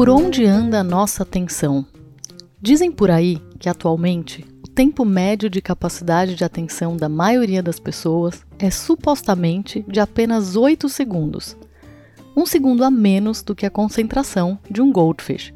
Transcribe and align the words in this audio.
Por 0.00 0.08
onde 0.08 0.46
anda 0.46 0.80
a 0.80 0.82
nossa 0.82 1.24
atenção? 1.24 1.84
Dizem 2.58 2.90
por 2.90 3.10
aí 3.10 3.38
que 3.58 3.68
atualmente 3.68 4.46
o 4.64 4.66
tempo 4.66 5.04
médio 5.04 5.50
de 5.50 5.60
capacidade 5.60 6.34
de 6.34 6.42
atenção 6.42 6.96
da 6.96 7.06
maioria 7.06 7.62
das 7.62 7.78
pessoas 7.78 8.42
é 8.58 8.70
supostamente 8.70 9.84
de 9.86 10.00
apenas 10.00 10.56
8 10.56 10.88
segundos, 10.88 11.54
um 12.34 12.46
segundo 12.46 12.82
a 12.82 12.90
menos 12.90 13.42
do 13.42 13.54
que 13.54 13.66
a 13.66 13.70
concentração 13.70 14.58
de 14.70 14.80
um 14.80 14.90
goldfish. 14.90 15.52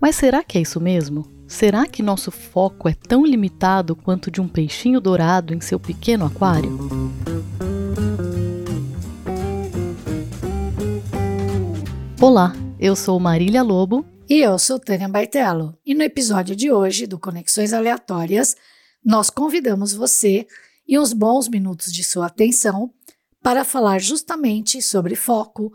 Mas 0.00 0.16
será 0.16 0.42
que 0.42 0.58
é 0.58 0.62
isso 0.62 0.80
mesmo? 0.80 1.24
Será 1.46 1.86
que 1.86 2.02
nosso 2.02 2.32
foco 2.32 2.88
é 2.88 2.94
tão 2.94 3.24
limitado 3.24 3.94
quanto 3.94 4.28
de 4.28 4.40
um 4.40 4.48
peixinho 4.48 5.00
dourado 5.00 5.54
em 5.54 5.60
seu 5.60 5.78
pequeno 5.78 6.26
aquário? 6.26 6.76
Olá, 12.20 12.52
eu 12.80 12.94
sou 12.94 13.18
Marília 13.18 13.62
Lobo. 13.62 14.06
E 14.28 14.38
eu 14.38 14.58
sou 14.58 14.78
Tânia 14.78 15.08
Baitello. 15.08 15.76
E 15.84 15.94
no 15.94 16.02
episódio 16.02 16.54
de 16.54 16.70
hoje 16.70 17.06
do 17.06 17.18
Conexões 17.18 17.72
Aleatórias, 17.72 18.56
nós 19.04 19.30
convidamos 19.30 19.92
você 19.92 20.46
e 20.86 20.98
uns 20.98 21.12
bons 21.12 21.48
minutos 21.48 21.92
de 21.92 22.04
sua 22.04 22.26
atenção 22.26 22.92
para 23.42 23.64
falar 23.64 24.00
justamente 24.00 24.80
sobre 24.80 25.16
foco, 25.16 25.72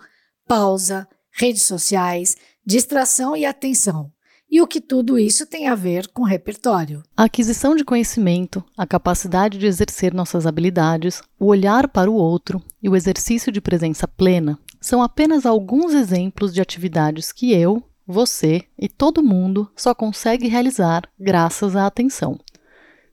pausa, 0.48 1.08
redes 1.32 1.64
sociais, 1.64 2.38
distração 2.66 3.36
e 3.36 3.46
atenção. 3.46 4.10
E 4.50 4.62
o 4.62 4.68
que 4.68 4.80
tudo 4.80 5.18
isso 5.18 5.46
tem 5.46 5.68
a 5.68 5.76
ver 5.76 6.08
com 6.10 6.24
repertório. 6.24 7.04
A 7.18 7.24
aquisição 7.24 7.76
de 7.76 7.84
conhecimento, 7.84 8.64
a 8.78 8.86
capacidade 8.86 9.58
de 9.58 9.66
exercer 9.66 10.14
nossas 10.14 10.46
habilidades, 10.46 11.22
o 11.40 11.48
olhar 11.48 11.88
para 11.88 12.10
o 12.10 12.14
outro 12.14 12.62
e 12.82 12.88
o 12.88 12.96
exercício 12.96 13.52
de 13.52 13.60
presença 13.60 14.08
plena 14.08 14.60
são 14.84 15.02
apenas 15.02 15.46
alguns 15.46 15.94
exemplos 15.94 16.54
de 16.54 16.60
atividades 16.60 17.32
que 17.32 17.54
eu, 17.54 17.82
você 18.06 18.64
e 18.78 18.90
todo 18.90 19.24
mundo 19.24 19.72
só 19.78 19.96
consegue 19.96 20.50
realizar 20.50 21.04
graças 21.18 21.74
à 21.74 21.88
atenção. 21.88 22.38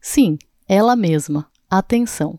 Sim, 0.00 0.36
ela 0.68 0.96
mesma, 0.96 1.46
atenção. 1.70 2.36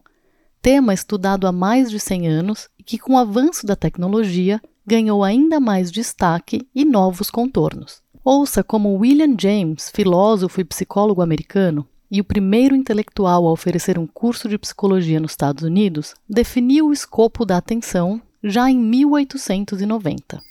Tema 0.61 0.93
estudado 0.93 1.47
há 1.47 1.51
mais 1.53 1.89
de 1.89 1.97
100 1.97 2.27
anos 2.27 2.69
e 2.77 2.83
que, 2.83 2.99
com 2.99 3.13
o 3.13 3.17
avanço 3.17 3.65
da 3.65 3.73
tecnologia, 3.73 4.61
ganhou 4.85 5.23
ainda 5.23 5.61
mais 5.61 5.89
destaque 5.89 6.67
e 6.75 6.83
novos 6.83 7.29
contornos. 7.29 8.01
Ouça 8.25 8.61
como 8.61 8.97
William 8.97 9.33
James, 9.39 9.89
filósofo 9.89 10.59
e 10.59 10.65
psicólogo 10.65 11.21
americano, 11.21 11.87
e 12.11 12.19
o 12.19 12.25
primeiro 12.25 12.75
intelectual 12.75 13.47
a 13.47 13.51
oferecer 13.51 13.97
um 13.97 14.05
curso 14.05 14.49
de 14.49 14.57
psicologia 14.57 15.21
nos 15.21 15.31
Estados 15.31 15.63
Unidos, 15.63 16.15
definiu 16.29 16.87
o 16.87 16.93
escopo 16.93 17.45
da 17.45 17.55
atenção 17.55 18.21
já 18.43 18.69
em 18.69 18.77
1890. 18.77 20.41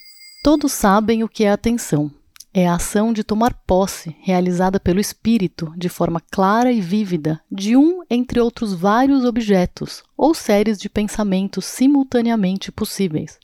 Todos 0.42 0.72
sabem 0.72 1.22
o 1.22 1.28
que 1.28 1.44
é 1.44 1.50
atenção. 1.50 2.10
É 2.52 2.66
a 2.66 2.74
ação 2.74 3.12
de 3.12 3.22
tomar 3.22 3.54
posse, 3.54 4.16
realizada 4.20 4.80
pelo 4.80 4.98
espírito, 4.98 5.72
de 5.76 5.88
forma 5.88 6.20
clara 6.32 6.72
e 6.72 6.80
vívida, 6.80 7.40
de 7.50 7.76
um 7.76 8.02
entre 8.10 8.40
outros 8.40 8.74
vários 8.74 9.24
objetos 9.24 10.02
ou 10.16 10.34
séries 10.34 10.78
de 10.78 10.88
pensamentos 10.88 11.64
simultaneamente 11.64 12.72
possíveis. 12.72 13.38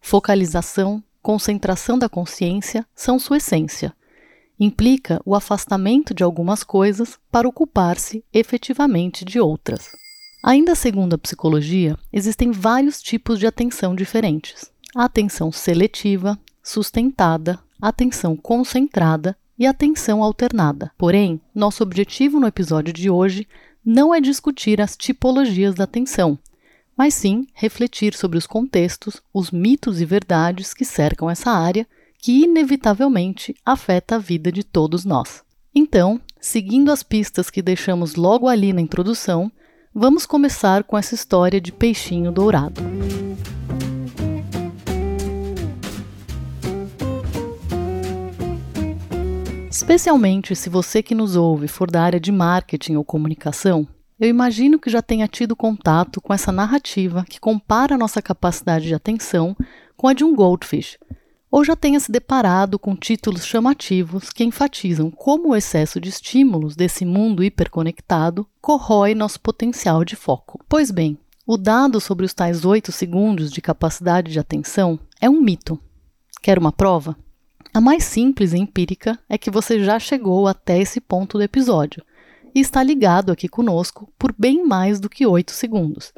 Focalização, 0.00 1.02
concentração 1.22 1.96
da 1.96 2.08
consciência 2.08 2.84
são 2.94 3.18
sua 3.20 3.36
essência. 3.36 3.94
Implica 4.58 5.22
o 5.24 5.34
afastamento 5.34 6.12
de 6.12 6.24
algumas 6.24 6.64
coisas 6.64 7.18
para 7.30 7.48
ocupar-se 7.48 8.24
efetivamente 8.32 9.24
de 9.24 9.38
outras. 9.38 9.92
Ainda 10.42 10.74
segundo 10.74 11.14
a 11.14 11.18
psicologia, 11.18 11.98
existem 12.10 12.50
vários 12.50 13.02
tipos 13.02 13.38
de 13.38 13.46
atenção 13.46 13.94
diferentes: 13.94 14.70
a 14.94 15.04
atenção 15.04 15.52
seletiva, 15.52 16.38
sustentada, 16.62 17.58
atenção 17.80 18.36
concentrada 18.36 19.36
e 19.58 19.66
atenção 19.66 20.22
alternada. 20.22 20.90
Porém, 20.96 21.40
nosso 21.54 21.82
objetivo 21.82 22.40
no 22.40 22.46
episódio 22.46 22.92
de 22.92 23.10
hoje 23.10 23.46
não 23.84 24.14
é 24.14 24.20
discutir 24.20 24.80
as 24.80 24.96
tipologias 24.96 25.74
da 25.74 25.84
atenção, 25.84 26.38
mas 26.96 27.12
sim 27.12 27.46
refletir 27.52 28.14
sobre 28.14 28.38
os 28.38 28.46
contextos, 28.46 29.22
os 29.32 29.50
mitos 29.50 30.00
e 30.00 30.06
verdades 30.06 30.72
que 30.72 30.84
cercam 30.84 31.28
essa 31.28 31.50
área 31.50 31.86
que 32.18 32.44
inevitavelmente 32.44 33.54
afeta 33.64 34.16
a 34.16 34.18
vida 34.18 34.50
de 34.50 34.62
todos 34.64 35.04
nós. 35.04 35.42
Então, 35.74 36.20
seguindo 36.40 36.90
as 36.90 37.02
pistas 37.02 37.50
que 37.50 37.62
deixamos 37.62 38.14
logo 38.14 38.48
ali 38.48 38.72
na 38.72 38.80
introdução, 38.80 39.50
vamos 39.94 40.24
começar 40.24 40.84
com 40.84 40.96
essa 40.96 41.14
história 41.14 41.60
de 41.60 41.72
peixinho 41.72 42.30
dourado. 42.30 42.80
Especialmente 49.68 50.54
se 50.54 50.68
você 50.68 51.02
que 51.02 51.14
nos 51.14 51.34
ouve 51.34 51.66
for 51.66 51.90
da 51.90 52.02
área 52.02 52.20
de 52.20 52.30
marketing 52.30 52.96
ou 52.96 53.04
comunicação, 53.04 53.86
eu 54.18 54.28
imagino 54.28 54.78
que 54.78 54.90
já 54.90 55.02
tenha 55.02 55.26
tido 55.26 55.56
contato 55.56 56.20
com 56.20 56.32
essa 56.32 56.52
narrativa 56.52 57.24
que 57.28 57.40
compara 57.40 57.98
nossa 57.98 58.22
capacidade 58.22 58.86
de 58.86 58.94
atenção 58.94 59.56
com 59.96 60.06
a 60.06 60.12
de 60.12 60.22
um 60.22 60.34
goldfish, 60.34 60.98
ou 61.50 61.64
já 61.64 61.74
tenha 61.74 61.98
se 61.98 62.12
deparado 62.12 62.78
com 62.78 62.94
títulos 62.94 63.44
chamativos 63.44 64.30
que 64.30 64.44
enfatizam 64.44 65.10
como 65.10 65.48
o 65.48 65.56
excesso 65.56 66.00
de 66.00 66.08
estímulos 66.08 66.76
desse 66.76 67.04
mundo 67.04 67.42
hiperconectado 67.42 68.46
corrói 68.60 69.14
nosso 69.14 69.40
potencial 69.40 70.04
de 70.04 70.14
foco. 70.14 70.60
Pois 70.68 70.90
bem, 70.90 71.18
o 71.44 71.56
dado 71.56 72.00
sobre 72.00 72.24
os 72.24 72.32
tais 72.32 72.64
8 72.64 72.92
segundos 72.92 73.50
de 73.50 73.60
capacidade 73.60 74.30
de 74.30 74.38
atenção 74.38 74.98
é 75.20 75.28
um 75.28 75.40
mito. 75.40 75.78
Quer 76.40 76.58
uma 76.58 76.70
prova? 76.70 77.16
A 77.74 77.80
mais 77.80 78.04
simples 78.04 78.52
e 78.52 78.58
empírica 78.58 79.18
é 79.28 79.36
que 79.36 79.50
você 79.50 79.82
já 79.82 79.98
chegou 79.98 80.46
até 80.46 80.78
esse 80.78 81.00
ponto 81.00 81.38
do 81.38 81.42
episódio 81.42 82.04
e 82.54 82.60
está 82.60 82.82
ligado 82.82 83.32
aqui 83.32 83.48
conosco 83.48 84.12
por 84.16 84.32
bem 84.36 84.64
mais 84.64 85.00
do 85.00 85.08
que 85.08 85.26
8 85.26 85.50
segundos. 85.50 86.12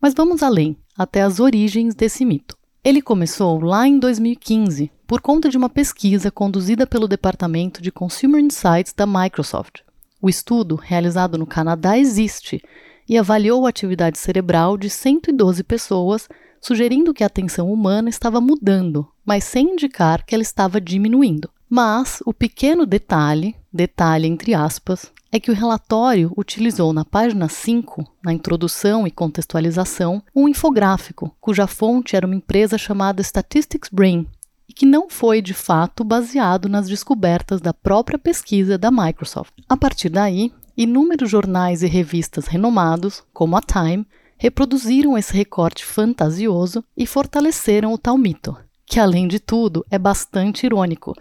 Mas 0.00 0.12
vamos 0.14 0.42
além, 0.42 0.76
até 0.96 1.22
as 1.22 1.40
origens 1.40 1.94
desse 1.94 2.24
mito. 2.24 2.57
Ele 2.84 3.02
começou 3.02 3.60
lá 3.60 3.88
em 3.88 3.98
2015 3.98 4.90
por 5.06 5.20
conta 5.20 5.48
de 5.48 5.58
uma 5.58 5.68
pesquisa 5.68 6.30
conduzida 6.30 6.86
pelo 6.86 7.08
Departamento 7.08 7.82
de 7.82 7.90
Consumer 7.90 8.40
Insights 8.40 8.92
da 8.96 9.04
Microsoft. 9.04 9.80
O 10.22 10.28
estudo, 10.28 10.76
realizado 10.76 11.36
no 11.36 11.46
Canadá, 11.46 11.98
existe 11.98 12.62
e 13.08 13.18
avaliou 13.18 13.66
a 13.66 13.70
atividade 13.70 14.18
cerebral 14.18 14.76
de 14.76 14.88
112 14.88 15.64
pessoas, 15.64 16.28
sugerindo 16.60 17.12
que 17.12 17.24
a 17.24 17.26
atenção 17.26 17.72
humana 17.72 18.08
estava 18.08 18.40
mudando, 18.40 19.08
mas 19.24 19.44
sem 19.44 19.72
indicar 19.72 20.24
que 20.24 20.34
ela 20.34 20.42
estava 20.42 20.80
diminuindo. 20.80 21.50
Mas 21.68 22.22
o 22.24 22.32
pequeno 22.32 22.86
detalhe, 22.86 23.56
detalhe 23.72 24.26
entre 24.26 24.54
aspas, 24.54 25.12
é 25.30 25.38
que 25.38 25.50
o 25.50 25.54
relatório 25.54 26.32
utilizou 26.36 26.92
na 26.92 27.04
página 27.04 27.48
5, 27.48 28.04
na 28.24 28.32
introdução 28.32 29.06
e 29.06 29.10
contextualização, 29.10 30.22
um 30.34 30.48
infográfico, 30.48 31.34
cuja 31.40 31.66
fonte 31.66 32.16
era 32.16 32.26
uma 32.26 32.34
empresa 32.34 32.78
chamada 32.78 33.22
Statistics 33.22 33.90
Brain, 33.92 34.26
e 34.68 34.72
que 34.72 34.86
não 34.86 35.10
foi 35.10 35.42
de 35.42 35.52
fato 35.52 36.02
baseado 36.02 36.68
nas 36.68 36.88
descobertas 36.88 37.60
da 37.60 37.74
própria 37.74 38.18
pesquisa 38.18 38.78
da 38.78 38.90
Microsoft. 38.90 39.52
A 39.68 39.76
partir 39.76 40.08
daí, 40.08 40.52
inúmeros 40.76 41.30
jornais 41.30 41.82
e 41.82 41.86
revistas 41.86 42.46
renomados, 42.46 43.22
como 43.32 43.56
a 43.56 43.60
Time, 43.60 44.06
reproduziram 44.38 45.18
esse 45.18 45.34
recorte 45.34 45.84
fantasioso 45.84 46.82
e 46.96 47.06
fortaleceram 47.06 47.92
o 47.92 47.98
tal 47.98 48.16
mito 48.16 48.56
que, 48.88 48.98
além 48.98 49.28
de 49.28 49.38
tudo, 49.38 49.84
é 49.90 49.98
bastante 49.98 50.64
irônico, 50.64 51.14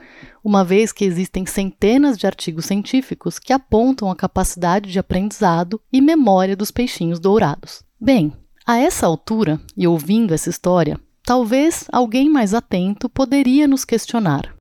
uma 0.47 0.63
vez 0.63 0.93
que 0.93 1.03
existem 1.03 1.45
centenas 1.45 2.17
de 2.17 2.25
artigos 2.25 2.63
científicos 2.63 3.37
que 3.37 3.51
apontam 3.51 4.09
a 4.09 4.15
capacidade 4.15 4.89
de 4.89 4.97
aprendizado 4.97 5.81
e 5.91 5.99
memória 5.99 6.55
dos 6.55 6.71
peixinhos 6.71 7.19
dourados. 7.19 7.83
Bem, 7.99 8.31
a 8.65 8.77
essa 8.77 9.05
altura, 9.05 9.59
e 9.75 9.85
ouvindo 9.85 10.33
essa 10.33 10.49
história, 10.49 10.97
talvez 11.21 11.85
alguém 11.91 12.29
mais 12.29 12.53
atento 12.53 13.09
poderia 13.09 13.67
nos 13.67 13.83
questionar. 13.83 14.55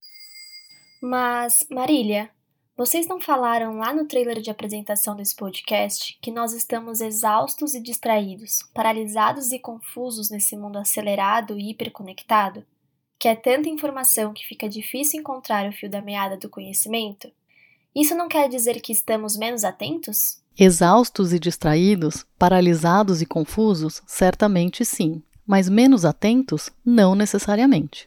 Mas, 1.00 1.64
Marília, 1.70 2.30
vocês 2.76 3.06
não 3.06 3.20
falaram 3.20 3.78
lá 3.78 3.94
no 3.94 4.06
trailer 4.06 4.40
de 4.40 4.50
apresentação 4.50 5.14
desse 5.14 5.36
podcast 5.36 6.18
que 6.20 6.32
nós 6.32 6.52
estamos 6.52 7.00
exaustos 7.00 7.76
e 7.76 7.80
distraídos, 7.80 8.58
paralisados 8.74 9.52
e 9.52 9.58
confusos 9.60 10.30
nesse 10.30 10.56
mundo 10.56 10.78
acelerado 10.78 11.56
e 11.56 11.70
hiperconectado? 11.70 12.64
Que 13.18 13.28
é 13.28 13.34
tanta 13.34 13.68
informação 13.68 14.32
que 14.32 14.46
fica 14.46 14.68
difícil 14.68 15.20
encontrar 15.20 15.68
o 15.68 15.72
fio 15.72 15.88
da 15.88 16.02
meada 16.02 16.36
do 16.36 16.48
conhecimento? 16.48 17.30
Isso 17.94 18.14
não 18.14 18.28
quer 18.28 18.48
dizer 18.48 18.80
que 18.80 18.92
estamos 18.92 19.36
menos 19.36 19.64
atentos? 19.64 20.42
Exaustos 20.58 21.32
e 21.32 21.38
distraídos, 21.38 22.26
paralisados 22.38 23.22
e 23.22 23.26
confusos, 23.26 24.02
certamente 24.06 24.84
sim, 24.84 25.22
mas 25.46 25.68
menos 25.68 26.04
atentos, 26.04 26.70
não 26.84 27.14
necessariamente. 27.14 28.06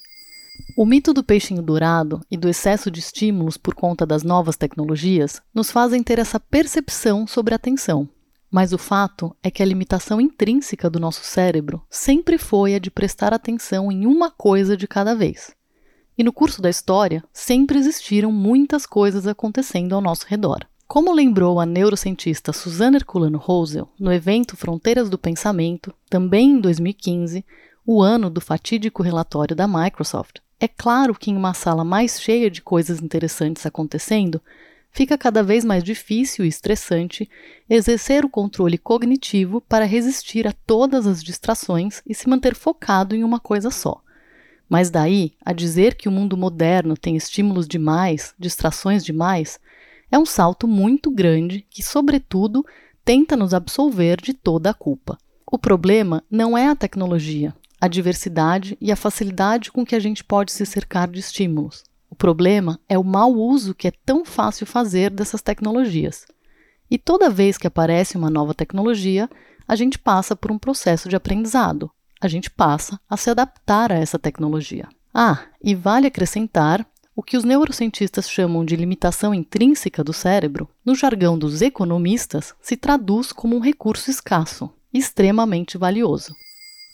O 0.77 0.85
mito 0.85 1.13
do 1.13 1.23
peixinho 1.23 1.61
dourado 1.61 2.21
e 2.29 2.37
do 2.37 2.49
excesso 2.49 2.91
de 2.91 2.99
estímulos 2.99 3.57
por 3.57 3.73
conta 3.73 4.05
das 4.05 4.23
novas 4.23 4.55
tecnologias 4.55 5.41
nos 5.53 5.71
fazem 5.71 6.03
ter 6.03 6.19
essa 6.19 6.39
percepção 6.39 7.25
sobre 7.25 7.53
a 7.53 7.57
atenção, 7.57 8.07
mas 8.51 8.73
o 8.73 8.77
fato 8.77 9.35
é 9.43 9.51
que 9.51 9.61
a 9.61 9.65
limitação 9.65 10.19
intrínseca 10.19 10.89
do 10.89 10.99
nosso 10.99 11.23
cérebro 11.23 11.81
sempre 11.89 12.37
foi 12.37 12.75
a 12.75 12.79
de 12.79 12.89
prestar 12.89 13.33
atenção 13.33 13.91
em 13.91 14.05
uma 14.05 14.31
coisa 14.31 14.75
de 14.75 14.87
cada 14.87 15.13
vez. 15.13 15.51
E 16.17 16.23
no 16.23 16.33
curso 16.33 16.61
da 16.61 16.69
história, 16.69 17.23
sempre 17.31 17.77
existiram 17.77 18.31
muitas 18.31 18.85
coisas 18.85 19.25
acontecendo 19.27 19.93
ao 19.93 20.01
nosso 20.01 20.25
redor. 20.27 20.65
Como 20.87 21.13
lembrou 21.13 21.59
a 21.59 21.65
neurocientista 21.65 22.51
Susana 22.51 22.97
Herculano 22.97 23.37
Rosel 23.37 23.87
no 23.99 24.11
evento 24.11 24.57
Fronteiras 24.57 25.09
do 25.09 25.17
Pensamento, 25.17 25.93
também 26.09 26.51
em 26.51 26.59
2015, 26.59 27.45
o 27.85 28.01
ano 28.01 28.29
do 28.29 28.41
fatídico 28.41 29.03
relatório 29.03 29.55
da 29.55 29.67
Microsoft, 29.67 30.39
é 30.59 30.67
claro 30.67 31.15
que 31.15 31.31
em 31.31 31.37
uma 31.37 31.53
sala 31.53 31.85
mais 31.85 32.19
cheia 32.19 32.51
de 32.51 32.61
coisas 32.61 33.01
interessantes 33.01 33.65
acontecendo, 33.65 34.41
fica 34.91 35.17
cada 35.17 35.43
vez 35.43 35.63
mais 35.63 35.83
difícil 35.83 36.45
e 36.45 36.47
estressante 36.47 37.29
exercer 37.69 38.25
o 38.25 38.29
controle 38.29 38.77
cognitivo 38.77 39.61
para 39.61 39.85
resistir 39.85 40.47
a 40.47 40.51
todas 40.51 41.07
as 41.07 41.23
distrações 41.23 42.01
e 42.05 42.13
se 42.13 42.27
manter 42.27 42.55
focado 42.55 43.15
em 43.15 43.23
uma 43.23 43.39
coisa 43.39 43.69
só. 43.69 44.01
Mas 44.67 44.89
daí 44.89 45.33
a 45.43 45.51
dizer 45.51 45.95
que 45.95 46.07
o 46.07 46.11
mundo 46.11 46.37
moderno 46.37 46.95
tem 46.95 47.15
estímulos 47.15 47.67
demais, 47.67 48.35
distrações 48.37 49.03
demais, 49.03 49.59
é 50.11 50.17
um 50.17 50.25
salto 50.25 50.67
muito 50.67 51.11
grande 51.11 51.65
que, 51.69 51.83
sobretudo, 51.83 52.65
tenta 53.03 53.35
nos 53.35 53.53
absolver 53.53 54.21
de 54.21 54.33
toda 54.33 54.69
a 54.69 54.73
culpa. 54.73 55.17
O 55.51 55.57
problema 55.57 56.23
não 56.29 56.55
é 56.57 56.67
a 56.67 56.75
tecnologia, 56.75 57.55
a 57.81 57.87
diversidade 57.87 58.77
e 58.79 58.91
a 58.91 58.95
facilidade 58.95 59.71
com 59.71 59.85
que 59.85 59.95
a 59.95 59.99
gente 59.99 60.23
pode 60.23 60.51
se 60.51 60.65
cercar 60.65 61.07
de 61.07 61.19
estímulos. 61.19 61.88
O 62.09 62.15
problema 62.15 62.79
é 62.89 62.97
o 62.97 63.03
mau 63.03 63.31
uso 63.33 63.75
que 63.75 63.87
é 63.87 63.91
tão 64.05 64.25
fácil 64.25 64.65
fazer 64.65 65.11
dessas 65.11 65.41
tecnologias. 65.41 66.25
E 66.89 66.97
toda 66.97 67.29
vez 67.29 67.57
que 67.57 67.67
aparece 67.67 68.17
uma 68.17 68.29
nova 68.29 68.53
tecnologia, 68.53 69.29
a 69.67 69.75
gente 69.75 69.99
passa 69.99 70.35
por 70.35 70.51
um 70.51 70.57
processo 70.57 71.07
de 71.07 71.15
aprendizado. 71.15 71.91
A 72.19 72.27
gente 72.27 72.49
passa 72.49 72.99
a 73.07 73.15
se 73.15 73.29
adaptar 73.29 73.91
a 73.91 73.95
essa 73.95 74.17
tecnologia. 74.17 74.89
Ah, 75.13 75.43
e 75.63 75.75
vale 75.75 76.07
acrescentar 76.07 76.85
o 77.15 77.21
que 77.21 77.37
os 77.37 77.43
neurocientistas 77.43 78.29
chamam 78.29 78.63
de 78.63 78.75
limitação 78.75 79.33
intrínseca 79.33 80.03
do 80.03 80.13
cérebro, 80.13 80.69
no 80.85 80.95
jargão 80.95 81.37
dos 81.37 81.61
economistas, 81.61 82.55
se 82.61 82.77
traduz 82.77 83.31
como 83.31 83.57
um 83.57 83.59
recurso 83.59 84.09
escasso, 84.09 84.69
extremamente 84.93 85.77
valioso. 85.77 86.33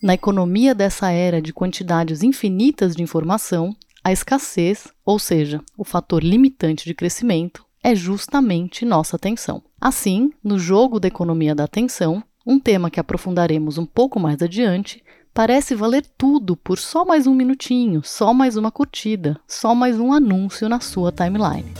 Na 0.02 0.16
economia 0.16 0.76
dessa 0.76 1.12
era 1.12 1.42
de 1.42 1.54
quantidades 1.54 2.24
infinitas 2.24 2.96
de 2.96 3.04
informação, 3.04 3.76
a 4.06 4.12
escassez, 4.12 4.88
ou 5.04 5.18
seja, 5.18 5.60
o 5.76 5.84
fator 5.84 6.24
limitante 6.24 6.86
de 6.86 6.94
crescimento, 6.94 7.66
é 7.84 7.96
justamente 7.96 8.86
nossa 8.86 9.16
atenção. 9.16 9.64
Assim, 9.82 10.32
no 10.44 10.60
jogo 10.60 11.00
da 11.00 11.08
economia 11.08 11.56
da 11.56 11.64
atenção, 11.64 12.24
um 12.46 12.60
tema 12.60 12.92
que 12.92 13.00
aprofundaremos 13.00 13.80
um 13.80 13.86
pouco 13.86 14.20
mais 14.20 14.44
adiante, 14.44 15.04
parece 15.34 15.74
valer 15.74 16.06
tudo 16.16 16.56
por 16.56 16.78
só 16.78 17.04
mais 17.04 17.26
um 17.26 17.34
minutinho, 17.34 18.04
só 18.04 18.32
mais 18.32 18.56
uma 18.56 18.72
curtida, 18.72 19.40
só 19.48 19.74
mais 19.74 20.00
um 20.00 20.14
anúncio 20.14 20.70
na 20.70 20.80
sua 20.80 21.12
timeline. 21.12 21.74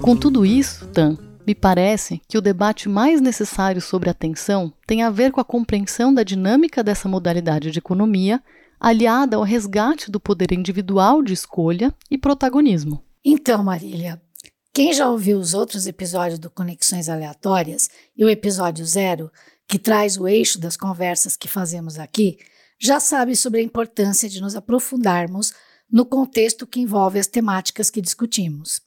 Com 0.00 0.14
tudo 0.14 0.46
isso, 0.46 0.86
Tan, 0.86 1.18
me 1.48 1.54
parece 1.54 2.20
que 2.28 2.36
o 2.36 2.42
debate 2.42 2.90
mais 2.90 3.22
necessário 3.22 3.80
sobre 3.80 4.10
atenção 4.10 4.70
tem 4.86 5.02
a 5.02 5.08
ver 5.08 5.32
com 5.32 5.40
a 5.40 5.44
compreensão 5.44 6.12
da 6.12 6.22
dinâmica 6.22 6.84
dessa 6.84 7.08
modalidade 7.08 7.70
de 7.70 7.78
economia, 7.78 8.42
aliada 8.78 9.34
ao 9.34 9.42
resgate 9.42 10.10
do 10.10 10.20
poder 10.20 10.52
individual 10.52 11.22
de 11.22 11.32
escolha 11.32 11.94
e 12.10 12.18
protagonismo. 12.18 13.02
Então, 13.24 13.64
Marília, 13.64 14.20
quem 14.74 14.92
já 14.92 15.08
ouviu 15.08 15.38
os 15.38 15.54
outros 15.54 15.86
episódios 15.86 16.38
do 16.38 16.50
Conexões 16.50 17.08
Aleatórias 17.08 17.88
e 18.14 18.26
o 18.26 18.28
episódio 18.28 18.84
zero, 18.84 19.32
que 19.66 19.78
traz 19.78 20.18
o 20.18 20.28
eixo 20.28 20.60
das 20.60 20.76
conversas 20.76 21.34
que 21.34 21.48
fazemos 21.48 21.98
aqui, 21.98 22.36
já 22.78 23.00
sabe 23.00 23.34
sobre 23.34 23.60
a 23.60 23.64
importância 23.64 24.28
de 24.28 24.38
nos 24.42 24.54
aprofundarmos 24.54 25.54
no 25.90 26.04
contexto 26.04 26.66
que 26.66 26.80
envolve 26.80 27.18
as 27.18 27.26
temáticas 27.26 27.88
que 27.88 28.02
discutimos. 28.02 28.82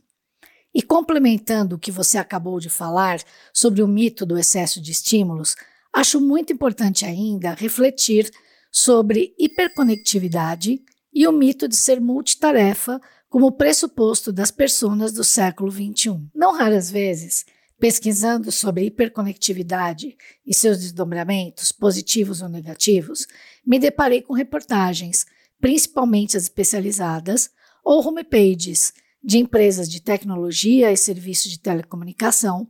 E 0.74 0.82
complementando 0.82 1.76
o 1.76 1.80
que 1.80 1.92
você 1.92 2.18
acabou 2.18 2.60
de 2.60 2.70
falar 2.70 3.22
sobre 3.54 3.82
o 3.82 3.88
mito 3.88 4.26
do 4.26 4.38
excesso 4.38 4.82
de 4.82 4.92
estímulos, 4.92 5.56
acho 5.94 6.22
muito 6.22 6.54
importante 6.54 7.06
ainda 7.06 7.54
refletir 7.54 8.32
sobre 8.72 9.36
hiperconectividade 9.38 10.82
e 11.14 11.28
o 11.28 11.32
mito 11.32 11.68
de 11.68 11.76
ser 11.76 12.00
multitarefa 12.00 13.02
como 13.30 13.52
pressuposto 13.52 14.32
das 14.32 14.52
personas 14.52 15.12
do 15.12 15.24
século 15.24 15.72
XXI. 15.72 16.22
Não 16.34 16.54
raras 16.54 16.90
vezes, 16.90 17.46
pesquisando 17.80 18.52
sobre 18.52 18.86
hiperconectividade 18.86 20.16
e 20.46 20.54
seus 20.54 20.80
desdobramentos, 20.80 21.72
positivos 21.72 22.42
ou 22.42 22.48
negativos, 22.48 23.26
me 23.66 23.80
deparei 23.80 24.22
com 24.22 24.34
reportagens, 24.34 25.26
principalmente 25.60 26.38
as 26.38 26.44
especializadas, 26.44 27.50
ou 27.84 28.08
homepages 28.08 28.94
de 29.24 29.38
empresas 29.38 29.90
de 29.90 30.02
tecnologia 30.02 30.92
e 30.92 30.98
serviços 30.98 31.52
de 31.52 31.60
telecomunicação, 31.60 32.68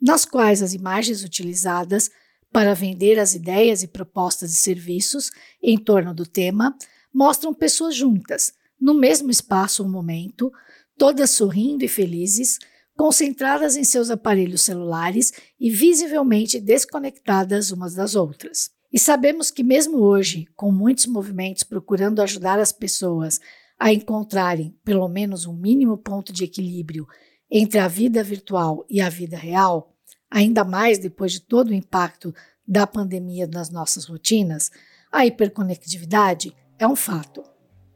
nas 0.00 0.24
quais 0.24 0.62
as 0.62 0.74
imagens 0.74 1.22
utilizadas 1.22 2.10
para 2.52 2.74
vender 2.74 3.18
as 3.18 3.34
ideias 3.34 3.82
e 3.82 3.88
propostas 3.88 4.50
de 4.50 4.56
serviços 4.56 5.30
em 5.62 5.76
torno 5.76 6.14
do 6.14 6.26
tema 6.26 6.76
mostram 7.12 7.54
pessoas 7.54 7.94
juntas, 7.94 8.52
no 8.80 8.94
mesmo 8.94 9.30
espaço 9.30 9.82
ou 9.82 9.88
momento, 9.88 10.52
todas 10.98 11.30
sorrindo 11.30 11.84
e 11.84 11.88
felizes, 11.88 12.58
concentradas 12.96 13.76
em 13.76 13.84
seus 13.84 14.10
aparelhos 14.10 14.62
celulares 14.62 15.32
e 15.58 15.70
visivelmente 15.70 16.60
desconectadas 16.60 17.70
umas 17.70 17.94
das 17.94 18.14
outras. 18.14 18.70
E 18.92 18.98
sabemos 18.98 19.50
que, 19.50 19.64
mesmo 19.64 19.98
hoje, 19.98 20.46
com 20.54 20.70
muitos 20.70 21.06
movimentos 21.06 21.64
procurando 21.64 22.22
ajudar 22.22 22.60
as 22.60 22.70
pessoas 22.70 23.40
a 23.84 23.92
encontrarem 23.92 24.74
pelo 24.82 25.06
menos 25.08 25.44
um 25.44 25.52
mínimo 25.52 25.98
ponto 25.98 26.32
de 26.32 26.42
equilíbrio 26.42 27.06
entre 27.50 27.78
a 27.78 27.86
vida 27.86 28.24
virtual 28.24 28.86
e 28.88 28.98
a 28.98 29.10
vida 29.10 29.36
real, 29.36 29.94
ainda 30.30 30.64
mais 30.64 30.98
depois 30.98 31.32
de 31.32 31.40
todo 31.40 31.68
o 31.68 31.74
impacto 31.74 32.34
da 32.66 32.86
pandemia 32.86 33.46
nas 33.46 33.68
nossas 33.68 34.06
rotinas, 34.06 34.70
a 35.12 35.26
hiperconectividade 35.26 36.56
é 36.78 36.88
um 36.88 36.96
fato. 36.96 37.44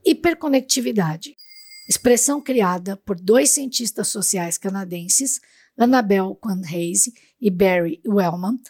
Hiperconectividade, 0.05 1.35
expressão 1.88 2.38
criada 2.38 2.94
por 2.94 3.19
dois 3.19 3.49
cientistas 3.49 4.08
sociais 4.08 4.58
canadenses, 4.58 5.40
Annabel 5.75 6.37
Quanhays 6.37 7.11
e 7.40 7.50
Barry 7.50 7.99
Wellman, 8.07 8.61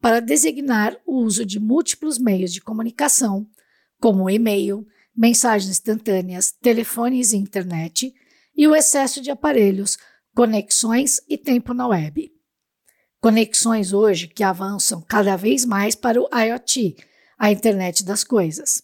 para 0.00 0.20
designar 0.20 0.96
o 1.04 1.24
uso 1.24 1.44
de 1.44 1.58
múltiplos 1.58 2.20
meios 2.20 2.52
de 2.52 2.60
comunicação, 2.60 3.48
como 4.00 4.30
e-mail, 4.30 4.86
mensagens 5.18 5.68
instantâneas, 5.68 6.52
telefones 6.62 7.32
e 7.32 7.36
internet, 7.36 8.14
e 8.56 8.68
o 8.68 8.76
excesso 8.76 9.20
de 9.20 9.32
aparelhos, 9.32 9.98
conexões 10.32 11.20
e 11.28 11.36
tempo 11.36 11.74
na 11.74 11.88
web. 11.88 12.30
Conexões 13.20 13.92
hoje 13.92 14.28
que 14.28 14.44
avançam 14.44 15.02
cada 15.02 15.34
vez 15.34 15.64
mais 15.64 15.96
para 15.96 16.22
o 16.22 16.28
IoT, 16.32 16.96
a 17.36 17.50
internet 17.50 18.04
das 18.04 18.22
coisas. 18.22 18.80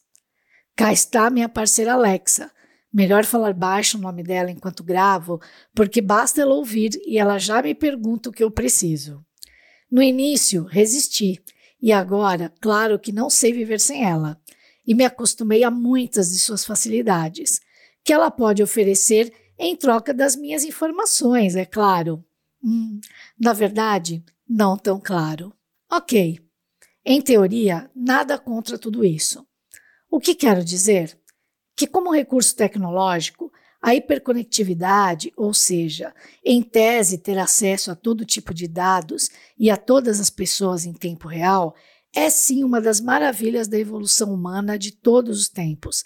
Cá 0.74 0.92
está 0.92 1.30
minha 1.30 1.48
parceira 1.48 1.92
Alexa. 1.92 2.50
Melhor 2.92 3.24
falar 3.24 3.54
baixo 3.54 3.96
o 3.96 4.00
nome 4.00 4.24
dela 4.24 4.50
enquanto 4.50 4.82
gravo, 4.82 5.40
porque 5.72 6.00
basta 6.00 6.40
ela 6.42 6.54
ouvir 6.54 7.00
e 7.06 7.16
ela 7.16 7.38
já 7.38 7.62
me 7.62 7.76
pergunta 7.76 8.28
o 8.30 8.32
que 8.32 8.42
eu 8.42 8.50
preciso. 8.50 9.24
No 9.88 10.02
início, 10.02 10.64
resisti, 10.64 11.40
e 11.80 11.92
agora, 11.92 12.52
claro 12.60 12.98
que 12.98 13.12
não 13.12 13.30
sei 13.30 13.52
viver 13.52 13.78
sem 13.78 14.04
ela 14.04 14.40
e 14.86 14.94
me 14.94 15.04
acostumei 15.04 15.64
a 15.64 15.70
muitas 15.70 16.30
de 16.30 16.38
suas 16.38 16.64
facilidades, 16.64 17.60
que 18.04 18.12
ela 18.12 18.30
pode 18.30 18.62
oferecer 18.62 19.32
em 19.58 19.76
troca 19.76 20.12
das 20.12 20.36
minhas 20.36 20.64
informações, 20.64 21.56
é 21.56 21.64
claro. 21.64 22.24
Hum, 22.62 23.00
na 23.38 23.52
verdade, 23.52 24.24
não 24.48 24.76
tão 24.76 25.00
claro. 25.00 25.52
Ok. 25.90 26.40
Em 27.04 27.20
teoria, 27.20 27.90
nada 27.94 28.38
contra 28.38 28.78
tudo 28.78 29.04
isso. 29.04 29.46
O 30.10 30.18
que 30.18 30.34
quero 30.34 30.64
dizer? 30.64 31.18
Que, 31.76 31.86
como 31.86 32.12
recurso 32.12 32.54
tecnológico, 32.54 33.52
a 33.84 33.94
hiperconectividade, 33.94 35.30
ou 35.36 35.52
seja, 35.52 36.14
em 36.42 36.62
tese 36.62 37.18
ter 37.18 37.38
acesso 37.38 37.90
a 37.90 37.94
todo 37.94 38.24
tipo 38.24 38.54
de 38.54 38.66
dados 38.66 39.28
e 39.58 39.70
a 39.70 39.76
todas 39.76 40.20
as 40.20 40.30
pessoas 40.30 40.86
em 40.86 40.94
tempo 40.94 41.28
real, 41.28 41.74
é 42.14 42.30
sim 42.30 42.62
uma 42.62 42.80
das 42.80 43.00
maravilhas 43.00 43.66
da 43.66 43.78
evolução 43.78 44.32
humana 44.32 44.78
de 44.78 44.92
todos 44.92 45.40
os 45.40 45.48
tempos, 45.48 46.04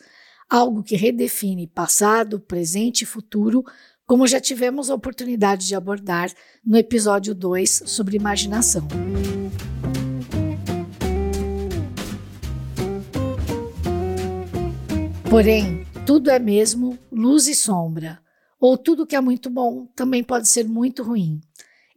algo 0.49 0.83
que 0.83 0.97
redefine 0.97 1.67
passado, 1.67 2.41
presente 2.41 3.03
e 3.03 3.07
futuro, 3.07 3.63
como 4.07 4.27
já 4.27 4.41
tivemos 4.41 4.89
a 4.89 4.95
oportunidade 4.95 5.67
de 5.67 5.75
abordar 5.75 6.33
no 6.65 6.79
episódio 6.79 7.35
2 7.35 7.83
sobre 7.85 8.17
imaginação. 8.17 8.89
Porém, 15.29 15.85
tudo 16.07 16.31
é 16.31 16.39
mesmo 16.39 16.99
luz 17.13 17.47
e 17.49 17.55
sombra, 17.55 18.19
ou 18.59 18.79
tudo 18.79 19.07
que 19.07 19.15
é 19.15 19.21
muito 19.21 19.51
bom 19.51 19.85
também 19.95 20.25
pode 20.25 20.49
ser 20.49 20.67
muito 20.67 21.03
ruim. 21.03 21.39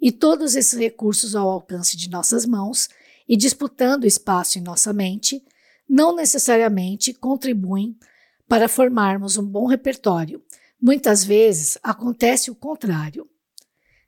E 0.02 0.12
todos 0.12 0.56
esses 0.56 0.78
recursos 0.78 1.34
ao 1.34 1.50
alcance 1.50 1.96
de 1.96 2.10
nossas 2.10 2.46
mãos 2.46 2.90
e 3.32 3.38
disputando 3.38 4.04
espaço 4.04 4.60
em 4.60 4.62
nossa 4.62 4.92
mente, 4.92 5.42
não 5.88 6.14
necessariamente 6.14 7.14
contribuem 7.14 7.98
para 8.46 8.68
formarmos 8.68 9.38
um 9.38 9.46
bom 9.46 9.68
repertório. 9.68 10.44
Muitas 10.82 11.24
vezes 11.24 11.78
acontece 11.82 12.52
o 12.52 12.56
contrário. 12.56 13.26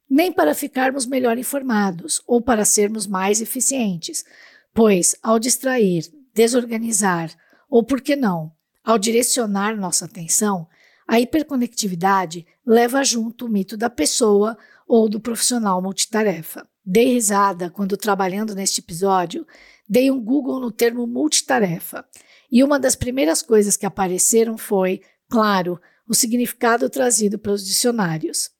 Nem 0.09 0.29
para 0.29 0.53
ficarmos 0.53 1.05
melhor 1.05 1.37
informados 1.37 2.21
ou 2.27 2.41
para 2.41 2.65
sermos 2.65 3.07
mais 3.07 3.39
eficientes, 3.39 4.25
pois 4.73 5.15
ao 5.23 5.39
distrair, 5.39 6.03
desorganizar 6.33 7.33
ou, 7.69 7.81
por 7.81 8.01
que 8.01 8.17
não, 8.17 8.51
ao 8.83 8.99
direcionar 8.99 9.77
nossa 9.77 10.03
atenção, 10.03 10.67
a 11.07 11.17
hiperconectividade 11.17 12.45
leva 12.65 13.01
junto 13.05 13.45
o 13.45 13.49
mito 13.49 13.77
da 13.77 13.89
pessoa 13.89 14.57
ou 14.85 15.07
do 15.07 15.21
profissional 15.21 15.81
multitarefa. 15.81 16.67
Dei 16.85 17.05
risada 17.13 17.69
quando, 17.69 17.95
trabalhando 17.95 18.53
neste 18.53 18.81
episódio, 18.81 19.47
dei 19.87 20.11
um 20.11 20.19
Google 20.21 20.59
no 20.59 20.71
termo 20.71 21.07
multitarefa 21.07 22.05
e 22.51 22.63
uma 22.63 22.79
das 22.79 22.95
primeiras 22.95 23.41
coisas 23.41 23.77
que 23.77 23.85
apareceram 23.85 24.57
foi, 24.57 25.01
claro, 25.29 25.79
o 26.07 26.13
significado 26.13 26.89
trazido 26.89 27.39
pelos 27.39 27.65
dicionários: 27.65 28.51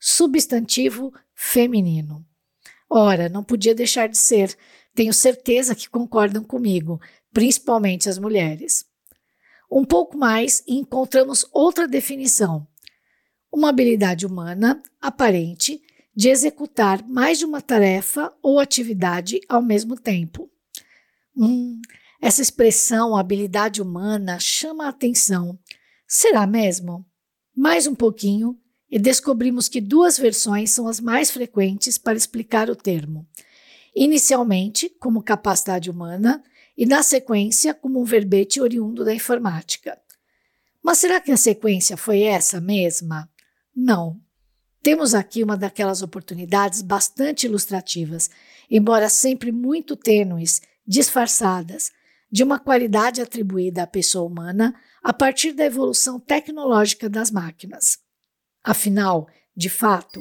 substantivo 0.00 1.12
feminino. 1.34 2.26
Ora, 2.88 3.28
não 3.28 3.44
podia 3.44 3.74
deixar 3.74 4.08
de 4.08 4.18
ser. 4.18 4.56
Tenho 4.92 5.14
certeza 5.14 5.76
que 5.76 5.88
concordam 5.88 6.42
comigo, 6.42 7.00
principalmente 7.32 8.08
as 8.08 8.18
mulheres. 8.18 8.84
Um 9.70 9.84
pouco 9.84 10.18
mais 10.18 10.64
e 10.66 10.74
encontramos 10.74 11.46
outra 11.52 11.86
definição: 11.86 12.66
uma 13.52 13.68
habilidade 13.68 14.26
humana 14.26 14.82
aparente 15.00 15.80
de 16.20 16.28
executar 16.28 17.02
mais 17.08 17.38
de 17.38 17.46
uma 17.46 17.62
tarefa 17.62 18.30
ou 18.42 18.60
atividade 18.60 19.40
ao 19.48 19.62
mesmo 19.62 19.98
tempo. 19.98 20.50
Hum, 21.34 21.80
essa 22.20 22.42
expressão 22.42 23.16
habilidade 23.16 23.80
humana 23.80 24.38
chama 24.38 24.84
a 24.84 24.90
atenção. 24.90 25.58
Será 26.06 26.46
mesmo? 26.46 27.06
Mais 27.56 27.86
um 27.86 27.94
pouquinho 27.94 28.54
e 28.90 28.98
descobrimos 28.98 29.66
que 29.66 29.80
duas 29.80 30.18
versões 30.18 30.72
são 30.72 30.86
as 30.86 31.00
mais 31.00 31.30
frequentes 31.30 31.96
para 31.96 32.18
explicar 32.18 32.68
o 32.68 32.76
termo. 32.76 33.26
Inicialmente, 33.96 34.90
como 35.00 35.22
capacidade 35.22 35.90
humana, 35.90 36.44
e 36.76 36.84
na 36.84 37.02
sequência 37.02 37.72
como 37.72 37.98
um 37.98 38.04
verbete 38.04 38.60
oriundo 38.60 39.06
da 39.06 39.14
informática. 39.14 39.98
Mas 40.82 40.98
será 40.98 41.18
que 41.18 41.32
a 41.32 41.36
sequência 41.38 41.96
foi 41.96 42.24
essa 42.24 42.60
mesma? 42.60 43.26
Não. 43.74 44.20
Temos 44.82 45.14
aqui 45.14 45.42
uma 45.42 45.56
daquelas 45.56 46.00
oportunidades 46.00 46.80
bastante 46.80 47.44
ilustrativas, 47.46 48.30
embora 48.70 49.08
sempre 49.08 49.52
muito 49.52 49.94
tênues, 49.94 50.62
disfarçadas, 50.86 51.90
de 52.32 52.42
uma 52.42 52.58
qualidade 52.58 53.20
atribuída 53.20 53.82
à 53.82 53.86
pessoa 53.86 54.26
humana 54.26 54.74
a 55.02 55.12
partir 55.12 55.52
da 55.52 55.64
evolução 55.64 56.18
tecnológica 56.18 57.08
das 57.08 57.30
máquinas. 57.30 57.98
Afinal, 58.62 59.28
de 59.56 59.68
fato, 59.68 60.20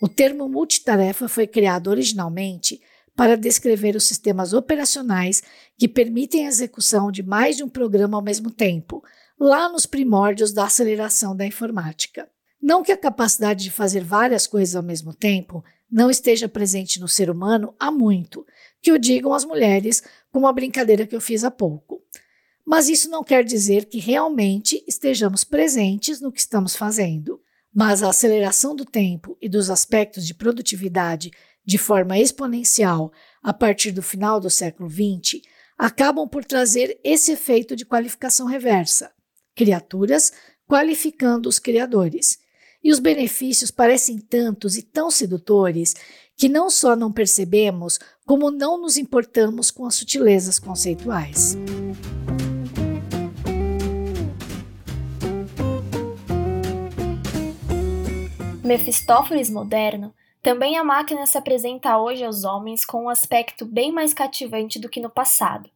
o 0.00 0.08
termo 0.08 0.48
multitarefa 0.48 1.28
foi 1.28 1.46
criado 1.46 1.88
originalmente 1.88 2.80
para 3.16 3.36
descrever 3.36 3.96
os 3.96 4.04
sistemas 4.04 4.52
operacionais 4.52 5.42
que 5.76 5.88
permitem 5.88 6.46
a 6.46 6.48
execução 6.48 7.10
de 7.10 7.22
mais 7.22 7.56
de 7.56 7.64
um 7.64 7.68
programa 7.68 8.16
ao 8.16 8.22
mesmo 8.22 8.50
tempo, 8.50 9.02
lá 9.38 9.68
nos 9.68 9.86
primórdios 9.86 10.52
da 10.52 10.64
aceleração 10.64 11.36
da 11.36 11.46
informática. 11.46 12.28
Não 12.62 12.82
que 12.82 12.92
a 12.92 12.96
capacidade 12.96 13.64
de 13.64 13.70
fazer 13.70 14.04
várias 14.04 14.46
coisas 14.46 14.76
ao 14.76 14.82
mesmo 14.82 15.12
tempo 15.12 15.64
não 15.90 16.10
esteja 16.10 16.48
presente 16.48 17.00
no 17.00 17.08
ser 17.08 17.28
humano 17.28 17.74
há 17.78 17.90
muito, 17.90 18.46
que 18.80 18.92
o 18.92 18.98
digam 18.98 19.34
as 19.34 19.44
mulheres, 19.44 20.02
como 20.30 20.46
a 20.46 20.52
brincadeira 20.52 21.06
que 21.06 21.14
eu 21.16 21.20
fiz 21.20 21.42
há 21.42 21.50
pouco. 21.50 22.00
Mas 22.64 22.88
isso 22.88 23.10
não 23.10 23.24
quer 23.24 23.44
dizer 23.44 23.86
que 23.86 23.98
realmente 23.98 24.82
estejamos 24.86 25.42
presentes 25.42 26.20
no 26.20 26.30
que 26.30 26.40
estamos 26.40 26.76
fazendo. 26.76 27.40
Mas 27.74 28.02
a 28.02 28.10
aceleração 28.10 28.76
do 28.76 28.84
tempo 28.84 29.36
e 29.40 29.48
dos 29.48 29.68
aspectos 29.68 30.26
de 30.26 30.34
produtividade 30.34 31.32
de 31.64 31.78
forma 31.78 32.18
exponencial 32.18 33.12
a 33.42 33.52
partir 33.52 33.92
do 33.92 34.02
final 34.02 34.40
do 34.40 34.50
século 34.50 34.88
XX, 34.88 35.42
acabam 35.78 36.28
por 36.28 36.44
trazer 36.44 36.98
esse 37.02 37.32
efeito 37.32 37.74
de 37.74 37.84
qualificação 37.84 38.46
reversa. 38.46 39.12
Criaturas 39.54 40.32
qualificando 40.66 41.48
os 41.48 41.58
criadores. 41.58 42.38
E 42.82 42.90
os 42.90 42.98
benefícios 42.98 43.70
parecem 43.70 44.18
tantos 44.18 44.76
e 44.76 44.82
tão 44.82 45.10
sedutores 45.10 45.94
que 46.36 46.48
não 46.48 46.68
só 46.68 46.96
não 46.96 47.12
percebemos, 47.12 47.98
como 48.26 48.50
não 48.50 48.80
nos 48.80 48.96
importamos 48.96 49.70
com 49.70 49.86
as 49.86 49.94
sutilezas 49.94 50.58
conceituais. 50.58 51.56
Mefistófeles 58.64 59.50
moderno 59.50 60.14
também 60.42 60.76
a 60.76 60.82
máquina 60.82 61.24
se 61.24 61.38
apresenta 61.38 61.98
hoje 61.98 62.24
aos 62.24 62.42
homens 62.42 62.84
com 62.84 63.04
um 63.04 63.08
aspecto 63.08 63.64
bem 63.64 63.92
mais 63.92 64.12
cativante 64.12 64.80
do 64.80 64.88
que 64.88 65.00
no 65.00 65.08
passado. 65.08 65.70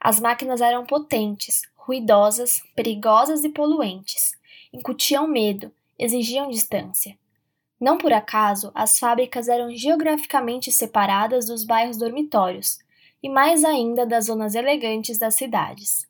As 0.00 0.18
máquinas 0.18 0.60
eram 0.60 0.84
potentes, 0.84 1.62
ruidosas, 1.76 2.60
perigosas 2.74 3.44
e 3.44 3.48
poluentes. 3.48 4.36
Incutiam 4.72 5.28
medo, 5.28 5.70
exigiam 5.98 6.48
distância. 6.48 7.18
Não 7.80 7.96
por 7.98 8.12
acaso, 8.12 8.72
as 8.74 8.98
fábricas 8.98 9.48
eram 9.48 9.74
geograficamente 9.74 10.72
separadas 10.72 11.46
dos 11.46 11.64
bairros 11.64 11.96
dormitórios 11.96 12.78
e 13.22 13.28
mais 13.28 13.64
ainda 13.64 14.06
das 14.06 14.26
zonas 14.26 14.54
elegantes 14.54 15.18
das 15.18 15.34
cidades. 15.34 16.08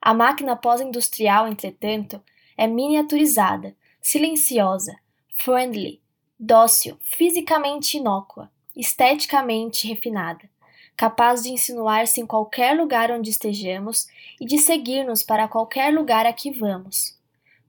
A 0.00 0.12
máquina 0.12 0.56
pós-industrial, 0.56 1.48
entretanto, 1.48 2.22
é 2.56 2.66
miniaturizada, 2.66 3.74
silenciosa, 4.00 4.96
friendly, 5.38 6.00
dócil, 6.38 6.98
fisicamente 7.00 7.96
inócua, 7.96 8.50
esteticamente 8.76 9.86
refinada, 9.86 10.48
capaz 10.96 11.42
de 11.42 11.50
insinuar-se 11.50 12.20
em 12.20 12.26
qualquer 12.26 12.76
lugar 12.76 13.10
onde 13.10 13.30
estejamos 13.30 14.06
e 14.40 14.44
de 14.44 14.58
seguir-nos 14.58 15.22
para 15.22 15.48
qualquer 15.48 15.92
lugar 15.92 16.26
a 16.26 16.32
que 16.32 16.50
vamos. 16.50 17.13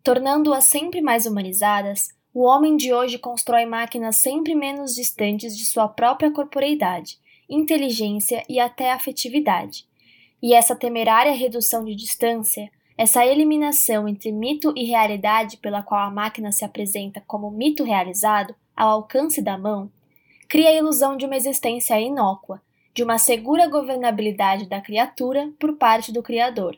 Tornando-as 0.05 0.65
sempre 0.65 1.01
mais 1.01 1.25
humanizadas, 1.25 2.09
o 2.31 2.43
homem 2.43 2.77
de 2.77 2.93
hoje 2.93 3.17
constrói 3.17 3.65
máquinas 3.65 4.17
sempre 4.17 4.53
menos 4.53 4.93
distantes 4.93 5.57
de 5.57 5.65
sua 5.65 5.87
própria 5.87 6.29
corporeidade, 6.29 7.17
inteligência 7.49 8.43
e 8.47 8.59
até 8.59 8.91
afetividade. 8.91 9.87
E 10.43 10.53
essa 10.53 10.75
temerária 10.75 11.31
redução 11.31 11.83
de 11.83 11.95
distância 11.95 12.69
essa 12.95 13.25
eliminação 13.25 14.07
entre 14.07 14.31
mito 14.31 14.71
e 14.75 14.85
realidade, 14.85 15.57
pela 15.57 15.81
qual 15.81 16.01
a 16.01 16.11
máquina 16.11 16.51
se 16.51 16.63
apresenta 16.63 17.23
como 17.25 17.49
mito 17.49 17.83
realizado, 17.83 18.53
ao 18.75 18.91
alcance 18.91 19.41
da 19.41 19.57
mão, 19.57 19.91
cria 20.47 20.69
a 20.69 20.75
ilusão 20.75 21.17
de 21.17 21.25
uma 21.25 21.35
existência 21.35 21.99
inócua, 21.99 22.61
de 22.93 23.03
uma 23.03 23.17
segura 23.17 23.67
governabilidade 23.67 24.69
da 24.69 24.79
criatura 24.79 25.51
por 25.59 25.77
parte 25.77 26.13
do 26.13 26.21
Criador. 26.21 26.77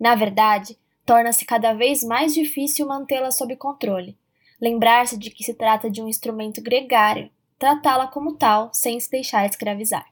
Na 0.00 0.14
verdade, 0.14 0.76
torna-se 1.06 1.44
cada 1.46 1.72
vez 1.72 2.02
mais 2.02 2.34
difícil 2.34 2.86
mantê-la 2.86 3.30
sob 3.30 3.54
controle, 3.56 4.18
lembrar-se 4.60 5.16
de 5.16 5.30
que 5.30 5.44
se 5.44 5.54
trata 5.54 5.88
de 5.88 6.02
um 6.02 6.08
instrumento 6.08 6.60
gregário, 6.60 7.30
tratá-la 7.58 8.08
como 8.08 8.34
tal 8.34 8.70
sem 8.74 8.98
se 8.98 9.08
deixar 9.08 9.46
escravizar. 9.46 10.04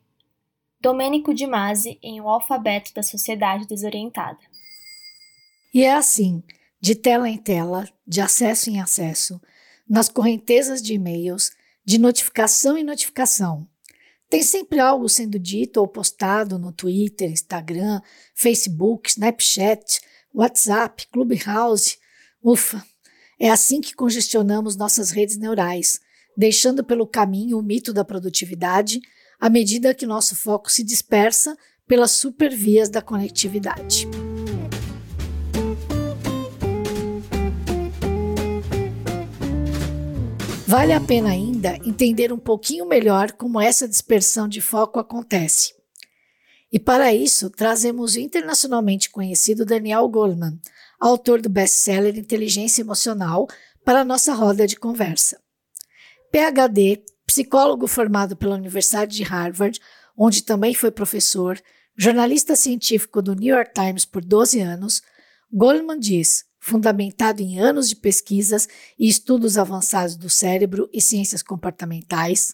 Domênico 0.80 1.34
de 1.34 1.46
Masi 1.46 1.98
em 2.00 2.20
O 2.20 2.28
Alfabeto 2.28 2.94
da 2.94 3.02
Sociedade 3.02 3.66
Desorientada. 3.66 4.38
E 5.72 5.82
é 5.82 5.92
assim, 5.92 6.42
de 6.80 6.94
tela 6.94 7.28
em 7.28 7.38
tela, 7.38 7.88
de 8.06 8.20
acesso 8.20 8.70
em 8.70 8.80
acesso, 8.80 9.40
nas 9.88 10.08
correntezas 10.08 10.80
de 10.80 10.94
e-mails, 10.94 11.50
de 11.84 11.98
notificação 11.98 12.78
em 12.78 12.84
notificação. 12.84 13.66
Tem 14.30 14.42
sempre 14.42 14.78
algo 14.78 15.08
sendo 15.08 15.38
dito 15.38 15.80
ou 15.80 15.88
postado 15.88 16.58
no 16.58 16.72
Twitter, 16.72 17.30
Instagram, 17.30 18.00
Facebook, 18.34 19.10
Snapchat, 19.10 20.00
WhatsApp, 20.34 21.06
Clubhouse. 21.12 21.96
Ufa! 22.42 22.84
É 23.38 23.50
assim 23.50 23.80
que 23.80 23.94
congestionamos 23.94 24.76
nossas 24.76 25.10
redes 25.10 25.36
neurais, 25.36 26.00
deixando 26.36 26.82
pelo 26.82 27.06
caminho 27.06 27.58
o 27.58 27.62
mito 27.62 27.92
da 27.92 28.04
produtividade 28.04 29.00
à 29.40 29.48
medida 29.48 29.94
que 29.94 30.06
nosso 30.06 30.34
foco 30.34 30.70
se 30.70 30.82
dispersa 30.82 31.56
pelas 31.86 32.12
supervias 32.12 32.88
da 32.88 33.00
conectividade. 33.00 34.08
Vale 40.66 40.92
a 40.92 41.00
pena 41.00 41.28
ainda 41.28 41.76
entender 41.84 42.32
um 42.32 42.38
pouquinho 42.38 42.86
melhor 42.86 43.32
como 43.32 43.60
essa 43.60 43.86
dispersão 43.86 44.48
de 44.48 44.60
foco 44.60 44.98
acontece. 44.98 45.83
E 46.74 46.80
para 46.80 47.14
isso, 47.14 47.48
trazemos 47.50 48.16
o 48.16 48.18
internacionalmente 48.18 49.08
conhecido 49.08 49.64
Daniel 49.64 50.08
Goleman, 50.08 50.58
autor 50.98 51.40
do 51.40 51.48
best-seller 51.48 52.18
Inteligência 52.18 52.82
Emocional, 52.82 53.46
para 53.84 54.00
a 54.00 54.04
nossa 54.04 54.34
roda 54.34 54.66
de 54.66 54.74
conversa. 54.74 55.40
PhD, 56.32 57.04
psicólogo 57.24 57.86
formado 57.86 58.34
pela 58.34 58.56
Universidade 58.56 59.14
de 59.14 59.22
Harvard, 59.22 59.80
onde 60.18 60.42
também 60.42 60.74
foi 60.74 60.90
professor, 60.90 61.62
jornalista 61.96 62.56
científico 62.56 63.22
do 63.22 63.36
New 63.36 63.54
York 63.54 63.70
Times 63.72 64.04
por 64.04 64.24
12 64.24 64.58
anos, 64.58 65.00
Goleman 65.52 66.00
diz, 66.00 66.44
fundamentado 66.58 67.40
em 67.40 67.60
anos 67.60 67.88
de 67.88 67.94
pesquisas 67.94 68.68
e 68.98 69.08
estudos 69.08 69.56
avançados 69.56 70.16
do 70.16 70.28
cérebro 70.28 70.90
e 70.92 71.00
ciências 71.00 71.40
comportamentais, 71.40 72.52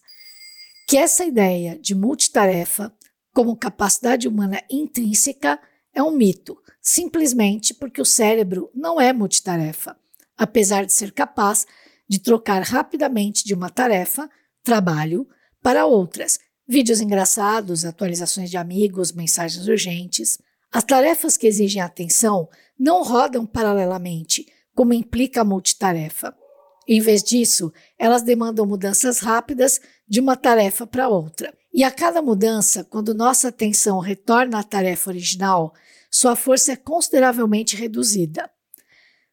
que 0.87 0.99
essa 0.99 1.25
ideia 1.25 1.79
de 1.79 1.95
multitarefa 1.95 2.95
como 3.33 3.57
capacidade 3.57 4.27
humana 4.27 4.63
intrínseca 4.71 5.61
é 5.95 6.03
um 6.03 6.11
mito, 6.11 6.57
simplesmente 6.81 7.75
porque 7.75 8.01
o 8.01 8.05
cérebro 8.05 8.71
não 8.75 9.01
é 9.01 9.13
multitarefa, 9.13 9.97
apesar 10.37 10.85
de 10.85 10.93
ser 10.93 11.13
capaz 11.13 11.67
de 12.09 12.19
trocar 12.19 12.63
rapidamente 12.63 13.45
de 13.45 13.55
uma 13.55 13.71
tarefa, 13.71 14.29
trabalho, 14.63 15.29
para 15.63 15.87
outras, 15.87 16.39
vídeos 16.67 17.01
engraçados, 17.01 17.85
atualizações 17.85 18.51
de 18.51 18.57
amigos, 18.57 19.13
mensagens 19.13 19.67
urgentes. 19.69 20.39
As 20.73 20.85
tarefas 20.85 21.37
que 21.37 21.47
exigem 21.47 21.83
atenção 21.83 22.49
não 22.79 23.03
rodam 23.03 23.45
paralelamente, 23.45 24.47
como 24.75 24.95
implica 24.95 25.43
a 25.43 25.45
multitarefa. 25.45 26.35
Em 26.93 27.01
vez 27.01 27.23
disso, 27.23 27.73
elas 27.97 28.23
demandam 28.23 28.67
mudanças 28.67 29.21
rápidas 29.21 29.81
de 30.09 30.19
uma 30.19 30.35
tarefa 30.35 30.85
para 30.85 31.09
outra. 31.09 31.55
E 31.73 31.85
a 31.85 31.91
cada 31.91 32.21
mudança, 32.21 32.83
quando 32.83 33.15
nossa 33.15 33.47
atenção 33.47 34.01
retorna 34.01 34.59
à 34.59 34.65
tarefa 34.65 35.09
original, 35.09 35.73
sua 36.11 36.35
força 36.35 36.73
é 36.73 36.77
consideravelmente 36.77 37.77
reduzida. 37.77 38.51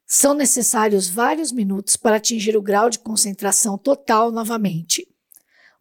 São 0.06 0.36
necessários 0.36 1.10
vários 1.10 1.52
minutos 1.52 1.98
para 1.98 2.18
atingir 2.18 2.56
o 2.56 2.62
grau 2.62 2.92
de 2.92 3.00
concentração 3.00 3.76
total 3.76 4.32
novamente. 4.32 5.08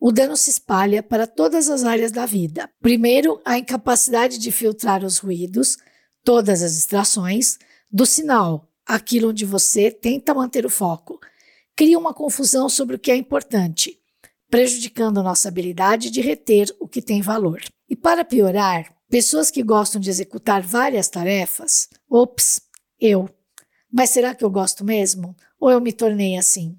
O 0.01 0.11
dano 0.11 0.35
se 0.35 0.49
espalha 0.49 1.03
para 1.03 1.27
todas 1.27 1.69
as 1.69 1.85
áreas 1.85 2.11
da 2.11 2.25
vida. 2.25 2.71
Primeiro, 2.81 3.39
a 3.45 3.59
incapacidade 3.59 4.39
de 4.39 4.51
filtrar 4.51 5.05
os 5.05 5.19
ruídos, 5.19 5.77
todas 6.25 6.63
as 6.63 6.75
distrações, 6.75 7.59
do 7.93 8.07
sinal, 8.07 8.67
aquilo 8.87 9.29
onde 9.29 9.45
você 9.45 9.91
tenta 9.91 10.33
manter 10.33 10.65
o 10.65 10.71
foco. 10.71 11.21
Cria 11.77 11.99
uma 11.99 12.15
confusão 12.15 12.71
sobre 12.71 12.97
o 12.97 12.99
que 12.99 13.11
é 13.11 13.17
importante, 13.17 14.01
prejudicando 14.49 15.23
nossa 15.23 15.49
habilidade 15.49 16.09
de 16.09 16.23
reter 16.23 16.75
o 16.81 16.89
que 16.89 17.03
tem 17.03 17.21
valor. 17.21 17.63
E 17.87 17.95
para 17.95 18.25
piorar, 18.25 18.95
pessoas 19.11 19.51
que 19.51 19.63
gostam 19.63 20.01
de 20.01 20.09
executar 20.09 20.63
várias 20.63 21.09
tarefas, 21.09 21.89
ops, 22.09 22.63
eu, 22.99 23.29
mas 23.93 24.09
será 24.09 24.35
que 24.35 24.43
eu 24.43 24.51
gosto 24.51 24.85
mesmo? 24.85 25.37
Ou 25.61 25.71
eu 25.71 25.81
me 25.81 25.93
tornei 25.93 26.39
assim? 26.39 26.79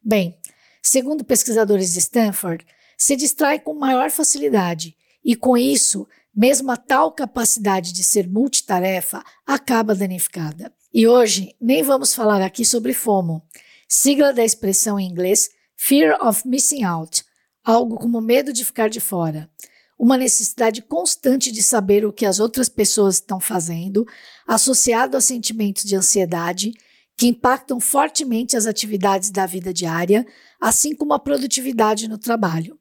Bem, 0.00 0.38
segundo 0.80 1.24
pesquisadores 1.24 1.92
de 1.92 1.98
Stanford, 1.98 2.64
se 2.96 3.16
distrai 3.16 3.58
com 3.58 3.74
maior 3.74 4.12
facilidade 4.12 4.96
e, 5.24 5.34
com 5.34 5.56
isso, 5.56 6.06
mesmo 6.34 6.70
a 6.70 6.76
tal 6.76 7.10
capacidade 7.10 7.92
de 7.92 8.04
ser 8.04 8.28
multitarefa 8.28 9.24
acaba 9.44 9.92
danificada. 9.92 10.72
E 10.94 11.06
hoje 11.06 11.54
nem 11.60 11.82
vamos 11.82 12.14
falar 12.14 12.40
aqui 12.40 12.64
sobre 12.64 12.94
FOMO, 12.94 13.42
sigla 13.88 14.32
da 14.32 14.44
expressão 14.44 14.98
em 14.98 15.08
inglês 15.08 15.48
Fear 15.76 16.16
of 16.26 16.46
Missing 16.46 16.84
Out, 16.84 17.24
algo 17.64 17.96
como 17.96 18.20
medo 18.20 18.52
de 18.52 18.64
ficar 18.64 18.88
de 18.88 19.00
fora 19.00 19.50
uma 19.98 20.16
necessidade 20.16 20.82
constante 20.82 21.50
de 21.50 21.62
saber 21.62 22.04
o 22.04 22.12
que 22.12 22.26
as 22.26 22.38
outras 22.38 22.68
pessoas 22.68 23.16
estão 23.16 23.40
fazendo, 23.40 24.06
associado 24.46 25.16
a 25.16 25.20
sentimentos 25.20 25.84
de 25.84 25.96
ansiedade 25.96 26.72
que 27.16 27.28
impactam 27.28 27.80
fortemente 27.80 28.56
as 28.56 28.66
atividades 28.66 29.30
da 29.30 29.46
vida 29.46 29.72
diária, 29.72 30.26
assim 30.60 30.94
como 30.94 31.14
a 31.14 31.18
produtividade 31.18 32.08
no 32.08 32.18
trabalho. 32.18 32.78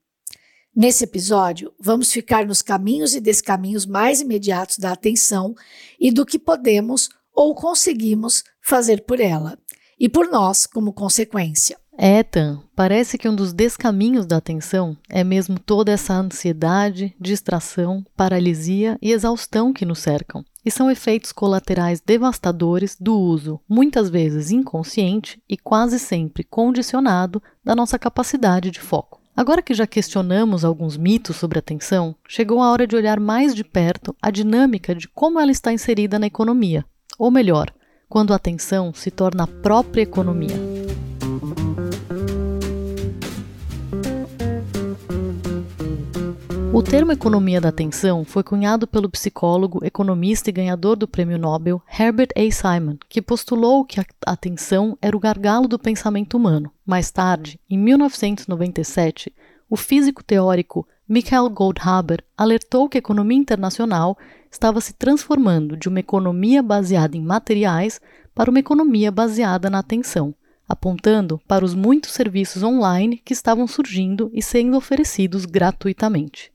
Nesse 0.76 1.06
episódio, 1.06 1.74
vamos 1.80 2.12
ficar 2.12 2.46
nos 2.46 2.62
caminhos 2.62 3.16
e 3.16 3.22
descaminhos 3.22 3.86
mais 3.86 4.20
imediatos 4.20 4.78
da 4.78 4.92
atenção 4.92 5.56
e 5.98 6.12
do 6.12 6.26
que 6.26 6.38
podemos 6.38 7.08
ou 7.34 7.56
conseguimos 7.56 8.44
fazer 8.62 9.06
por 9.06 9.22
ela 9.22 9.58
e 10.00 10.10
por 10.10 10.30
nós 10.30 10.66
como 10.66 10.94
consequência. 10.94 11.78
É, 11.98 12.24
Tan, 12.24 12.62
parece 12.76 13.18
que 13.18 13.28
um 13.28 13.36
dos 13.36 13.54
descaminhos 13.54 14.26
da 14.26 14.38
atenção 14.38 14.98
é 15.10 15.24
mesmo 15.24 15.58
toda 15.58 15.94
essa 15.94 16.14
ansiedade, 16.14 17.16
distração, 17.20 18.06
paralisia 18.18 18.98
e 19.02 19.12
exaustão 19.12 19.72
que 19.72 19.86
nos 19.86 20.00
cercam. 20.00 20.44
E 20.66 20.70
são 20.70 20.92
efeitos 20.92 21.32
colaterais 21.32 22.02
devastadores 22.02 22.98
do 23.00 23.18
uso, 23.18 23.62
muitas 23.70 24.10
vezes 24.10 24.52
inconsciente 24.52 25.42
e 25.48 25.56
quase 25.56 25.98
sempre 25.98 26.44
condicionado, 26.44 27.42
da 27.64 27.76
nossa 27.76 27.98
capacidade 27.98 28.72
de 28.72 28.82
foco. 28.82 29.22
Agora 29.38 29.62
que 29.62 29.74
já 29.74 29.86
questionamos 29.86 30.66
alguns 30.66 30.98
mitos 30.98 31.36
sobre 31.36 31.60
atenção, 31.60 32.16
chegou 32.28 32.62
a 32.62 32.72
hora 32.72 32.88
de 32.88 32.96
olhar 32.96 33.20
mais 33.20 33.54
de 33.54 33.64
perto 33.64 34.16
a 34.22 34.32
dinâmica 34.32 34.96
de 34.96 35.08
como 35.08 35.40
ela 35.40 35.52
está 35.52 35.72
inserida 35.72 36.18
na 36.18 36.28
economia, 36.28 36.86
ou 37.18 37.30
melhor, 37.30 37.74
quando 38.10 38.34
a 38.34 38.36
atenção 38.36 38.94
se 38.94 39.12
torna 39.12 39.44
a 39.44 39.48
própria 39.48 40.02
economia. 40.02 40.56
O 46.76 46.84
termo 46.84 47.14
economia 47.14 47.62
da 47.62 47.70
atenção 47.70 48.26
foi 48.26 48.44
cunhado 48.44 48.86
pelo 48.86 49.10
psicólogo, 49.10 49.80
economista 49.82 50.50
e 50.50 50.54
ganhador 50.54 50.98
do 50.98 51.08
prêmio 51.08 51.38
Nobel 51.38 51.82
Herbert 51.88 52.32
A. 52.36 52.52
Simon, 52.52 52.98
que 53.08 53.22
postulou 53.22 53.86
que 53.86 54.02
a 54.02 54.06
atenção 54.26 54.98
era 55.02 55.16
o 55.16 55.20
gargalo 55.20 55.70
do 55.70 55.80
pensamento 55.80 56.36
humano. 56.36 56.70
Mais 56.86 57.10
tarde, 57.10 57.58
em 57.70 57.78
1997, 57.78 59.34
o 59.70 59.78
físico 59.78 60.22
teórico 60.22 60.86
Michael 61.08 61.50
Goldhaber 61.50 62.22
alertou 62.38 62.90
que 62.90 62.98
a 62.98 63.00
economia 63.00 63.38
internacional 63.38 64.18
estava 64.56 64.80
se 64.82 64.94
transformando 64.94 65.76
de 65.76 65.90
uma 65.90 66.00
economia 66.00 66.64
baseada 66.64 67.16
em 67.16 67.22
materiais 67.22 68.00
para 68.34 68.50
uma 68.50 68.60
economia 68.60 69.12
baseada 69.12 69.70
na 69.70 69.80
atenção, 69.80 70.34
apontando 70.68 71.40
para 71.48 71.64
os 71.64 71.76
muitos 71.76 72.12
serviços 72.12 72.64
online 72.64 73.18
que 73.18 73.34
estavam 73.34 73.68
surgindo 73.68 74.32
e 74.34 74.42
sendo 74.42 74.78
oferecidos 74.78 75.46
gratuitamente. 75.46 76.52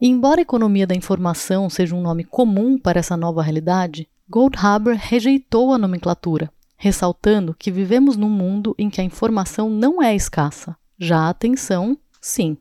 E 0.00 0.08
embora 0.08 0.40
a 0.40 0.42
economia 0.42 0.86
da 0.86 0.94
informação 0.94 1.70
seja 1.70 1.94
um 1.94 2.02
nome 2.02 2.24
comum 2.24 2.76
para 2.76 2.98
essa 2.98 3.16
nova 3.16 3.40
realidade, 3.40 4.08
Goldhaber 4.28 4.96
rejeitou 4.96 5.72
a 5.72 5.78
nomenclatura, 5.78 6.50
ressaltando 6.76 7.54
que 7.56 7.70
vivemos 7.70 8.16
num 8.16 8.28
mundo 8.28 8.74
em 8.76 8.90
que 8.90 9.00
a 9.00 9.04
informação 9.04 9.70
não 9.70 10.02
é 10.02 10.14
escassa, 10.14 10.76
já 10.98 11.20
a 11.20 11.30
atenção, 11.30 11.96
sim. 12.20 12.56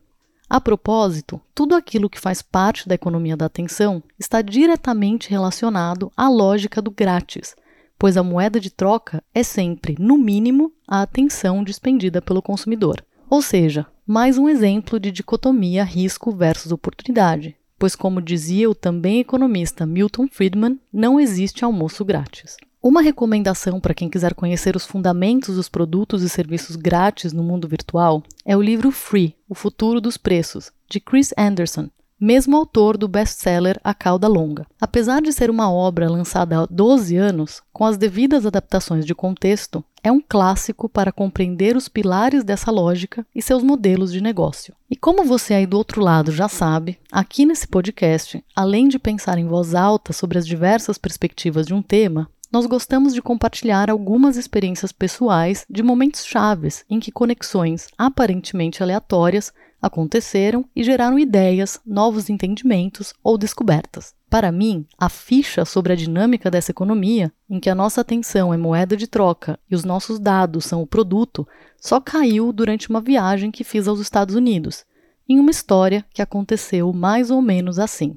A 0.53 0.61
propósito, 0.61 1.41
tudo 1.55 1.73
aquilo 1.73 2.07
que 2.07 2.19
faz 2.19 2.43
parte 2.43 2.87
da 2.87 2.93
economia 2.93 3.35
da 3.35 3.47
atenção 3.47 4.03
está 4.19 4.39
diretamente 4.39 5.31
relacionado 5.31 6.11
à 6.15 6.29
lógica 6.29 6.79
do 6.79 6.91
grátis, 6.91 7.55
pois 7.97 8.17
a 8.17 8.21
moeda 8.21 8.59
de 8.59 8.69
troca 8.69 9.23
é 9.33 9.41
sempre, 9.41 9.95
no 9.97 10.15
mínimo, 10.15 10.71
a 10.87 11.01
atenção 11.01 11.63
despendida 11.63 12.21
pelo 12.21 12.39
consumidor. 12.39 13.03
Ou 13.31 13.41
seja, 13.41 13.87
mais 14.05 14.37
um 14.37 14.47
exemplo 14.47 14.99
de 14.99 15.11
dicotomia 15.11 15.83
risco 15.83 16.31
versus 16.31 16.71
oportunidade, 16.71 17.57
pois, 17.79 17.95
como 17.95 18.21
dizia 18.21 18.69
o 18.69 18.75
também 18.75 19.21
economista 19.21 19.87
Milton 19.87 20.27
Friedman, 20.27 20.79
não 20.93 21.19
existe 21.19 21.65
almoço 21.65 22.05
grátis. 22.05 22.57
Uma 22.83 23.01
recomendação 23.01 23.79
para 23.79 23.93
quem 23.93 24.09
quiser 24.09 24.33
conhecer 24.33 24.75
os 24.75 24.85
fundamentos 24.85 25.55
dos 25.55 25.69
produtos 25.69 26.21
e 26.21 26.27
serviços 26.27 26.75
grátis 26.75 27.31
no 27.31 27.41
mundo 27.41 27.65
virtual 27.65 28.21
é 28.43 28.57
o 28.57 28.61
livro 28.61 28.91
Free 28.91 29.37
O 29.47 29.55
Futuro 29.55 30.01
dos 30.01 30.17
Preços, 30.17 30.69
de 30.89 30.99
Chris 30.99 31.33
Anderson, 31.37 31.87
mesmo 32.19 32.57
autor 32.57 32.97
do 32.97 33.07
best-seller 33.07 33.79
A 33.85 33.93
Cauda 33.93 34.27
Longa. 34.27 34.67
Apesar 34.81 35.21
de 35.21 35.31
ser 35.31 35.49
uma 35.49 35.71
obra 35.71 36.09
lançada 36.09 36.59
há 36.59 36.65
12 36.65 37.15
anos, 37.15 37.61
com 37.71 37.85
as 37.85 37.95
devidas 37.95 38.45
adaptações 38.45 39.05
de 39.05 39.15
contexto, 39.15 39.81
é 40.03 40.11
um 40.11 40.19
clássico 40.19 40.89
para 40.89 41.13
compreender 41.13 41.77
os 41.77 41.87
pilares 41.87 42.43
dessa 42.43 42.69
lógica 42.69 43.25
e 43.33 43.41
seus 43.41 43.63
modelos 43.63 44.11
de 44.11 44.19
negócio. 44.19 44.75
E 44.91 44.97
como 44.97 45.23
você 45.23 45.53
aí 45.53 45.65
do 45.65 45.77
outro 45.77 46.01
lado 46.01 46.33
já 46.33 46.49
sabe, 46.49 46.99
aqui 47.09 47.45
nesse 47.45 47.65
podcast, 47.65 48.43
além 48.53 48.89
de 48.89 48.99
pensar 48.99 49.37
em 49.37 49.47
voz 49.47 49.73
alta 49.73 50.11
sobre 50.11 50.37
as 50.37 50.45
diversas 50.45 50.97
perspectivas 50.97 51.65
de 51.65 51.73
um 51.73 51.81
tema, 51.81 52.27
nós 52.53 52.67
gostamos 52.67 53.15
de 53.15 53.21
compartilhar 53.21 53.89
algumas 53.89 54.37
experiências 54.37 54.91
pessoais 54.91 55.65
de 55.67 55.81
momentos 55.81 56.23
chaves 56.23 56.85
em 56.87 56.99
que 56.99 57.11
conexões 57.11 57.87
aparentemente 57.97 58.83
aleatórias 58.83 59.51
aconteceram 59.81 60.63
e 60.75 60.83
geraram 60.83 61.17
ideias, 61.17 61.79
novos 61.83 62.29
entendimentos 62.29 63.11
ou 63.23 63.39
descobertas. 63.39 64.13
Para 64.29 64.51
mim, 64.51 64.85
a 64.99 65.09
ficha 65.09 65.65
sobre 65.65 65.93
a 65.93 65.95
dinâmica 65.95 66.51
dessa 66.51 66.69
economia, 66.69 67.33
em 67.49 67.59
que 67.59 67.71
a 67.71 67.75
nossa 67.75 68.01
atenção 68.01 68.53
é 68.53 68.57
moeda 68.57 68.95
de 68.95 69.07
troca 69.07 69.59
e 69.69 69.73
os 69.73 69.83
nossos 69.83 70.19
dados 70.19 70.65
são 70.65 70.83
o 70.83 70.87
produto, 70.87 71.47
só 71.81 71.99
caiu 71.99 72.53
durante 72.53 72.87
uma 72.87 73.01
viagem 73.01 73.49
que 73.49 73.63
fiz 73.63 73.87
aos 73.87 73.99
Estados 73.99 74.35
Unidos, 74.35 74.85
em 75.27 75.39
uma 75.39 75.51
história 75.51 76.05
que 76.13 76.21
aconteceu 76.21 76.93
mais 76.93 77.31
ou 77.31 77.41
menos 77.41 77.79
assim. 77.79 78.15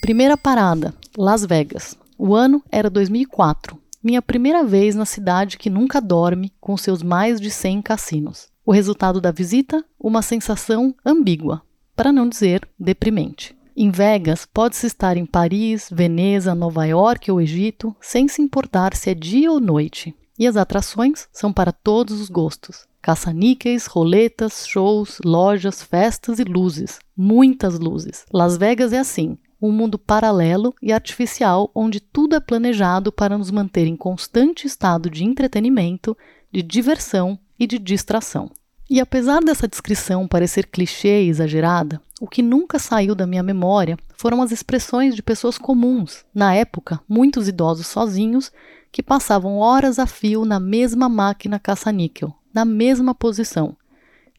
Primeira 0.00 0.36
parada: 0.36 0.92
Las 1.16 1.46
Vegas. 1.46 1.96
O 2.18 2.34
ano 2.34 2.62
era 2.70 2.88
2004, 2.88 3.78
minha 4.02 4.22
primeira 4.22 4.64
vez 4.64 4.94
na 4.94 5.04
cidade 5.04 5.58
que 5.58 5.68
nunca 5.68 6.00
dorme, 6.00 6.50
com 6.58 6.74
seus 6.76 7.02
mais 7.02 7.38
de 7.38 7.50
100 7.50 7.82
cassinos. 7.82 8.48
O 8.64 8.72
resultado 8.72 9.20
da 9.20 9.30
visita? 9.30 9.84
Uma 10.00 10.22
sensação 10.22 10.94
ambígua, 11.04 11.60
para 11.94 12.12
não 12.12 12.26
dizer 12.26 12.66
deprimente. 12.78 13.54
Em 13.76 13.90
Vegas, 13.90 14.46
pode-se 14.46 14.86
estar 14.86 15.18
em 15.18 15.26
Paris, 15.26 15.90
Veneza, 15.92 16.54
Nova 16.54 16.86
York 16.86 17.30
ou 17.30 17.38
Egito, 17.38 17.94
sem 18.00 18.26
se 18.28 18.40
importar 18.40 18.96
se 18.96 19.10
é 19.10 19.14
dia 19.14 19.52
ou 19.52 19.60
noite. 19.60 20.14
E 20.38 20.46
as 20.46 20.56
atrações 20.56 21.28
são 21.30 21.52
para 21.52 21.70
todos 21.70 22.18
os 22.18 22.30
gostos. 22.30 22.86
Caça-níqueis, 23.02 23.86
roletas, 23.86 24.66
shows, 24.66 25.18
lojas, 25.22 25.82
festas 25.82 26.38
e 26.38 26.44
luzes. 26.44 26.98
Muitas 27.14 27.78
luzes. 27.78 28.24
Las 28.32 28.56
Vegas 28.56 28.94
é 28.94 28.98
assim 28.98 29.36
um 29.60 29.72
mundo 29.72 29.98
paralelo 29.98 30.74
e 30.82 30.92
artificial 30.92 31.70
onde 31.74 32.00
tudo 32.00 32.36
é 32.36 32.40
planejado 32.40 33.10
para 33.10 33.38
nos 33.38 33.50
manter 33.50 33.86
em 33.86 33.96
constante 33.96 34.66
estado 34.66 35.08
de 35.10 35.24
entretenimento, 35.24 36.16
de 36.52 36.62
diversão 36.62 37.38
e 37.58 37.66
de 37.66 37.78
distração. 37.78 38.50
E 38.88 39.00
apesar 39.00 39.40
dessa 39.40 39.66
descrição 39.66 40.28
parecer 40.28 40.66
clichê 40.66 41.24
e 41.24 41.28
exagerada, 41.28 42.00
o 42.20 42.28
que 42.28 42.40
nunca 42.40 42.78
saiu 42.78 43.14
da 43.14 43.26
minha 43.26 43.42
memória 43.42 43.98
foram 44.16 44.40
as 44.40 44.52
expressões 44.52 45.14
de 45.14 45.22
pessoas 45.22 45.58
comuns, 45.58 46.24
na 46.34 46.54
época, 46.54 47.00
muitos 47.08 47.48
idosos 47.48 47.88
sozinhos, 47.88 48.52
que 48.92 49.02
passavam 49.02 49.58
horas 49.58 49.98
a 49.98 50.06
fio 50.06 50.44
na 50.44 50.60
mesma 50.60 51.08
máquina 51.08 51.58
caça-níquel, 51.58 52.32
na 52.54 52.64
mesma 52.64 53.14
posição, 53.14 53.76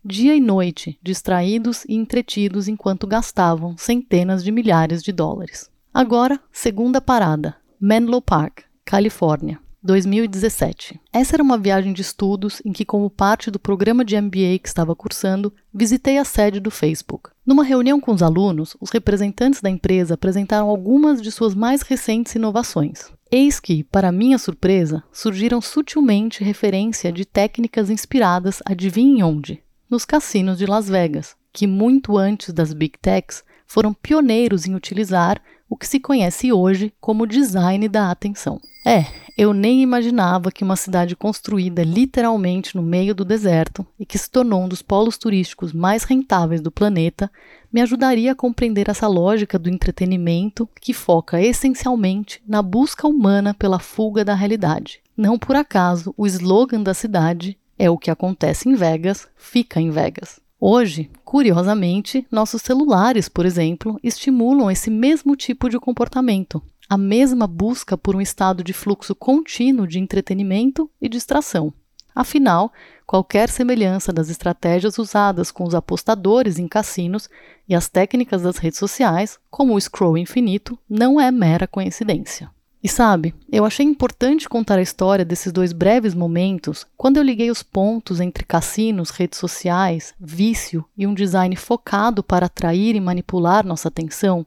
dia 0.10 0.34
e 0.34 0.40
noite, 0.40 0.98
distraídos 1.04 1.84
e 1.84 1.94
entretidos 1.94 2.70
enquanto 2.70 3.06
gastavam 3.06 3.78
centenas 3.78 4.42
de 4.42 4.54
milhares 4.54 5.04
de 5.04 5.12
dólares. 5.12 5.70
Agora, 5.94 6.40
segunda 6.50 7.02
parada, 7.02 7.58
Menlo 7.78 8.22
Park, 8.22 8.62
Califórnia. 8.86 9.60
2017. 9.84 11.00
Essa 11.14 11.36
era 11.36 11.44
uma 11.44 11.58
viagem 11.58 11.94
de 11.94 12.02
estudos 12.02 12.62
em 12.66 12.72
que, 12.72 12.86
como 12.86 13.10
parte 13.10 13.52
do 13.52 13.60
programa 13.60 14.04
de 14.04 14.20
MBA 14.20 14.60
que 14.62 14.68
estava 14.68 14.96
cursando, 14.96 15.54
visitei 15.74 16.18
a 16.18 16.26
sede 16.26 16.60
do 16.60 16.72
Facebook. 16.72 17.30
Numa 17.46 17.64
reunião 17.64 18.00
com 18.00 18.12
os 18.12 18.24
alunos, 18.24 18.76
os 18.82 18.90
representantes 18.90 19.62
da 19.62 19.70
empresa 19.70 20.16
apresentaram 20.16 20.68
algumas 20.70 21.22
de 21.22 21.32
suas 21.32 21.54
mais 21.54 21.82
recentes 21.82 22.34
inovações. 22.36 23.12
Eis 23.30 23.60
que, 23.60 23.84
para 23.84 24.12
minha 24.12 24.38
surpresa, 24.38 25.04
surgiram 25.12 25.62
sutilmente 25.62 26.44
referência 26.44 27.12
de 27.12 27.26
técnicas 27.26 27.90
inspiradas 27.90 28.62
adivinhem 28.66 29.24
onde? 29.24 29.64
Nos 29.90 30.06
cassinos 30.06 30.58
de 30.58 30.66
Las 30.66 30.90
Vegas, 30.90 31.36
que 31.54 31.68
muito 31.68 32.18
antes 32.18 32.54
das 32.54 32.74
Big 32.74 32.98
Techs 33.02 33.44
foram 33.66 33.94
pioneiros 33.94 34.66
em 34.66 34.76
utilizar 34.76 35.42
o 35.70 35.76
que 35.76 35.88
se 35.88 36.00
conhece 36.00 36.52
hoje 36.52 36.94
como 37.00 37.28
design 37.28 37.88
da 37.90 38.10
atenção. 38.10 38.60
É, 38.86 39.06
eu 39.38 39.54
nem 39.54 39.82
imaginava 39.82 40.50
que 40.50 40.64
uma 40.64 40.78
cidade 40.78 41.16
construída 41.16 41.84
literalmente 41.84 42.76
no 42.76 42.82
meio 42.82 43.14
do 43.14 43.26
deserto 43.26 43.86
e 44.00 44.06
que 44.06 44.18
se 44.18 44.32
tornou 44.32 44.64
um 44.64 44.68
dos 44.68 44.82
polos 44.82 45.18
turísticos 45.18 45.74
mais 45.74 46.04
rentáveis 46.04 46.62
do 46.62 46.72
planeta 46.72 47.30
me 47.72 47.82
ajudaria 47.82 48.32
a 48.32 48.36
compreender 48.36 48.90
essa 48.90 49.08
lógica 49.08 49.60
do 49.60 49.70
entretenimento 49.70 50.68
que 50.80 50.94
foca 50.94 51.42
essencialmente 51.42 52.42
na 52.48 52.62
busca 52.62 53.06
humana 53.08 53.54
pela 53.54 53.78
fuga 53.78 54.24
da 54.24 54.34
realidade. 54.34 55.02
Não 55.18 55.38
por 55.38 55.56
acaso, 55.56 56.14
o 56.16 56.26
slogan 56.26 56.82
da 56.82 56.94
cidade 56.94 57.58
é 57.78 57.90
o 57.90 57.98
que 57.98 58.12
acontece 58.12 58.70
em 58.70 58.76
Vegas, 58.76 59.28
fica 59.36 59.80
em 59.80 59.90
Vegas. 59.90 60.40
Hoje, 60.60 61.12
curiosamente, 61.24 62.26
nossos 62.32 62.62
celulares, 62.62 63.30
por 63.30 63.46
exemplo, 63.46 64.00
estimulam 64.04 64.72
esse 64.72 64.90
mesmo 64.90 65.36
tipo 65.36 65.70
de 65.70 65.80
comportamento, 65.80 66.62
a 66.90 66.98
mesma 66.98 67.46
busca 67.46 67.98
por 67.98 68.16
um 68.16 68.22
estado 68.22 68.64
de 68.64 68.74
fluxo 68.74 69.14
contínuo 69.14 69.86
de 69.86 70.00
entretenimento 70.00 70.90
e 71.02 71.08
distração. 71.08 71.72
Afinal, 72.16 72.72
qualquer 73.06 73.50
semelhança 73.50 74.12
das 74.12 74.30
estratégias 74.30 74.98
usadas 74.98 75.52
com 75.52 75.64
os 75.64 75.76
apostadores 75.76 76.58
em 76.58 76.68
cassinos 76.68 77.30
e 77.70 77.76
as 77.76 77.88
técnicas 77.88 78.42
das 78.42 78.58
redes 78.58 78.80
sociais, 78.80 79.38
como 79.52 79.76
o 79.76 79.80
scroll 79.80 80.18
infinito, 80.18 80.80
não 80.90 81.22
é 81.22 81.30
mera 81.30 81.68
coincidência. 81.68 82.50
E 82.88 82.90
sabe, 82.90 83.36
eu 83.52 83.66
achei 83.66 83.86
importante 83.86 84.48
contar 84.48 84.80
a 84.80 84.82
história 84.82 85.26
desses 85.26 85.52
dois 85.52 85.74
breves 85.74 86.14
momentos 86.14 86.86
quando 86.96 87.18
eu 87.18 87.24
liguei 87.24 87.52
os 87.52 87.62
pontos 87.62 88.22
entre 88.22 88.46
cassinos, 88.46 89.10
redes 89.10 89.38
sociais, 89.40 90.14
vício 90.18 90.86
e 90.98 91.06
um 91.06 91.14
design 91.14 91.54
focado 91.58 92.24
para 92.24 92.46
atrair 92.46 92.96
e 92.96 93.02
manipular 93.02 93.68
nossa 93.68 93.90
atenção, 93.90 94.46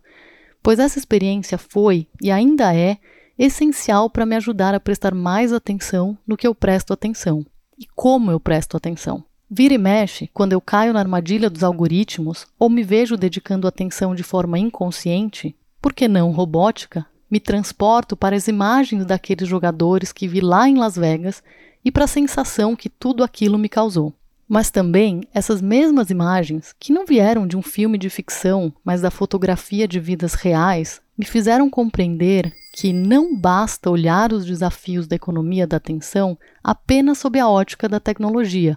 pois 0.63 0.79
essa 0.79 0.99
experiência 0.99 1.59
foi 1.59 2.07
e 2.19 2.31
ainda 2.31 2.75
é 2.75 2.97
essencial 3.39 4.09
para 4.09 4.25
me 4.25 4.35
ajudar 4.37 4.75
a 4.75 4.81
prestar 4.81 5.15
mais 5.15 5.53
atenção 5.53 6.17
no 6.27 6.35
que 6.35 6.47
eu 6.47 6.55
presto 6.55 6.95
atenção. 6.95 7.45
E 7.79 7.85
como 7.95 8.31
eu 8.31 8.41
presto 8.41 8.75
atenção. 8.75 9.23
Vira 9.51 9.75
e 9.75 9.79
mexe, 9.79 10.31
quando 10.33 10.55
eu 10.55 10.63
caio 10.63 10.95
na 10.95 11.01
armadilha 11.01 11.51
dos 11.51 11.63
algoritmos 11.63 12.47
ou 12.59 12.71
me 12.71 12.83
vejo 12.83 13.19
dedicando 13.19 13.69
atenção 13.69 14.15
de 14.15 14.23
forma 14.23 14.59
inconsciente, 14.59 15.55
por 15.79 15.93
que 15.93 16.09
não 16.09 16.31
robótica, 16.31 17.05
me 17.31 17.39
transporto 17.39 18.17
para 18.17 18.35
as 18.35 18.49
imagens 18.49 19.05
daqueles 19.05 19.49
jogadores 19.49 20.13
que 20.13 20.27
vi 20.27 20.41
lá 20.41 20.69
em 20.69 20.77
Las 20.77 20.97
Vegas 20.97 21.43
e 21.85 21.91
para 21.91 22.05
a 22.05 22.09
sensação 22.09 22.75
que 22.75 22.89
tudo 22.89 23.23
aquilo 23.23 23.59
me 23.59 23.69
causou. 23.69 24.13
Mas 24.49 24.71
também 24.71 25.23
essas 25.33 25.61
mesmas 25.63 26.11
imagens, 26.11 26.75
que 26.79 26.93
não 26.93 27.07
vieram 27.07 27.47
de 27.47 27.57
um 27.57 27.63
filme 27.63 27.97
de 27.97 28.11
ficção, 28.11 28.73
mas 28.85 29.01
da 29.01 29.11
fotografia 29.11 29.87
de 29.87 30.01
vidas 30.01 30.35
reais, 30.35 31.01
me 31.17 31.25
fizeram 31.25 31.71
compreender 31.71 32.53
que 32.73 32.93
não 32.93 33.39
basta 33.39 33.91
olhar 33.91 34.33
os 34.33 34.45
desafios 34.45 35.07
da 35.07 35.15
economia 35.15 35.67
da 35.67 35.77
atenção 35.77 36.37
apenas 36.65 37.19
sob 37.19 37.39
a 37.39 37.49
ótica 37.49 37.89
da 37.89 38.01
tecnologia, 38.01 38.77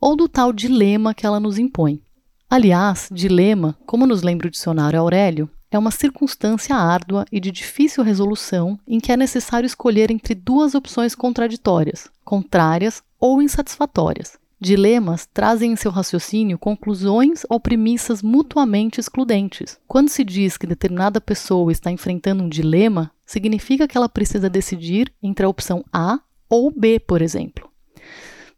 ou 0.00 0.16
do 0.16 0.28
tal 0.28 0.52
dilema 0.52 1.14
que 1.14 1.24
ela 1.24 1.38
nos 1.38 1.58
impõe. 1.58 2.02
Aliás, 2.50 3.08
dilema, 3.12 3.78
como 3.86 4.06
nos 4.06 4.22
lembra 4.22 4.48
o 4.48 4.50
dicionário 4.50 4.98
Aurélio, 4.98 5.48
é 5.72 5.78
uma 5.78 5.90
circunstância 5.90 6.76
árdua 6.76 7.24
e 7.32 7.40
de 7.40 7.50
difícil 7.50 8.04
resolução 8.04 8.78
em 8.86 9.00
que 9.00 9.10
é 9.10 9.16
necessário 9.16 9.66
escolher 9.66 10.10
entre 10.10 10.34
duas 10.34 10.74
opções 10.74 11.14
contraditórias, 11.14 12.10
contrárias 12.22 13.02
ou 13.18 13.40
insatisfatórias. 13.40 14.38
Dilemas 14.60 15.26
trazem 15.32 15.72
em 15.72 15.76
seu 15.76 15.90
raciocínio 15.90 16.58
conclusões 16.58 17.42
ou 17.48 17.58
premissas 17.58 18.22
mutuamente 18.22 19.00
excludentes. 19.00 19.76
Quando 19.88 20.10
se 20.10 20.22
diz 20.22 20.56
que 20.56 20.68
determinada 20.68 21.20
pessoa 21.20 21.72
está 21.72 21.90
enfrentando 21.90 22.44
um 22.44 22.48
dilema, 22.48 23.10
significa 23.24 23.88
que 23.88 23.96
ela 23.96 24.08
precisa 24.08 24.48
decidir 24.48 25.12
entre 25.22 25.44
a 25.44 25.48
opção 25.48 25.82
A 25.92 26.20
ou 26.48 26.70
B, 26.70 27.00
por 27.00 27.22
exemplo. 27.22 27.68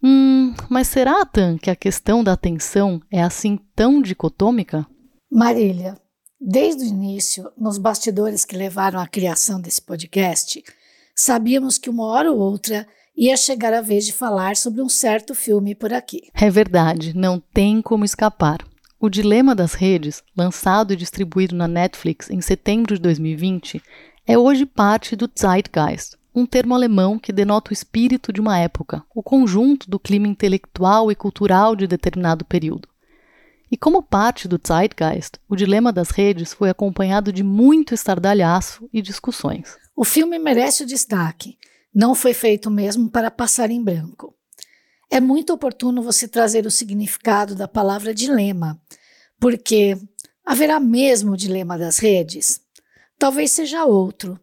Hum, 0.03 0.53
mas 0.69 0.89
será, 0.89 1.25
Tan, 1.25 1.57
que 1.57 1.71
a 1.71 1.77
questão 1.77 2.23
da 2.23 2.33
atenção 2.33 3.01
é 3.11 3.23
assim 3.23 3.59
tão 3.75 4.03
dicotômica? 4.03 4.87
Marília, 5.33 5.97
Desde 6.41 6.85
o 6.85 6.87
início, 6.87 7.51
nos 7.57 7.79
bastidores 7.79 8.45
que 8.45 8.57
levaram 8.57 9.01
à 9.01 9.07
criação 9.07 9.61
desse 9.61 9.81
podcast, 9.81 10.63
sabíamos 11.15 11.79
que 11.79 11.89
uma 11.89 12.07
hora 12.07 12.31
ou 12.31 12.39
outra 12.39 12.87
ia 13.17 13.37
chegar 13.37 13.73
a 13.73 13.81
vez 13.81 14.05
de 14.05 14.13
falar 14.13 14.57
sobre 14.57 14.83
um 14.83 14.89
certo 14.89 15.35
filme 15.35 15.75
por 15.75 15.93
aqui. 15.93 16.23
É 16.35 16.51
verdade, 16.51 17.17
não 17.17 17.41
tem 17.41 17.81
como 17.81 18.05
escapar. 18.05 18.59
O 18.99 19.09
Dilema 19.09 19.55
das 19.55 19.75
Redes, 19.75 20.23
lançado 20.37 20.93
e 20.93 20.97
distribuído 20.97 21.55
na 21.55 21.69
Netflix 21.69 22.31
em 22.31 22.41
setembro 22.41 22.95
de 22.95 23.01
2020, 23.03 23.81
é 24.27 24.39
hoje 24.39 24.67
parte 24.67 25.15
do 25.15 25.31
Zeitgeist, 25.39 26.17
um 26.35 26.47
termo 26.47 26.75
alemão 26.75 27.19
que 27.19 27.33
denota 27.33 27.71
o 27.71 27.73
espírito 27.73 28.33
de 28.33 28.41
uma 28.41 28.59
época, 28.59 29.05
o 29.15 29.23
conjunto 29.23 29.89
do 29.89 30.01
clima 30.01 30.27
intelectual 30.27 31.13
e 31.13 31.15
cultural 31.15 31.77
de 31.77 31.87
determinado 31.87 32.45
período. 32.45 32.89
E 33.71 33.77
como 33.77 34.03
parte 34.03 34.47
do 34.47 34.61
Zeitgeist, 34.65 35.35
o 35.49 35.57
dilema 35.57 35.93
das 35.93 36.11
redes 36.11 36.53
foi 36.53 36.71
acompanhado 36.71 37.33
de 37.33 37.43
muito 37.43 37.95
estardalhaço 37.95 38.89
e 38.93 39.03
discussões. 39.03 39.77
O 39.97 40.05
filme 40.05 40.39
merece 40.39 40.83
o 40.83 40.87
destaque. 40.87 41.57
Não 41.95 42.15
foi 42.15 42.35
feito 42.35 42.71
mesmo 42.71 43.09
para 43.09 43.31
passar 43.31 43.71
em 43.71 43.83
branco. 43.83 44.35
É 45.11 45.21
muito 45.21 45.53
oportuno 45.53 46.03
você 46.03 46.27
trazer 46.27 46.67
o 46.67 46.71
significado 46.71 47.55
da 47.55 47.69
palavra 47.69 48.13
dilema, 48.13 48.81
porque 49.39 49.97
haverá 50.45 50.81
mesmo 50.81 51.33
o 51.33 51.37
dilema 51.37 51.79
das 51.79 51.99
redes? 51.99 52.61
Talvez 53.19 53.53
seja 53.53 53.85
outro. 53.85 54.39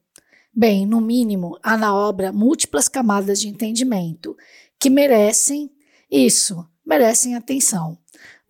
Bem, 0.54 0.86
no 0.86 1.02
mínimo, 1.02 1.58
há 1.62 1.78
na 1.78 1.94
obra 1.94 2.32
múltiplas 2.32 2.88
camadas 2.88 3.40
de 3.40 3.48
entendimento 3.48 4.36
que 4.80 4.90
merecem 4.90 5.72
isso, 6.10 6.66
merecem 6.86 7.36
atenção. 7.36 7.98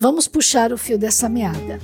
Vamos 0.02 0.28
puxar 0.28 0.74
o 0.74 0.80
fio 0.80 0.98
dessa 0.98 1.30
meada. 1.30 1.78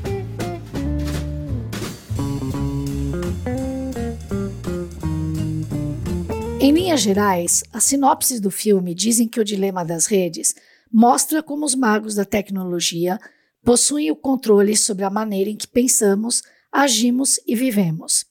Em 6.60 6.72
linhas 6.72 7.00
gerais, 7.02 7.64
as 7.72 7.84
sinopses 7.84 8.40
do 8.40 8.50
filme 8.50 8.96
dizem 8.96 9.28
que 9.28 9.40
o 9.40 9.46
dilema 9.46 9.86
das 9.86 10.08
redes 10.08 10.56
mostra 10.92 11.44
como 11.44 11.64
os 11.64 11.76
magos 11.76 12.16
da 12.16 12.26
tecnologia 12.26 13.20
possuem 13.64 14.10
o 14.10 14.16
controle 14.16 14.76
sobre 14.76 15.06
a 15.06 15.12
maneira 15.12 15.52
em 15.52 15.56
que 15.56 15.68
pensamos, 15.68 16.42
agimos 16.72 17.40
e 17.46 17.56
vivemos. 17.56 18.26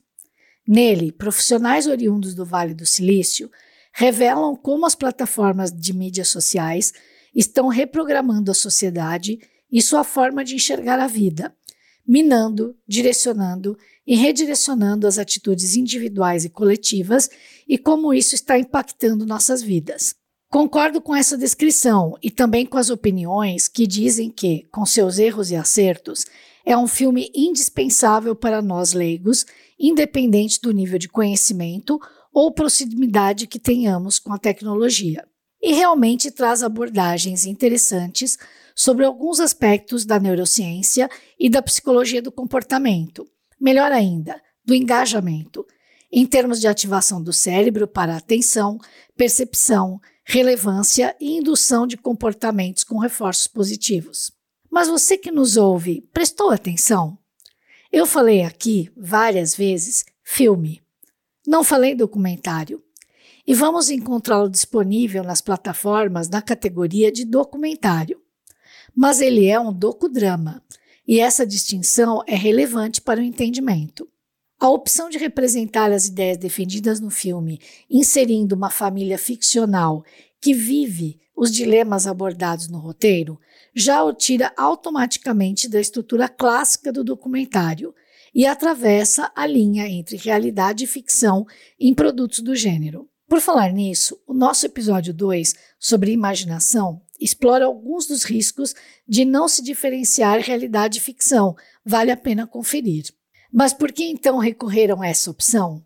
Nele, 0.67 1.13
profissionais 1.13 1.87
oriundos 1.87 2.35
do 2.35 2.45
Vale 2.45 2.75
do 2.75 2.85
Silício 2.85 3.49
revelam 3.93 4.57
como 4.57 4.85
as 4.85 4.97
plataformas 4.97 5.71
de 5.71 5.93
mídias 5.93 6.27
sociais 6.27 6.93
estão 7.33 7.69
reprogramando 7.69 8.51
a 8.51 8.55
sociedade 8.55 9.39
e 9.71 9.83
sua 9.83 10.05
forma 10.05 10.45
de 10.45 10.55
enxergar 10.55 10.99
a 10.99 11.07
vida, 11.07 11.55
minando, 12.07 12.77
direcionando 12.87 13.77
e 14.07 14.15
redirecionando 14.15 15.07
as 15.07 15.19
atitudes 15.19 15.75
individuais 15.77 16.45
e 16.45 16.49
coletivas 16.49 17.29
e 17.69 17.77
como 17.77 18.15
isso 18.15 18.35
está 18.35 18.59
impactando 18.59 19.27
nossas 19.27 19.63
vidas. 19.63 20.15
Concordo 20.49 21.01
com 21.01 21.15
essa 21.15 21.37
descrição 21.37 22.17
e 22.23 22.31
também 22.31 22.65
com 22.65 22.79
as 22.79 22.89
opiniões 22.89 23.67
que 23.67 23.87
dizem 23.87 24.31
que, 24.31 24.67
com 24.71 24.87
seus 24.87 25.19
erros 25.19 25.51
e 25.51 25.57
acertos, 25.57 26.25
é 26.65 26.77
um 26.77 26.87
filme 26.87 27.31
indispensável 27.35 28.35
para 28.35 28.63
nós 28.63 28.93
leigos, 28.93 29.45
independente 29.79 30.61
do 30.61 30.73
nível 30.73 30.99
de 30.99 31.09
conhecimento 31.09 32.01
ou 32.33 32.53
proximidade 32.53 33.47
que 33.47 33.59
tenhamos 33.59 34.19
com 34.19 34.33
a 34.33 34.39
tecnologia. 34.39 35.27
E 35.61 35.73
realmente 35.73 36.31
traz 36.31 36.63
abordagens 36.63 37.45
interessantes 37.45 38.39
sobre 38.77 39.07
alguns 39.07 39.41
aspectos 39.41 40.05
da 40.05 40.21
neurociência 40.21 41.09
e 41.41 41.49
da 41.49 41.63
psicologia 41.63 42.21
do 42.21 42.31
comportamento. 42.31 43.27
Melhor 43.59 43.91
ainda, 43.91 44.39
do 44.63 44.75
engajamento, 44.75 45.67
em 46.13 46.27
termos 46.27 46.61
de 46.61 46.69
ativação 46.69 47.23
do 47.23 47.33
cérebro 47.33 47.89
para 47.89 48.15
atenção, 48.15 48.79
percepção, 49.17 49.99
relevância 50.23 51.17
e 51.19 51.39
indução 51.39 51.87
de 51.87 51.97
comportamentos 51.97 52.85
com 52.85 52.99
reforços 52.99 53.47
positivos. 53.47 54.31
Mas 54.71 54.89
você 54.89 55.17
que 55.17 55.31
nos 55.31 55.57
ouve, 55.57 56.03
prestou 56.13 56.51
atenção? 56.51 57.19
Eu 57.91 58.05
falei 58.05 58.43
aqui 58.43 58.91
várias 58.95 59.57
vezes 59.57 60.05
filme. 60.23 60.83
Não 61.47 61.65
falei 61.65 61.95
documentário. 61.95 62.83
E 63.47 63.55
vamos 63.55 63.89
encontrá-lo 63.89 64.51
disponível 64.51 65.23
nas 65.23 65.41
plataformas 65.41 66.29
na 66.29 66.43
categoria 66.43 67.11
de 67.11 67.25
documentário. 67.25 68.21
Mas 68.97 69.21
ele 69.21 69.47
é 69.47 69.61
um 69.61 69.73
docudrama, 69.73 70.63
e 71.07 71.21
essa 71.21 71.47
distinção 71.47 72.23
é 72.27 72.35
relevante 72.35 73.03
para 73.03 73.21
o 73.21 73.23
entendimento. 73.23 74.09
A 74.59 74.71
opção 74.71 75.11
de 75.11 75.19
representar 75.19 75.93
as 75.93 76.07
ideias 76.07 76.39
defendidas 76.39 76.99
no 76.99 77.11
filme, 77.11 77.61
inserindo 77.91 78.55
uma 78.55 78.71
família 78.71 79.19
ficcional 79.19 80.03
que 80.41 80.55
vive 80.55 81.21
os 81.37 81.53
dilemas 81.53 82.07
abordados 82.07 82.69
no 82.69 82.79
roteiro, 82.79 83.39
já 83.75 84.03
o 84.03 84.15
tira 84.15 84.51
automaticamente 84.57 85.69
da 85.69 85.79
estrutura 85.79 86.27
clássica 86.27 86.91
do 86.91 87.05
documentário 87.05 87.95
e 88.35 88.47
atravessa 88.47 89.31
a 89.37 89.47
linha 89.47 89.87
entre 89.87 90.17
realidade 90.17 90.85
e 90.85 90.87
ficção 90.87 91.47
em 91.79 91.93
produtos 91.93 92.41
do 92.41 92.57
gênero. 92.57 93.07
Por 93.29 93.41
falar 93.41 93.73
nisso, 93.73 94.19
o 94.27 94.33
nosso 94.33 94.65
episódio 94.65 95.13
2 95.13 95.55
sobre 95.79 96.13
imaginação 96.13 97.03
explora 97.21 97.65
alguns 97.65 98.07
dos 98.07 98.25
riscos 98.25 98.75
de 99.07 99.25
não 99.25 99.49
se 99.49 99.63
diferenciar 99.63 100.41
realidade 100.41 100.99
e 100.99 101.03
ficção. 101.03 101.57
Vale 101.85 102.11
a 102.11 102.17
pena 102.17 102.47
conferir. 102.47 103.07
Mas 103.53 103.73
por 103.73 103.93
que 103.93 104.05
então 104.05 104.39
recorreram 104.39 105.03
a 105.03 105.09
essa 105.09 105.31
opção? 105.31 105.85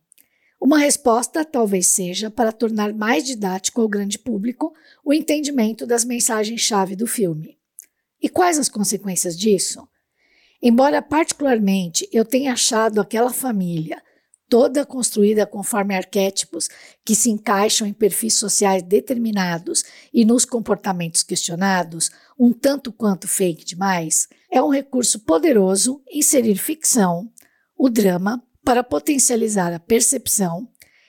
Uma 0.61 0.79
resposta 0.79 1.45
talvez 1.45 1.87
seja 1.87 2.31
para 2.31 2.53
tornar 2.53 2.93
mais 2.93 3.25
didático 3.25 3.81
ao 3.81 3.89
grande 3.89 4.19
público 4.19 4.75
o 5.05 5.13
entendimento 5.15 5.87
das 5.87 6.05
mensagens-chave 6.05 6.95
do 6.95 7.07
filme. 7.07 7.57
E 8.21 8.29
quais 8.29 8.59
as 8.59 8.69
consequências 8.69 9.39
disso? 9.39 9.89
Embora 10.63 11.01
particularmente 11.01 12.07
eu 12.13 12.25
tenha 12.25 12.53
achado 12.53 13.01
aquela 13.01 13.33
família 13.33 14.03
toda 14.51 14.85
construída 14.85 15.47
conforme 15.47 15.95
arquétipos 15.95 16.69
que 17.05 17.15
se 17.15 17.31
encaixam 17.31 17.87
em 17.87 17.93
perfis 17.93 18.35
sociais 18.35 18.83
determinados 18.83 19.85
e 20.13 20.25
nos 20.25 20.45
comportamentos 20.45 21.23
questionados, 21.23 22.11
um 22.37 22.53
tanto 22.53 22.93
quanto 22.93 23.29
fake 23.29 23.65
demais, 23.65 24.29
é 24.51 24.61
um 24.61 24.69
recurso 24.69 25.21
poderoso 25.21 26.03
inserir 26.11 26.57
ficção, 26.57 27.31
o 27.79 27.89
drama, 27.89 28.43
para 28.65 28.83
potencializar 28.83 29.73
a 29.73 29.79
percepção 29.79 30.69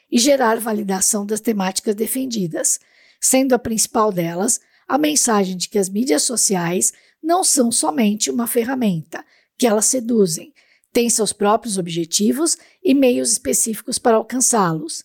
e 0.09 0.19
gerar 0.19 0.59
validação 0.59 1.25
das 1.25 1.41
temáticas 1.41 1.95
defendidas, 1.95 2.79
sendo 3.19 3.53
a 3.53 3.59
principal 3.59 4.11
delas 4.11 4.59
a 4.87 4.99
mensagem 4.99 5.57
de 5.57 5.67
que 5.67 5.79
as 5.79 5.89
mídias 5.89 6.21
sociais 6.23 6.93
não 7.23 7.43
são 7.43 7.71
somente 7.71 8.29
uma 8.29 8.45
ferramenta, 8.45 9.25
que 9.57 9.65
elas 9.65 9.85
seduzem, 9.85 10.53
têm 10.91 11.09
seus 11.09 11.31
próprios 11.33 11.77
objetivos 11.77 12.57
e 12.83 12.93
meios 12.93 13.31
específicos 13.31 13.97
para 13.97 14.17
alcançá-los, 14.17 15.03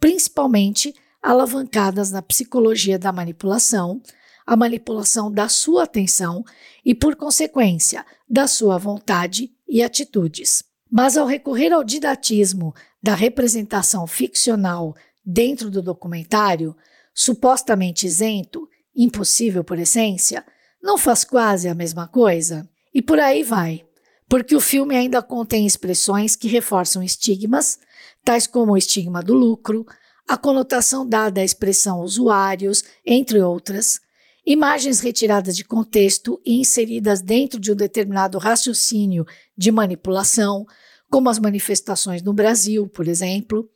principalmente 0.00 0.94
alavancadas 1.22 2.10
na 2.10 2.22
psicologia 2.22 2.98
da 2.98 3.12
manipulação, 3.12 4.00
a 4.46 4.56
manipulação 4.56 5.30
da 5.30 5.48
sua 5.48 5.84
atenção 5.84 6.44
e, 6.84 6.94
por 6.94 7.16
consequência, 7.16 8.04
da 8.28 8.46
sua 8.46 8.78
vontade 8.78 9.50
e 9.68 9.82
atitudes. 9.82 10.64
Mas 10.90 11.16
ao 11.16 11.26
recorrer 11.26 11.72
ao 11.72 11.84
didatismo 11.84 12.74
da 13.02 13.14
representação 13.14 14.06
ficcional 14.06 14.94
dentro 15.24 15.70
do 15.70 15.82
documentário, 15.82 16.74
supostamente 17.12 18.06
isento, 18.06 18.66
impossível 18.96 19.62
por 19.62 19.78
essência, 19.78 20.44
não 20.82 20.96
faz 20.96 21.24
quase 21.24 21.68
a 21.68 21.74
mesma 21.74 22.08
coisa? 22.08 22.68
E 22.94 23.02
por 23.02 23.20
aí 23.20 23.42
vai 23.42 23.84
porque 24.28 24.54
o 24.54 24.60
filme 24.60 24.94
ainda 24.94 25.22
contém 25.22 25.66
expressões 25.66 26.36
que 26.36 26.48
reforçam 26.48 27.02
estigmas, 27.02 27.78
tais 28.24 28.46
como 28.46 28.72
o 28.72 28.76
estigma 28.76 29.22
do 29.22 29.32
lucro, 29.34 29.86
a 30.28 30.36
conotação 30.36 31.08
dada 31.08 31.40
à 31.40 31.44
expressão 31.44 32.00
usuários, 32.00 32.84
entre 33.04 33.40
outras, 33.40 34.00
imagens 34.44 35.00
retiradas 35.00 35.56
de 35.56 35.64
contexto 35.64 36.40
e 36.44 36.60
inseridas 36.60 37.22
dentro 37.22 37.58
de 37.58 37.72
um 37.72 37.76
determinado 37.76 38.36
raciocínio 38.36 39.26
de 39.56 39.72
manipulação, 39.72 40.66
como 41.10 41.30
as 41.30 41.38
manifestações 41.38 42.22
no 42.22 42.34
Brasil, 42.34 42.86
por 42.86 43.08
exemplo, 43.08 43.68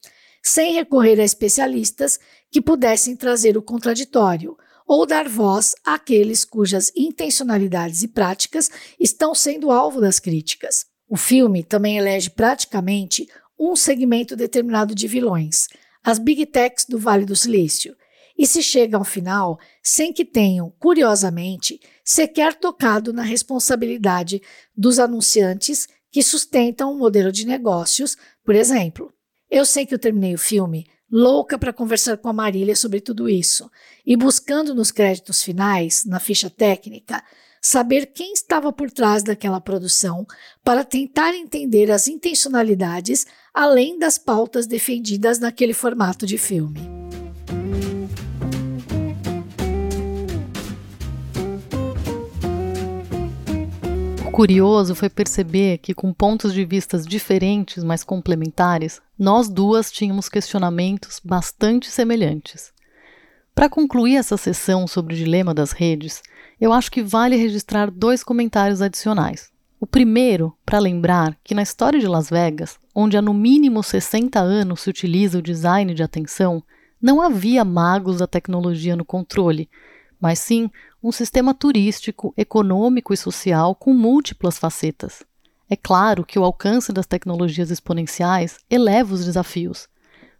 sem 0.42 0.74
recorrer 0.74 1.18
a 1.18 1.24
especialistas 1.24 2.20
que 2.50 2.60
pudessem 2.60 3.16
trazer 3.16 3.56
o 3.56 3.62
contraditório, 3.62 4.56
ou 4.86 5.06
dar 5.06 5.28
voz 5.28 5.74
àqueles 5.84 6.44
cujas 6.44 6.92
intencionalidades 6.96 8.02
e 8.02 8.08
práticas 8.08 8.70
estão 8.98 9.34
sendo 9.34 9.70
alvo 9.70 10.00
das 10.00 10.18
críticas. 10.18 10.86
O 11.08 11.16
filme 11.16 11.62
também 11.62 11.98
elege 11.98 12.30
praticamente 12.30 13.28
um 13.58 13.76
segmento 13.76 14.34
determinado 14.34 14.94
de 14.94 15.06
vilões, 15.06 15.68
as 16.02 16.18
Big 16.18 16.46
Techs 16.46 16.84
do 16.86 16.98
Vale 16.98 17.24
do 17.24 17.36
Silício, 17.36 17.96
e 18.36 18.46
se 18.46 18.62
chega 18.62 18.96
ao 18.96 19.04
final 19.04 19.58
sem 19.82 20.12
que 20.12 20.24
tenham, 20.24 20.72
curiosamente, 20.78 21.80
sequer 22.04 22.54
tocado 22.54 23.12
na 23.12 23.22
responsabilidade 23.22 24.42
dos 24.76 24.98
anunciantes 24.98 25.86
que 26.10 26.22
sustentam 26.22 26.92
o 26.92 26.98
modelo 26.98 27.30
de 27.30 27.46
negócios, 27.46 28.16
por 28.44 28.54
exemplo. 28.54 29.12
Eu 29.50 29.64
sei 29.64 29.84
que 29.84 29.94
eu 29.94 29.98
terminei 29.98 30.34
o 30.34 30.38
filme 30.38 30.86
louca 31.12 31.58
para 31.58 31.74
conversar 31.74 32.16
com 32.16 32.30
a 32.30 32.32
Marília 32.32 32.74
sobre 32.74 32.98
tudo 32.98 33.28
isso 33.28 33.70
e 34.04 34.16
buscando 34.16 34.74
nos 34.74 34.90
créditos 34.90 35.42
finais, 35.42 36.06
na 36.06 36.18
ficha 36.18 36.48
técnica, 36.48 37.22
saber 37.60 38.06
quem 38.06 38.32
estava 38.32 38.72
por 38.72 38.90
trás 38.90 39.22
daquela 39.22 39.60
produção 39.60 40.26
para 40.64 40.82
tentar 40.82 41.34
entender 41.34 41.90
as 41.90 42.08
intencionalidades 42.08 43.26
além 43.52 43.98
das 43.98 44.16
pautas 44.16 44.66
defendidas 44.66 45.38
naquele 45.38 45.74
formato 45.74 46.24
de 46.24 46.38
filme. 46.38 46.80
Curioso 54.32 54.94
foi 54.94 55.10
perceber 55.10 55.78
que, 55.78 55.92
com 55.92 56.12
pontos 56.12 56.54
de 56.54 56.64
vistas 56.64 57.06
diferentes, 57.06 57.84
mas 57.84 58.02
complementares, 58.02 59.00
nós 59.18 59.48
duas 59.48 59.92
tínhamos 59.92 60.28
questionamentos 60.28 61.20
bastante 61.22 61.90
semelhantes. 61.90 62.72
Para 63.54 63.68
concluir 63.68 64.16
essa 64.16 64.38
sessão 64.38 64.86
sobre 64.86 65.14
o 65.14 65.16
dilema 65.16 65.52
das 65.52 65.72
redes, 65.72 66.22
eu 66.58 66.72
acho 66.72 66.90
que 66.90 67.02
vale 67.02 67.36
registrar 67.36 67.90
dois 67.90 68.24
comentários 68.24 68.80
adicionais. 68.80 69.50
O 69.78 69.86
primeiro, 69.86 70.56
para 70.64 70.78
lembrar 70.78 71.36
que 71.44 71.54
na 71.54 71.62
história 71.62 72.00
de 72.00 72.08
Las 72.08 72.30
Vegas, 72.30 72.78
onde 72.94 73.18
há 73.18 73.22
no 73.22 73.34
mínimo 73.34 73.82
60 73.82 74.40
anos 74.40 74.80
se 74.80 74.88
utiliza 74.88 75.38
o 75.38 75.42
design 75.42 75.92
de 75.92 76.02
atenção, 76.02 76.62
não 77.00 77.20
havia 77.20 77.64
magos 77.64 78.18
da 78.18 78.26
tecnologia 78.26 78.96
no 78.96 79.04
controle, 79.04 79.68
mas 80.18 80.38
sim 80.38 80.70
um 81.02 81.10
sistema 81.10 81.52
turístico, 81.52 82.32
econômico 82.36 83.12
e 83.12 83.16
social 83.16 83.74
com 83.74 83.92
múltiplas 83.92 84.56
facetas. 84.56 85.24
É 85.68 85.74
claro 85.74 86.24
que 86.24 86.38
o 86.38 86.44
alcance 86.44 86.92
das 86.92 87.06
tecnologias 87.06 87.70
exponenciais 87.70 88.58
eleva 88.70 89.14
os 89.14 89.24
desafios, 89.24 89.88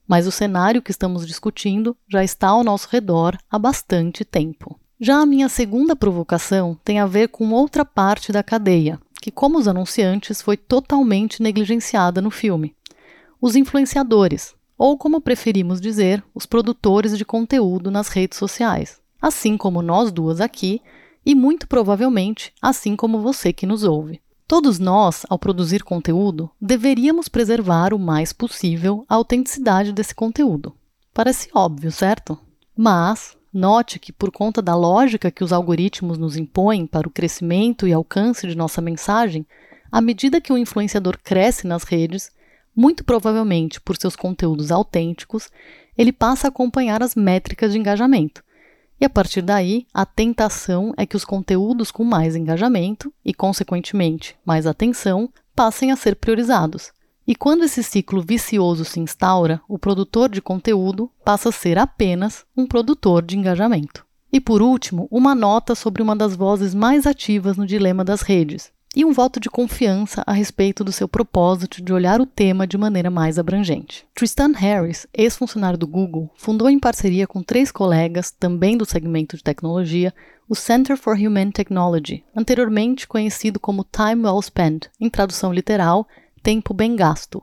mas 0.06 0.26
o 0.26 0.30
cenário 0.30 0.80
que 0.80 0.92
estamos 0.92 1.26
discutindo 1.26 1.96
já 2.08 2.22
está 2.22 2.48
ao 2.48 2.62
nosso 2.62 2.88
redor 2.90 3.36
há 3.50 3.58
bastante 3.58 4.24
tempo. 4.24 4.78
Já 5.00 5.16
a 5.16 5.26
minha 5.26 5.48
segunda 5.48 5.96
provocação 5.96 6.78
tem 6.84 7.00
a 7.00 7.06
ver 7.06 7.28
com 7.28 7.50
outra 7.50 7.84
parte 7.84 8.30
da 8.30 8.42
cadeia, 8.42 9.00
que, 9.20 9.32
como 9.32 9.58
os 9.58 9.66
anunciantes, 9.66 10.40
foi 10.40 10.56
totalmente 10.56 11.42
negligenciada 11.42 12.20
no 12.22 12.30
filme. 12.30 12.76
Os 13.40 13.56
influenciadores, 13.56 14.54
ou 14.78 14.96
como 14.96 15.20
preferimos 15.20 15.80
dizer, 15.80 16.22
os 16.32 16.46
produtores 16.46 17.18
de 17.18 17.24
conteúdo 17.24 17.90
nas 17.90 18.08
redes 18.08 18.38
sociais 18.38 19.01
assim 19.22 19.56
como 19.56 19.80
nós 19.80 20.10
duas 20.10 20.40
aqui, 20.40 20.82
e 21.24 21.32
muito 21.32 21.68
provavelmente 21.68 22.52
assim 22.60 22.96
como 22.96 23.20
você 23.20 23.52
que 23.52 23.64
nos 23.64 23.84
ouve. 23.84 24.20
Todos 24.48 24.80
nós, 24.80 25.24
ao 25.30 25.38
produzir 25.38 25.84
conteúdo, 25.84 26.50
deveríamos 26.60 27.28
preservar 27.28 27.94
o 27.94 27.98
mais 27.98 28.32
possível 28.32 29.06
a 29.08 29.14
autenticidade 29.14 29.92
desse 29.92 30.14
conteúdo. 30.14 30.74
Parece 31.14 31.48
óbvio, 31.54 31.92
certo? 31.92 32.36
Mas 32.76 33.36
note 33.52 34.00
que, 34.00 34.12
por 34.12 34.32
conta 34.32 34.60
da 34.60 34.74
lógica 34.74 35.30
que 35.30 35.44
os 35.44 35.52
algoritmos 35.52 36.18
nos 36.18 36.36
impõem 36.36 36.86
para 36.86 37.06
o 37.06 37.10
crescimento 37.10 37.86
e 37.86 37.92
alcance 37.92 38.46
de 38.48 38.56
nossa 38.56 38.80
mensagem, 38.82 39.46
à 39.90 40.00
medida 40.00 40.40
que 40.40 40.52
o 40.52 40.58
influenciador 40.58 41.18
cresce 41.22 41.66
nas 41.66 41.84
redes, 41.84 42.30
muito 42.74 43.04
provavelmente 43.04 43.80
por 43.80 43.96
seus 43.96 44.16
conteúdos 44.16 44.72
autênticos, 44.72 45.48
ele 45.96 46.12
passa 46.12 46.48
a 46.48 46.50
acompanhar 46.50 47.02
as 47.02 47.14
métricas 47.14 47.72
de 47.72 47.78
engajamento 47.78 48.42
e 49.02 49.04
a 49.04 49.10
partir 49.10 49.42
daí, 49.42 49.84
a 49.92 50.06
tentação 50.06 50.94
é 50.96 51.04
que 51.04 51.16
os 51.16 51.24
conteúdos 51.24 51.90
com 51.90 52.04
mais 52.04 52.36
engajamento 52.36 53.12
e, 53.24 53.34
consequentemente, 53.34 54.36
mais 54.44 54.64
atenção 54.64 55.28
passem 55.56 55.90
a 55.90 55.96
ser 55.96 56.14
priorizados. 56.14 56.92
E 57.26 57.34
quando 57.34 57.64
esse 57.64 57.82
ciclo 57.82 58.22
vicioso 58.22 58.84
se 58.84 59.00
instaura, 59.00 59.60
o 59.68 59.76
produtor 59.76 60.28
de 60.28 60.40
conteúdo 60.40 61.10
passa 61.24 61.48
a 61.48 61.52
ser 61.52 61.78
apenas 61.78 62.44
um 62.56 62.64
produtor 62.64 63.24
de 63.24 63.36
engajamento. 63.36 64.06
E 64.32 64.40
por 64.40 64.62
último, 64.62 65.08
uma 65.10 65.34
nota 65.34 65.74
sobre 65.74 66.00
uma 66.00 66.14
das 66.14 66.36
vozes 66.36 66.72
mais 66.72 67.04
ativas 67.04 67.56
no 67.56 67.66
dilema 67.66 68.04
das 68.04 68.22
redes, 68.22 68.70
e 68.94 69.04
um 69.04 69.12
voto 69.12 69.40
de 69.40 69.48
confiança 69.48 70.22
a 70.26 70.32
respeito 70.32 70.84
do 70.84 70.92
seu 70.92 71.08
propósito 71.08 71.82
de 71.82 71.92
olhar 71.92 72.20
o 72.20 72.26
tema 72.26 72.66
de 72.66 72.76
maneira 72.76 73.10
mais 73.10 73.38
abrangente. 73.38 74.06
Tristan 74.14 74.52
Harris, 74.52 75.06
ex-funcionário 75.14 75.78
do 75.78 75.86
Google, 75.86 76.30
fundou 76.36 76.68
em 76.68 76.78
parceria 76.78 77.26
com 77.26 77.42
três 77.42 77.72
colegas, 77.72 78.30
também 78.30 78.76
do 78.76 78.84
segmento 78.84 79.36
de 79.36 79.42
tecnologia, 79.42 80.12
o 80.48 80.54
Center 80.54 80.96
for 80.96 81.16
Humane 81.16 81.52
Technology, 81.52 82.22
anteriormente 82.36 83.08
conhecido 83.08 83.58
como 83.58 83.86
Time 83.90 84.26
Well 84.26 84.42
Spent, 84.42 84.86
em 85.00 85.08
tradução 85.08 85.52
literal, 85.52 86.06
Tempo 86.42 86.74
Bem 86.74 86.94
Gasto, 86.94 87.42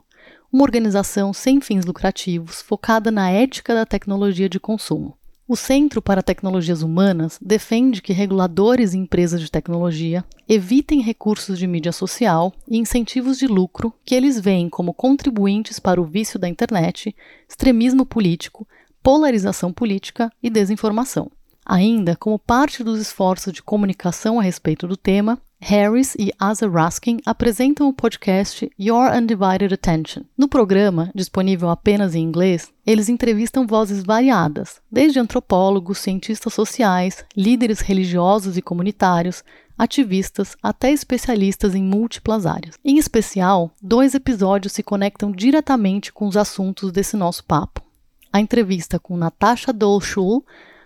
uma 0.52 0.62
organização 0.62 1.32
sem 1.32 1.60
fins 1.60 1.84
lucrativos 1.84 2.62
focada 2.62 3.10
na 3.10 3.30
ética 3.30 3.74
da 3.74 3.86
tecnologia 3.86 4.48
de 4.48 4.60
consumo. 4.60 5.16
O 5.52 5.56
Centro 5.56 6.00
para 6.00 6.22
Tecnologias 6.22 6.80
Humanas 6.80 7.36
defende 7.42 8.00
que 8.00 8.12
reguladores 8.12 8.94
e 8.94 8.98
empresas 8.98 9.40
de 9.40 9.50
tecnologia 9.50 10.24
evitem 10.48 11.02
recursos 11.02 11.58
de 11.58 11.66
mídia 11.66 11.90
social 11.90 12.52
e 12.68 12.78
incentivos 12.78 13.36
de 13.36 13.48
lucro 13.48 13.92
que 14.04 14.14
eles 14.14 14.38
veem 14.38 14.68
como 14.68 14.94
contribuintes 14.94 15.80
para 15.80 16.00
o 16.00 16.04
vício 16.04 16.38
da 16.38 16.48
internet, 16.48 17.16
extremismo 17.48 18.06
político, 18.06 18.64
polarização 19.02 19.72
política 19.72 20.30
e 20.40 20.48
desinformação. 20.48 21.28
Ainda, 21.66 22.14
como 22.14 22.38
parte 22.38 22.84
dos 22.84 23.00
esforços 23.00 23.52
de 23.52 23.60
comunicação 23.60 24.38
a 24.38 24.44
respeito 24.44 24.86
do 24.86 24.96
tema, 24.96 25.36
Harris 25.62 26.16
e 26.18 26.32
Asa 26.38 26.66
Raskin 26.66 27.18
apresentam 27.24 27.86
o 27.86 27.92
podcast 27.92 28.70
Your 28.80 29.12
Undivided 29.14 29.74
Attention. 29.74 30.22
No 30.36 30.48
programa, 30.48 31.12
disponível 31.14 31.68
apenas 31.68 32.14
em 32.14 32.22
inglês, 32.22 32.72
eles 32.86 33.10
entrevistam 33.10 33.66
vozes 33.66 34.02
variadas, 34.02 34.80
desde 34.90 35.18
antropólogos, 35.18 35.98
cientistas 35.98 36.54
sociais, 36.54 37.26
líderes 37.36 37.80
religiosos 37.80 38.56
e 38.56 38.62
comunitários, 38.62 39.44
ativistas, 39.76 40.56
até 40.62 40.90
especialistas 40.90 41.74
em 41.74 41.82
múltiplas 41.82 42.46
áreas. 42.46 42.76
Em 42.82 42.96
especial, 42.96 43.70
dois 43.82 44.14
episódios 44.14 44.72
se 44.72 44.82
conectam 44.82 45.30
diretamente 45.30 46.10
com 46.10 46.26
os 46.26 46.38
assuntos 46.38 46.90
desse 46.90 47.18
nosso 47.18 47.44
papo. 47.44 47.82
A 48.32 48.40
entrevista 48.40 48.98
com 48.98 49.16
Natasha 49.16 49.74
Dolschul, 49.74 50.42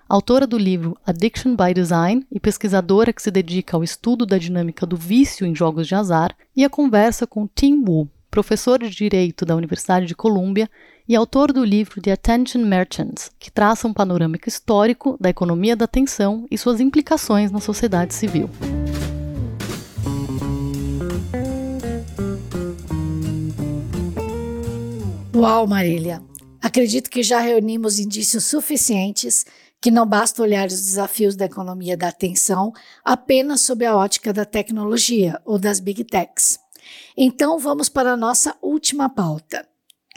autora 0.08 0.46
do 0.46 0.58
livro 0.58 0.96
Addiction 1.06 1.56
by 1.56 1.72
Design 1.74 2.26
e 2.30 2.38
pesquisadora 2.38 3.12
que 3.12 3.22
se 3.22 3.30
dedica 3.30 3.76
ao 3.76 3.84
estudo 3.84 4.26
da 4.26 4.38
dinâmica 4.38 4.84
do 4.84 4.96
vício 4.96 5.46
em 5.46 5.54
jogos 5.54 5.86
de 5.86 5.94
azar, 5.94 6.36
e 6.54 6.64
a 6.64 6.70
conversa 6.70 7.26
com 7.26 7.48
Tim 7.52 7.82
Wu, 7.86 8.08
professor 8.30 8.78
de 8.78 8.90
Direito 8.90 9.44
da 9.44 9.56
Universidade 9.56 10.06
de 10.06 10.14
Colômbia 10.14 10.68
e 11.08 11.14
autor 11.14 11.52
do 11.52 11.64
livro 11.64 12.00
The 12.00 12.12
Attention 12.12 12.64
Merchants, 12.64 13.30
que 13.38 13.50
traça 13.50 13.86
um 13.86 13.92
panorâmico 13.92 14.48
histórico 14.48 15.16
da 15.20 15.30
economia 15.30 15.76
da 15.76 15.84
atenção 15.84 16.46
e 16.50 16.58
suas 16.58 16.80
implicações 16.80 17.50
na 17.50 17.60
sociedade 17.60 18.14
civil. 18.14 18.50
Uau, 25.34 25.66
Marília! 25.66 26.22
Acredito 26.60 27.10
que 27.10 27.22
já 27.22 27.40
reunimos 27.40 27.98
indícios 27.98 28.44
suficientes 28.46 29.44
que 29.84 29.90
não 29.90 30.06
basta 30.06 30.40
olhar 30.40 30.66
os 30.66 30.80
desafios 30.80 31.36
da 31.36 31.44
economia 31.44 31.94
da 31.94 32.08
atenção 32.08 32.72
apenas 33.04 33.60
sob 33.60 33.84
a 33.84 33.94
ótica 33.94 34.32
da 34.32 34.46
tecnologia 34.46 35.38
ou 35.44 35.58
das 35.58 35.78
big 35.78 36.02
techs. 36.04 36.58
Então 37.14 37.58
vamos 37.58 37.90
para 37.90 38.12
a 38.12 38.16
nossa 38.16 38.56
última 38.62 39.10
pauta. 39.10 39.68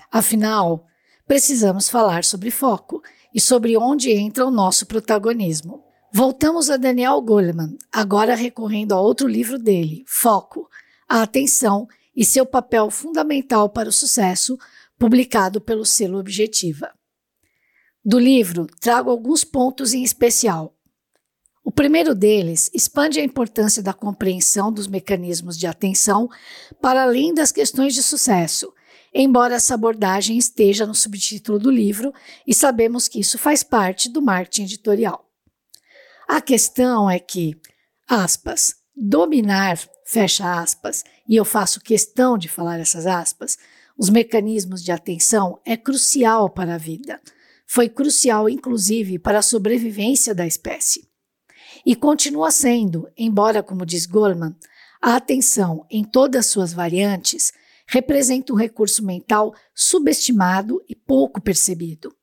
Afinal, 0.10 0.86
precisamos 1.27 1.89
falar 1.89 2.23
sobre 2.23 2.49
foco 2.49 3.03
e 3.36 3.41
sobre 3.41 3.75
onde 3.75 4.10
entra 4.10 4.45
o 4.45 4.51
nosso 4.51 4.86
protagonismo. 4.86 5.84
Voltamos 6.13 6.69
a 6.69 6.77
Daniel 6.77 7.21
Goleman, 7.21 7.75
agora 7.91 8.36
recorrendo 8.36 8.93
a 8.93 9.01
outro 9.01 9.27
livro 9.27 9.60
dele, 9.60 10.06
Foco, 10.08 10.69
a 11.10 11.21
atenção 11.23 11.89
e 12.15 12.23
seu 12.23 12.45
papel 12.45 12.89
fundamental 12.89 13.67
para 13.67 13.89
o 13.89 13.91
sucesso, 13.91 14.58
publicado 14.97 15.60
pelo 15.60 15.84
selo 15.84 16.19
Objetiva. 16.19 16.96
Do 18.09 18.17
livro, 18.17 18.67
trago 18.79 19.11
alguns 19.11 19.43
pontos 19.43 19.93
em 19.93 20.01
especial. 20.01 20.73
O 21.61 21.69
primeiro 21.69 22.15
deles 22.15 22.71
expande 22.73 23.19
a 23.19 23.23
importância 23.23 23.83
da 23.83 23.91
compreensão 23.91 24.71
dos 24.71 24.87
mecanismos 24.87 25.57
de 25.57 25.67
atenção 25.67 26.29
para 26.81 27.03
além 27.03 27.33
das 27.33 27.51
questões 27.51 27.93
de 27.93 28.01
sucesso, 28.01 28.73
embora 29.13 29.55
essa 29.55 29.73
abordagem 29.73 30.37
esteja 30.37 30.85
no 30.85 30.95
subtítulo 30.95 31.59
do 31.59 31.69
livro 31.69 32.13
e 32.47 32.53
sabemos 32.53 33.09
que 33.09 33.19
isso 33.19 33.37
faz 33.37 33.61
parte 33.61 34.07
do 34.07 34.21
marketing 34.21 34.63
editorial. 34.63 35.29
A 36.29 36.39
questão 36.39 37.09
é 37.09 37.19
que, 37.19 37.59
aspas, 38.07 38.73
dominar, 38.95 39.77
fecha 40.05 40.61
aspas, 40.61 41.03
e 41.27 41.35
eu 41.35 41.43
faço 41.43 41.81
questão 41.81 42.37
de 42.37 42.47
falar 42.47 42.79
essas 42.79 43.05
aspas, 43.05 43.57
os 43.97 44.09
mecanismos 44.09 44.81
de 44.81 44.93
atenção 44.93 45.59
é 45.65 45.75
crucial 45.75 46.49
para 46.49 46.75
a 46.75 46.77
vida 46.77 47.19
foi 47.67 47.89
crucial, 47.89 48.47
inclusive, 48.49 49.19
para 49.19 49.39
a 49.39 49.43
sobrevivência 49.43 50.34
da 50.34 50.47
espécie. 50.47 51.08
E 51.86 51.95
continua 51.95 52.49
sendo, 52.49 53.08
embora, 53.17 53.62
como 53.62 53.86
diz 53.86 54.06
Goldman, 54.06 54.56
a 55.01 55.15
atenção, 55.15 55.86
em 55.91 56.03
todas 56.03 56.47
suas 56.47 56.73
variantes, 56.73 57.51
representa 57.86 58.53
um 58.53 58.56
recurso 58.56 59.06
mental 59.06 59.53
subestimado 59.75 60.82
e 60.89 60.95
pouco 60.95 61.41
percebido. 61.41 62.15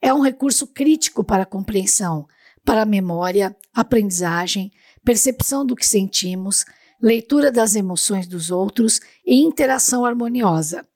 É 0.00 0.12
um 0.12 0.20
recurso 0.20 0.66
crítico 0.66 1.24
para 1.24 1.44
a 1.44 1.46
compreensão, 1.46 2.26
para 2.64 2.82
a 2.82 2.86
memória, 2.86 3.56
aprendizagem, 3.72 4.72
percepção 5.04 5.64
do 5.64 5.76
que 5.76 5.86
sentimos, 5.86 6.64
leitura 7.00 7.50
das 7.50 7.74
emoções 7.74 8.26
dos 8.26 8.50
outros 8.50 9.00
e 9.24 9.42
interação 9.42 10.04
harmoniosa. 10.04 10.86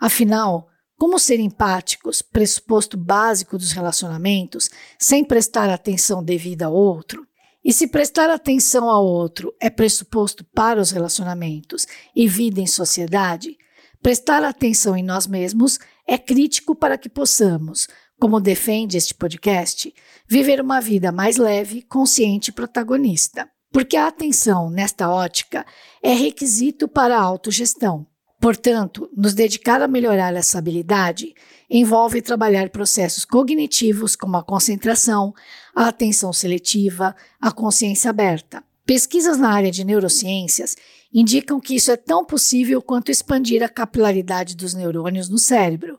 Afinal, 0.00 0.68
como 0.98 1.18
ser 1.18 1.40
empáticos, 1.40 2.22
pressuposto 2.22 2.96
básico 2.96 3.58
dos 3.58 3.72
relacionamentos, 3.72 4.70
sem 4.98 5.24
prestar 5.24 5.68
atenção 5.68 6.22
devida 6.22 6.66
ao 6.66 6.74
outro? 6.74 7.26
E 7.62 7.72
se 7.72 7.88
prestar 7.88 8.30
atenção 8.30 8.88
ao 8.88 9.04
outro 9.04 9.52
é 9.60 9.68
pressuposto 9.68 10.44
para 10.44 10.80
os 10.80 10.90
relacionamentos 10.90 11.86
e 12.14 12.28
vida 12.28 12.60
em 12.60 12.66
sociedade, 12.66 13.58
prestar 14.00 14.44
atenção 14.44 14.96
em 14.96 15.02
nós 15.02 15.26
mesmos 15.26 15.78
é 16.06 16.16
crítico 16.16 16.74
para 16.74 16.96
que 16.96 17.08
possamos, 17.08 17.88
como 18.20 18.40
defende 18.40 18.96
este 18.96 19.12
podcast, 19.14 19.92
viver 20.28 20.60
uma 20.60 20.80
vida 20.80 21.12
mais 21.12 21.36
leve, 21.36 21.82
consciente 21.82 22.50
e 22.50 22.54
protagonista. 22.54 23.50
Porque 23.72 23.96
a 23.96 24.06
atenção, 24.06 24.70
nesta 24.70 25.10
ótica, 25.10 25.66
é 26.02 26.14
requisito 26.14 26.88
para 26.88 27.18
a 27.18 27.22
autogestão. 27.22 28.06
Portanto, 28.46 29.10
nos 29.12 29.34
dedicar 29.34 29.82
a 29.82 29.88
melhorar 29.88 30.32
essa 30.36 30.58
habilidade 30.58 31.34
envolve 31.68 32.22
trabalhar 32.22 32.70
processos 32.70 33.24
cognitivos 33.24 34.14
como 34.14 34.36
a 34.36 34.44
concentração, 34.44 35.34
a 35.74 35.88
atenção 35.88 36.32
seletiva, 36.32 37.12
a 37.40 37.50
consciência 37.50 38.08
aberta. 38.08 38.62
Pesquisas 38.84 39.36
na 39.36 39.50
área 39.50 39.72
de 39.72 39.82
neurociências 39.82 40.76
indicam 41.12 41.58
que 41.58 41.74
isso 41.74 41.90
é 41.90 41.96
tão 41.96 42.24
possível 42.24 42.80
quanto 42.80 43.10
expandir 43.10 43.64
a 43.64 43.68
capilaridade 43.68 44.54
dos 44.54 44.74
neurônios 44.74 45.28
no 45.28 45.38
cérebro, 45.38 45.98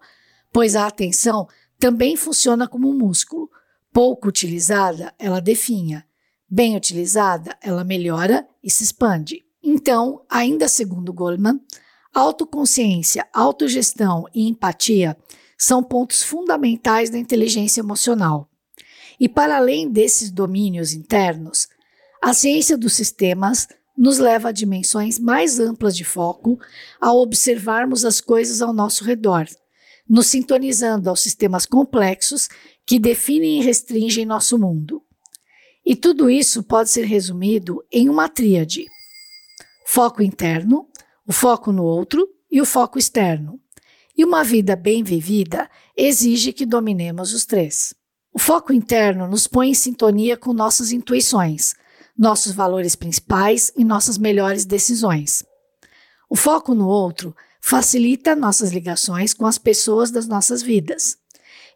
pois 0.54 0.74
a 0.74 0.88
atenção 0.88 1.50
também 1.78 2.16
funciona 2.16 2.66
como 2.66 2.90
um 2.90 2.98
músculo. 2.98 3.50
Pouco 3.92 4.30
utilizada, 4.30 5.14
ela 5.20 5.42
definha. 5.42 6.06
Bem 6.50 6.78
utilizada, 6.78 7.58
ela 7.62 7.84
melhora 7.84 8.48
e 8.64 8.72
se 8.72 8.86
expande. 8.86 9.44
Então, 9.62 10.22
ainda 10.30 10.70
segundo 10.70 11.12
Goldman, 11.12 11.60
Autoconsciência, 12.18 13.28
autogestão 13.32 14.26
e 14.34 14.48
empatia 14.48 15.16
são 15.56 15.84
pontos 15.84 16.24
fundamentais 16.24 17.12
da 17.12 17.18
inteligência 17.20 17.80
emocional. 17.80 18.50
E 19.20 19.30
para 19.30 19.58
além 19.58 19.88
desses 19.88 20.32
domínios 20.32 20.94
internos, 20.94 21.68
a 22.20 22.34
ciência 22.34 22.76
dos 22.76 22.94
sistemas, 22.94 23.68
nos 23.96 24.18
leva 24.18 24.50
a 24.50 24.52
dimensões 24.52 25.20
mais 25.20 25.60
amplas 25.60 25.96
de 25.96 26.04
foco 26.04 26.58
ao 27.00 27.18
observarmos 27.18 28.04
as 28.04 28.20
coisas 28.20 28.64
ao 28.64 28.74
nosso 28.74 29.04
redor, 29.04 29.46
nos 30.10 30.26
sintonizando 30.26 31.12
aos 31.12 31.20
sistemas 31.20 31.68
complexos 31.68 32.50
que 32.84 32.98
definem 32.98 33.60
e 33.60 33.64
restringem 33.64 34.26
nosso 34.26 34.58
mundo. 34.58 35.04
E 35.86 35.96
tudo 35.96 36.32
isso 36.32 36.64
pode 36.64 36.90
ser 36.90 37.06
resumido 37.06 37.86
em 37.92 38.10
uma 38.10 38.28
tríade: 38.28 38.86
foco 39.86 40.24
interno, 40.24 40.87
o 41.28 41.34
foco 41.34 41.74
no 41.74 41.84
outro 41.84 42.26
e 42.50 42.62
o 42.62 42.66
foco 42.66 42.98
externo. 42.98 43.60
E 44.18 44.24
uma 44.24 44.44
vida 44.44 44.76
bem 44.78 45.04
vivida 45.04 45.70
exige 45.96 46.54
que 46.54 46.66
dominemos 46.66 47.34
os 47.34 47.46
três. 47.46 47.94
O 48.34 48.40
foco 48.40 48.72
interno 48.72 49.28
nos 49.28 49.46
põe 49.46 49.70
em 49.70 49.74
sintonia 49.74 50.38
com 50.38 50.54
nossas 50.54 50.92
intuições, 50.92 51.76
nossos 52.18 52.54
valores 52.54 52.96
principais 52.96 53.72
e 53.76 53.84
nossas 53.84 54.18
melhores 54.18 54.66
decisões. 54.66 55.44
O 56.30 56.36
foco 56.36 56.74
no 56.74 56.88
outro 56.88 57.36
facilita 57.60 58.36
nossas 58.36 58.72
ligações 58.72 59.34
com 59.34 59.46
as 59.46 59.58
pessoas 59.58 60.10
das 60.10 60.28
nossas 60.28 60.62
vidas. 60.62 61.18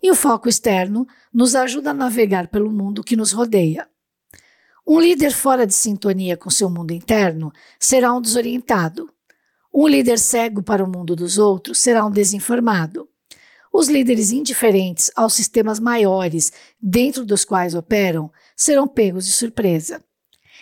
E 0.02 0.10
o 0.10 0.16
foco 0.16 0.48
externo 0.48 1.06
nos 1.34 1.56
ajuda 1.56 1.92
a 1.92 1.94
navegar 1.94 2.48
pelo 2.48 2.72
mundo 2.72 3.04
que 3.04 3.18
nos 3.18 3.34
rodeia. 3.34 3.88
Um 4.88 5.00
líder 5.00 5.32
fora 5.32 5.68
de 5.68 5.74
sintonia 5.74 6.36
com 6.36 6.50
seu 6.50 6.70
mundo 6.70 6.92
interno 6.92 7.52
será 7.80 8.14
um 8.14 8.22
desorientado. 8.22 9.12
Um 9.74 9.88
líder 9.88 10.20
cego 10.20 10.62
para 10.62 10.84
o 10.84 10.90
mundo 10.90 11.16
dos 11.16 11.38
outros 11.38 11.80
será 11.80 12.06
um 12.06 12.12
desinformado. 12.12 13.08
Os 13.72 13.88
líderes 13.88 14.32
indiferentes 14.32 15.10
aos 15.16 15.34
sistemas 15.34 15.80
maiores 15.80 16.52
dentro 16.82 17.26
dos 17.26 17.46
quais 17.46 17.74
operam 17.74 18.30
serão 18.56 18.86
pegos 18.86 19.26
de 19.26 19.32
surpresa. 19.32 20.04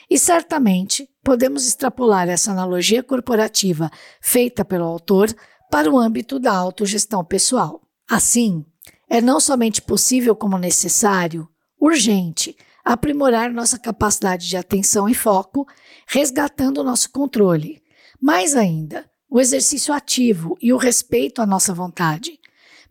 E 0.07 0.17
certamente 0.17 1.09
podemos 1.23 1.67
extrapolar 1.67 2.29
essa 2.29 2.51
analogia 2.51 3.01
corporativa 3.01 3.91
feita 4.21 4.63
pelo 4.63 4.85
autor 4.85 5.33
para 5.71 5.89
o 5.89 5.97
âmbito 5.97 6.39
da 6.39 6.53
autogestão 6.53 7.23
pessoal. 7.25 7.81
Assim, 8.07 8.63
é 9.09 9.19
não 9.19 9.39
somente 9.39 9.81
possível, 9.81 10.35
como 10.35 10.57
necessário, 10.57 11.47
urgente, 11.79 12.55
aprimorar 12.85 13.51
nossa 13.51 13.77
capacidade 13.77 14.47
de 14.47 14.55
atenção 14.55 15.09
e 15.09 15.15
foco, 15.15 15.67
resgatando 16.07 16.83
nosso 16.83 17.11
controle. 17.11 17.81
Mais 18.21 18.53
ainda, 18.53 19.09
o 19.29 19.39
exercício 19.39 19.93
ativo 19.93 20.57
e 20.61 20.73
o 20.73 20.77
respeito 20.77 21.41
à 21.41 21.45
nossa 21.45 21.73
vontade. 21.73 22.37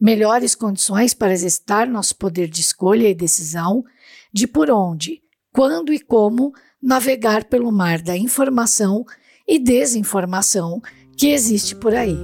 Melhores 0.01 0.55
condições 0.55 1.13
para 1.13 1.33
exercitar 1.33 1.87
nosso 1.87 2.17
poder 2.17 2.49
de 2.49 2.63
escolha 2.63 3.09
e 3.11 3.15
decisão 3.15 3.85
de 4.33 4.47
por 4.47 4.71
onde, 4.71 5.21
quando 5.53 5.93
e 5.93 6.01
como 6.01 6.53
navegar 6.83 7.45
pelo 7.45 7.71
mar 7.71 8.01
da 8.01 8.17
informação 8.17 9.05
e 9.47 9.59
desinformação 9.59 10.81
que 11.15 11.29
existe 11.29 11.75
por 11.75 11.95
aí. 11.95 12.17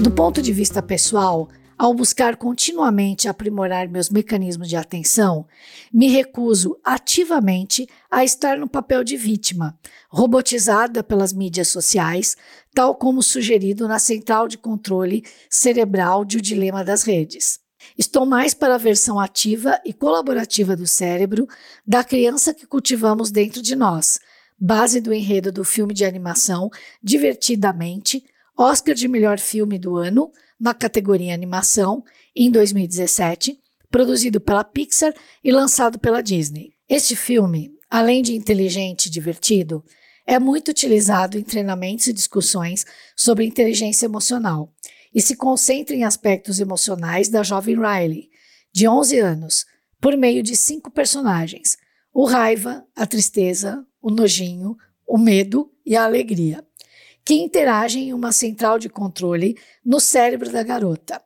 Do 0.00 0.10
ponto 0.10 0.40
de 0.40 0.52
vista 0.52 0.80
pessoal, 0.80 1.50
ao 1.78 1.92
buscar 1.94 2.36
continuamente 2.36 3.28
aprimorar 3.28 3.88
meus 3.88 4.10
mecanismos 4.10 4.68
de 4.68 4.76
atenção, 4.76 5.46
me 5.92 6.08
recuso 6.08 6.78
ativamente 6.84 7.88
a 8.10 8.24
estar 8.24 8.58
no 8.58 8.68
papel 8.68 9.02
de 9.02 9.16
vítima, 9.16 9.78
robotizada 10.08 11.02
pelas 11.02 11.32
mídias 11.32 11.68
sociais, 11.68 12.36
tal 12.74 12.94
como 12.94 13.22
sugerido 13.22 13.88
na 13.88 13.98
central 13.98 14.46
de 14.48 14.58
controle 14.58 15.24
cerebral 15.50 16.24
de 16.24 16.38
O 16.38 16.42
Dilema 16.42 16.84
das 16.84 17.02
Redes. 17.02 17.60
Estou 17.98 18.24
mais 18.24 18.54
para 18.54 18.76
a 18.76 18.78
versão 18.78 19.20
ativa 19.20 19.80
e 19.84 19.92
colaborativa 19.92 20.74
do 20.74 20.86
cérebro 20.86 21.46
da 21.86 22.02
criança 22.02 22.54
que 22.54 22.66
cultivamos 22.66 23.30
dentro 23.30 23.60
de 23.60 23.76
nós, 23.76 24.18
base 24.58 25.00
do 25.00 25.12
enredo 25.12 25.52
do 25.52 25.64
filme 25.64 25.92
de 25.92 26.04
animação 26.04 26.70
Divertidamente, 27.02 28.24
Oscar 28.56 28.94
de 28.94 29.08
melhor 29.08 29.38
filme 29.38 29.78
do 29.78 29.96
ano, 29.96 30.30
na 30.58 30.74
categoria 30.74 31.34
animação, 31.34 32.02
em 32.34 32.50
2017, 32.50 33.58
produzido 33.90 34.40
pela 34.40 34.64
Pixar 34.64 35.14
e 35.42 35.52
lançado 35.52 35.98
pela 35.98 36.22
Disney. 36.22 36.72
Este 36.88 37.14
filme, 37.14 37.70
além 37.88 38.22
de 38.22 38.34
inteligente 38.34 39.06
e 39.06 39.10
divertido, 39.10 39.84
é 40.26 40.38
muito 40.38 40.70
utilizado 40.70 41.38
em 41.38 41.42
treinamentos 41.42 42.06
e 42.06 42.12
discussões 42.12 42.84
sobre 43.16 43.44
inteligência 43.44 44.06
emocional 44.06 44.72
e 45.14 45.20
se 45.20 45.36
concentra 45.36 45.94
em 45.94 46.02
aspectos 46.02 46.58
emocionais 46.60 47.28
da 47.28 47.42
jovem 47.42 47.76
Riley, 47.76 48.30
de 48.72 48.88
11 48.88 49.18
anos, 49.20 49.66
por 50.00 50.16
meio 50.16 50.42
de 50.42 50.56
cinco 50.56 50.90
personagens: 50.90 51.76
o 52.12 52.24
raiva, 52.24 52.84
a 52.96 53.06
tristeza, 53.06 53.86
o 54.02 54.10
nojinho, 54.10 54.76
o 55.06 55.16
medo 55.16 55.70
e 55.86 55.94
a 55.94 56.04
alegria, 56.04 56.66
que 57.24 57.34
interagem 57.34 58.10
em 58.10 58.12
uma 58.12 58.32
central 58.32 58.78
de 58.78 58.88
controle 58.88 59.56
no 59.84 59.98
cérebro 59.98 60.52
da 60.52 60.62
garota. 60.62 61.22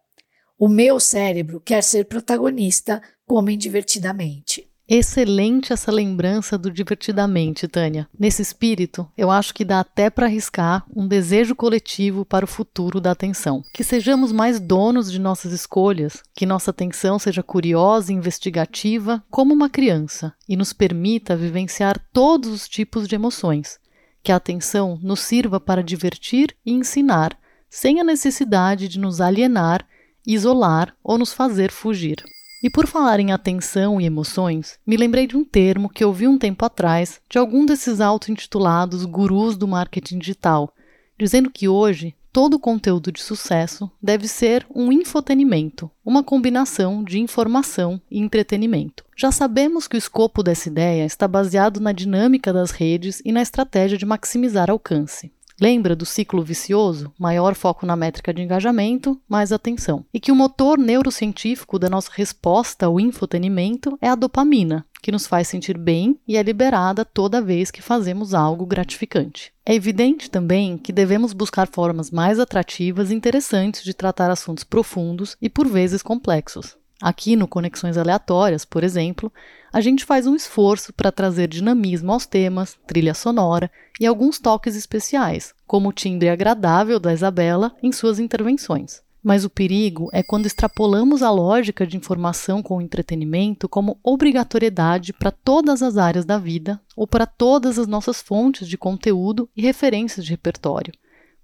O 0.58 0.68
meu 0.68 0.98
cérebro 1.00 1.60
quer 1.60 1.82
ser 1.82 2.04
protagonista, 2.04 3.02
comem 3.26 3.58
divertidamente. 3.58 4.68
Excelente 4.90 5.70
essa 5.70 5.92
lembrança 5.92 6.56
do 6.56 6.70
divertidamente, 6.70 7.68
Tânia. 7.68 8.08
Nesse 8.18 8.40
espírito, 8.40 9.06
eu 9.18 9.30
acho 9.30 9.52
que 9.52 9.62
dá 9.62 9.80
até 9.80 10.08
para 10.08 10.24
arriscar 10.24 10.86
um 10.96 11.06
desejo 11.06 11.54
coletivo 11.54 12.24
para 12.24 12.46
o 12.46 12.48
futuro 12.48 12.98
da 12.98 13.10
atenção. 13.10 13.62
Que 13.74 13.84
sejamos 13.84 14.32
mais 14.32 14.58
donos 14.58 15.12
de 15.12 15.18
nossas 15.18 15.52
escolhas, 15.52 16.22
que 16.34 16.46
nossa 16.46 16.70
atenção 16.70 17.18
seja 17.18 17.42
curiosa 17.42 18.10
e 18.10 18.14
investigativa 18.14 19.22
como 19.30 19.52
uma 19.52 19.68
criança 19.68 20.32
e 20.48 20.56
nos 20.56 20.72
permita 20.72 21.36
vivenciar 21.36 22.00
todos 22.10 22.50
os 22.50 22.66
tipos 22.66 23.06
de 23.06 23.14
emoções. 23.14 23.78
Que 24.22 24.32
a 24.32 24.36
atenção 24.36 24.98
nos 25.02 25.20
sirva 25.20 25.58
para 25.58 25.82
divertir 25.82 26.56
e 26.64 26.72
ensinar, 26.72 27.38
sem 27.70 28.00
a 28.00 28.04
necessidade 28.04 28.88
de 28.88 28.98
nos 28.98 29.20
alienar, 29.20 29.86
isolar 30.26 30.94
ou 31.02 31.16
nos 31.16 31.32
fazer 31.32 31.70
fugir. 31.70 32.22
E 32.62 32.68
por 32.68 32.88
falar 32.88 33.20
em 33.20 33.30
atenção 33.30 34.00
e 34.00 34.04
emoções, 34.04 34.80
me 34.84 34.96
lembrei 34.96 35.26
de 35.28 35.36
um 35.36 35.44
termo 35.44 35.88
que 35.88 36.04
ouvi 36.04 36.26
um 36.26 36.36
tempo 36.36 36.64
atrás 36.64 37.20
de 37.28 37.38
algum 37.38 37.64
desses 37.64 38.00
auto-intitulados 38.00 39.04
gurus 39.04 39.56
do 39.56 39.68
marketing 39.68 40.18
digital, 40.18 40.74
dizendo 41.16 41.50
que 41.50 41.68
hoje 41.68 42.16
todo 42.38 42.56
conteúdo 42.56 43.10
de 43.10 43.20
sucesso 43.20 43.90
deve 44.00 44.28
ser 44.28 44.64
um 44.72 44.92
infotenimento, 44.92 45.90
uma 46.06 46.22
combinação 46.22 47.02
de 47.02 47.18
informação 47.18 48.00
e 48.08 48.20
entretenimento. 48.20 49.04
Já 49.16 49.32
sabemos 49.32 49.88
que 49.88 49.96
o 49.96 49.98
escopo 49.98 50.40
dessa 50.40 50.68
ideia 50.68 51.04
está 51.04 51.26
baseado 51.26 51.80
na 51.80 51.90
dinâmica 51.90 52.52
das 52.52 52.70
redes 52.70 53.20
e 53.24 53.32
na 53.32 53.42
estratégia 53.42 53.98
de 53.98 54.06
maximizar 54.06 54.70
alcance. 54.70 55.32
Lembra 55.60 55.96
do 55.96 56.06
ciclo 56.06 56.40
vicioso? 56.40 57.12
Maior 57.18 57.56
foco 57.56 57.84
na 57.84 57.96
métrica 57.96 58.32
de 58.32 58.40
engajamento, 58.40 59.20
mais 59.28 59.50
atenção. 59.50 60.04
E 60.14 60.20
que 60.20 60.30
o 60.30 60.36
motor 60.36 60.78
neurocientífico 60.78 61.80
da 61.80 61.90
nossa 61.90 62.12
resposta 62.14 62.86
ao 62.86 63.00
infotenimento 63.00 63.98
é 64.00 64.08
a 64.08 64.14
dopamina, 64.14 64.86
que 65.02 65.12
nos 65.12 65.26
faz 65.26 65.48
sentir 65.48 65.78
bem 65.78 66.18
e 66.26 66.36
é 66.36 66.42
liberada 66.42 67.04
toda 67.04 67.42
vez 67.42 67.70
que 67.70 67.82
fazemos 67.82 68.34
algo 68.34 68.66
gratificante. 68.66 69.52
É 69.64 69.74
evidente 69.74 70.30
também 70.30 70.76
que 70.78 70.92
devemos 70.92 71.32
buscar 71.32 71.68
formas 71.68 72.10
mais 72.10 72.38
atrativas 72.38 73.10
e 73.10 73.14
interessantes 73.14 73.82
de 73.84 73.94
tratar 73.94 74.30
assuntos 74.30 74.64
profundos 74.64 75.36
e 75.40 75.48
por 75.48 75.66
vezes 75.68 76.02
complexos. 76.02 76.76
Aqui 77.00 77.36
no 77.36 77.46
Conexões 77.46 77.96
Aleatórias, 77.96 78.64
por 78.64 78.82
exemplo, 78.82 79.32
a 79.72 79.80
gente 79.80 80.04
faz 80.04 80.26
um 80.26 80.34
esforço 80.34 80.92
para 80.92 81.12
trazer 81.12 81.46
dinamismo 81.46 82.12
aos 82.12 82.26
temas, 82.26 82.76
trilha 82.86 83.14
sonora 83.14 83.70
e 84.00 84.06
alguns 84.06 84.40
toques 84.40 84.74
especiais, 84.74 85.54
como 85.64 85.90
o 85.90 85.92
timbre 85.92 86.28
agradável 86.28 86.98
da 86.98 87.12
Isabela 87.12 87.72
em 87.82 87.92
suas 87.92 88.18
intervenções. 88.18 89.00
Mas 89.22 89.44
o 89.44 89.50
perigo 89.50 90.08
é 90.12 90.22
quando 90.22 90.46
extrapolamos 90.46 91.22
a 91.22 91.30
lógica 91.30 91.86
de 91.86 91.96
informação 91.96 92.62
com 92.62 92.80
entretenimento 92.80 93.68
como 93.68 93.98
obrigatoriedade 94.02 95.12
para 95.12 95.30
todas 95.30 95.82
as 95.82 95.96
áreas 95.96 96.24
da 96.24 96.38
vida 96.38 96.80
ou 96.96 97.06
para 97.06 97.26
todas 97.26 97.78
as 97.78 97.86
nossas 97.86 98.20
fontes 98.22 98.68
de 98.68 98.78
conteúdo 98.78 99.48
e 99.56 99.62
referências 99.62 100.24
de 100.24 100.30
repertório. 100.30 100.92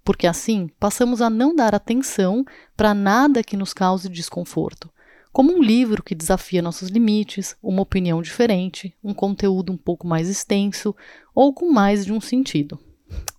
Porque 0.03 0.27
assim 0.27 0.69
passamos 0.79 1.21
a 1.21 1.29
não 1.29 1.55
dar 1.55 1.75
atenção 1.75 2.45
para 2.77 2.93
nada 2.93 3.43
que 3.43 3.57
nos 3.57 3.73
cause 3.73 4.07
desconforto 4.07 4.89
como 5.35 5.53
um 5.53 5.61
livro 5.61 6.01
que 6.01 6.15
desafia 6.15 6.61
nossos 6.61 6.87
limites, 6.87 7.57
uma 7.61 7.81
opinião 7.81 8.21
diferente, 8.21 8.95
um 9.03 9.13
conteúdo 9.13 9.69
um 9.69 9.75
pouco 9.75 10.07
mais 10.07 10.29
extenso 10.29 10.95
ou 11.35 11.53
com 11.53 11.73
mais 11.73 12.05
de 12.05 12.13
um 12.13 12.21
sentido. 12.21 12.79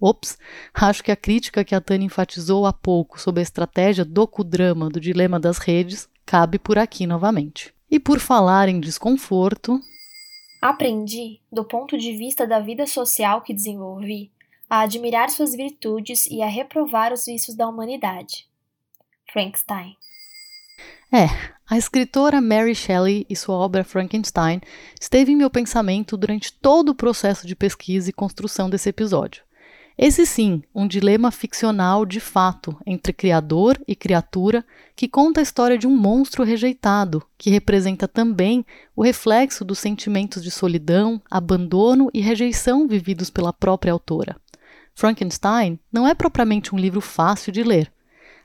Ops, 0.01 0.39
acho 0.75 1.03
que 1.03 1.11
a 1.11 1.17
crítica 1.17 1.65
que 1.65 1.75
a 1.75 1.81
Tânia 1.81 2.07
enfatizou 2.07 2.67
há 2.67 2.73
pouco 2.73 3.21
sobre 3.21 3.41
a 3.41 3.43
estratégia 3.43 4.05
docudrama 4.05 4.89
do 4.89 5.01
dilema 5.01 5.41
das 5.41 5.59
redes 5.59 6.09
cabe 6.25 6.59
por 6.59 6.79
aqui 6.79 7.07
novamente. 7.07 7.73
E 7.91 8.01
por 8.01 8.19
falar 8.19 8.69
em 8.69 8.81
desconforto. 8.81 9.81
Aprendi, 10.61 11.41
do 11.53 11.65
ponto 11.65 11.97
de 11.97 12.17
vista 12.17 12.47
da 12.47 12.59
vida 12.59 12.87
social 12.87 13.41
que 13.43 13.55
desenvolvi, 13.55 14.33
a 14.69 14.81
admirar 14.81 15.31
suas 15.31 15.55
virtudes 15.55 16.27
e 16.27 16.43
a 16.43 16.49
reprovar 16.49 17.13
os 17.13 17.27
vícios 17.27 17.57
da 17.57 17.69
humanidade. 17.69 18.49
Frankenstein 19.33 19.97
É, 21.13 21.27
a 21.69 21.79
escritora 21.79 22.41
Mary 22.41 22.75
Shelley 22.75 23.25
e 23.31 23.37
sua 23.37 23.57
obra 23.57 23.85
Frankenstein 23.85 24.61
esteve 25.01 25.33
em 25.33 25.37
meu 25.37 25.51
pensamento 25.51 26.17
durante 26.17 26.53
todo 26.53 26.91
o 26.91 26.95
processo 26.95 27.47
de 27.47 27.55
pesquisa 27.55 28.11
e 28.11 28.13
construção 28.13 28.69
desse 28.69 28.89
episódio. 28.89 29.46
Esse 29.99 30.27
sim, 30.27 30.63
um 30.75 30.87
dilema 30.87 31.31
ficcional 31.31 32.05
de 32.05 32.21
fato 32.21 32.77
entre 32.87 33.15
criador 33.15 33.81
e 33.89 33.97
criatura 33.97 34.63
que 34.95 35.09
conta 35.09 35.41
a 35.41 35.43
história 35.43 35.79
de 35.79 35.87
um 35.87 35.97
monstro 35.97 36.45
rejeitado, 36.45 37.23
que 37.39 37.49
representa 37.49 38.07
também 38.07 38.65
o 38.95 39.03
reflexo 39.03 39.65
dos 39.65 39.79
sentimentos 39.79 40.43
de 40.43 40.51
solidão, 40.51 41.21
abandono 41.31 42.11
e 42.13 42.21
rejeição 42.21 42.87
vividos 42.87 43.31
pela 43.31 43.55
própria 43.55 43.91
autora. 43.91 44.37
Frankenstein 44.95 45.79
não 45.91 46.07
é 46.07 46.15
propriamente 46.15 46.75
um 46.75 46.79
livro 46.79 47.01
fácil 47.01 47.51
de 47.51 47.63
ler. 47.63 47.91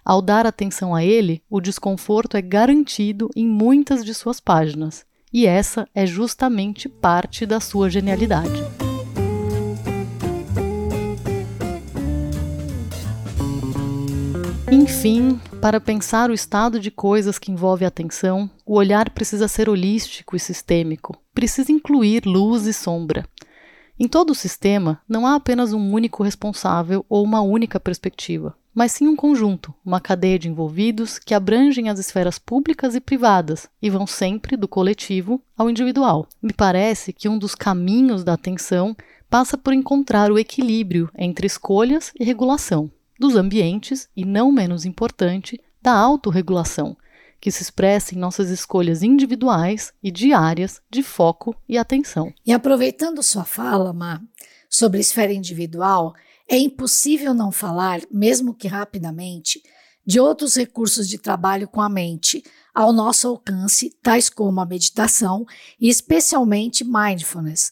Ao 0.05 0.21
dar 0.21 0.47
atenção 0.47 0.95
a 0.95 1.03
ele, 1.03 1.43
o 1.49 1.59
desconforto 1.59 2.37
é 2.37 2.41
garantido 2.41 3.29
em 3.35 3.45
muitas 3.45 4.05
de 4.05 4.13
suas 4.13 4.39
páginas, 4.39 5.05
e 5.33 5.45
essa 5.45 5.87
é 5.93 6.05
justamente 6.05 6.87
parte 6.87 7.45
da 7.45 7.59
sua 7.59 7.89
genialidade. 7.89 8.80
Enfim, 14.73 15.37
para 15.59 15.81
pensar 15.81 16.29
o 16.29 16.33
estado 16.33 16.79
de 16.79 16.89
coisas 16.89 17.37
que 17.37 17.51
envolve 17.51 17.83
a 17.83 17.89
atenção, 17.89 18.49
o 18.65 18.75
olhar 18.75 19.09
precisa 19.09 19.45
ser 19.49 19.67
holístico 19.67 20.33
e 20.33 20.39
sistêmico, 20.39 21.21
precisa 21.33 21.73
incluir 21.73 22.25
luz 22.25 22.65
e 22.65 22.71
sombra. 22.71 23.27
Em 23.99 24.07
todo 24.07 24.29
o 24.29 24.35
sistema, 24.35 25.01
não 25.09 25.27
há 25.27 25.35
apenas 25.35 25.73
um 25.73 25.91
único 25.91 26.23
responsável 26.23 27.05
ou 27.09 27.21
uma 27.21 27.41
única 27.41 27.81
perspectiva, 27.81 28.55
mas 28.73 28.93
sim 28.93 29.09
um 29.09 29.15
conjunto, 29.15 29.73
uma 29.85 29.99
cadeia 29.99 30.39
de 30.39 30.47
envolvidos 30.47 31.19
que 31.19 31.33
abrangem 31.33 31.89
as 31.89 31.99
esferas 31.99 32.39
públicas 32.39 32.95
e 32.95 33.01
privadas 33.01 33.67
e 33.81 33.89
vão 33.89 34.07
sempre 34.07 34.55
do 34.55 34.69
coletivo 34.69 35.41
ao 35.57 35.69
individual. 35.69 36.25
Me 36.41 36.53
parece 36.53 37.11
que 37.11 37.27
um 37.27 37.37
dos 37.37 37.55
caminhos 37.55 38.23
da 38.23 38.35
atenção 38.35 38.95
passa 39.29 39.57
por 39.57 39.73
encontrar 39.73 40.31
o 40.31 40.39
equilíbrio 40.39 41.09
entre 41.17 41.45
escolhas 41.45 42.13
e 42.17 42.23
regulação 42.23 42.89
dos 43.21 43.35
ambientes 43.35 44.09
e, 44.17 44.25
não 44.25 44.51
menos 44.51 44.83
importante, 44.83 45.61
da 45.79 45.93
autorregulação, 45.93 46.97
que 47.39 47.51
se 47.51 47.61
expressa 47.61 48.15
em 48.15 48.17
nossas 48.17 48.49
escolhas 48.49 49.03
individuais 49.03 49.93
e 50.01 50.09
diárias 50.09 50.81
de 50.89 51.03
foco 51.03 51.55
e 51.69 51.77
atenção. 51.77 52.33
E 52.43 52.51
aproveitando 52.51 53.21
sua 53.21 53.45
fala, 53.45 53.93
Má, 53.93 54.19
sobre 54.67 54.99
esfera 54.99 55.31
individual, 55.31 56.15
é 56.49 56.57
impossível 56.57 57.33
não 57.33 57.51
falar, 57.51 58.01
mesmo 58.11 58.55
que 58.55 58.67
rapidamente, 58.67 59.61
de 60.03 60.19
outros 60.19 60.55
recursos 60.55 61.07
de 61.07 61.19
trabalho 61.19 61.67
com 61.67 61.79
a 61.79 61.87
mente 61.87 62.43
ao 62.73 62.91
nosso 62.91 63.27
alcance, 63.27 63.95
tais 64.01 64.29
como 64.29 64.59
a 64.59 64.65
meditação 64.65 65.45
e 65.79 65.89
especialmente 65.89 66.83
mindfulness, 66.83 67.69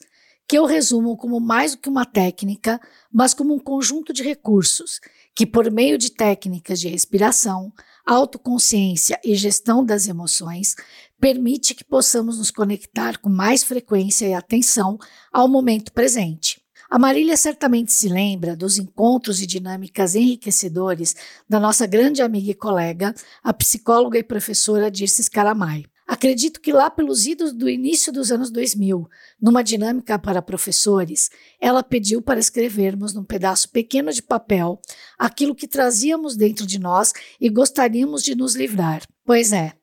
que 0.50 0.58
eu 0.58 0.66
resumo 0.66 1.16
como 1.16 1.39
mais 1.39 1.76
do 1.76 1.78
que 1.78 1.88
uma 1.88 2.08
técnica, 2.08 2.82
mas 3.14 3.36
como 3.36 3.54
um 3.54 3.60
conjunto 3.60 4.12
de 4.12 4.24
recursos 4.24 5.00
que, 5.36 5.45
por 5.45 5.70
meio 5.70 5.95
de 5.95 6.12
técnicas 6.12 6.80
de 6.80 6.88
respiração, 6.88 7.72
autoconsciência 8.04 9.20
e 9.24 9.36
gestão 9.36 9.86
das 9.86 10.08
emoções, 10.08 10.76
permite 11.20 11.76
que 11.76 11.84
possamos 11.84 12.39
nos 12.39 12.50
conectar 12.50 13.20
com 13.20 13.30
mais 13.30 13.64
frequência 13.64 14.26
e 14.26 14.34
atenção 14.34 14.97
ao 15.32 15.47
momento 15.47 15.93
presente. 15.93 16.60
A 16.89 16.97
Marília 16.97 17.38
certamente 17.38 17.93
se 17.93 18.10
lembra 18.10 18.56
dos 18.56 18.80
encontros 18.80 19.43
e 19.43 19.45
dinâmicas 19.45 20.16
enriquecedores 20.16 21.16
da 21.47 21.60
nossa 21.60 21.86
grande 21.86 22.24
amiga 22.24 22.50
e 22.50 22.56
colega, 22.56 23.14
a 23.43 23.54
psicóloga 23.54 24.18
e 24.18 24.24
professora 24.24 24.89
Dirce 24.89 25.24
Scaramai. 25.24 25.86
Acredito 26.10 26.60
que 26.60 26.74
lá 26.74 26.89
pelos 26.89 27.28
idos 27.28 27.53
do 27.53 27.70
início 27.70 28.12
dos 28.12 28.32
anos 28.32 28.49
2000, 28.49 29.07
numa 29.39 29.64
dinâmica 29.64 30.18
para 30.18 30.41
professores, 30.41 31.30
ela 31.62 31.84
pediu 31.84 32.20
para 32.20 32.39
escrevermos 32.39 33.14
num 33.14 33.24
pedaço 33.24 33.70
pequeno 33.70 34.12
de 34.12 34.24
papel 34.24 34.82
aquilo 35.20 35.53
que 35.53 35.68
trazíamos 35.68 36.36
dentro 36.36 36.66
de 36.66 36.80
nós 36.80 37.14
e 37.39 37.47
gostaríamos 37.47 38.24
de 38.24 38.34
nos 38.34 38.55
livrar. 38.55 39.03
Pois 39.24 39.53
é, 39.53 39.74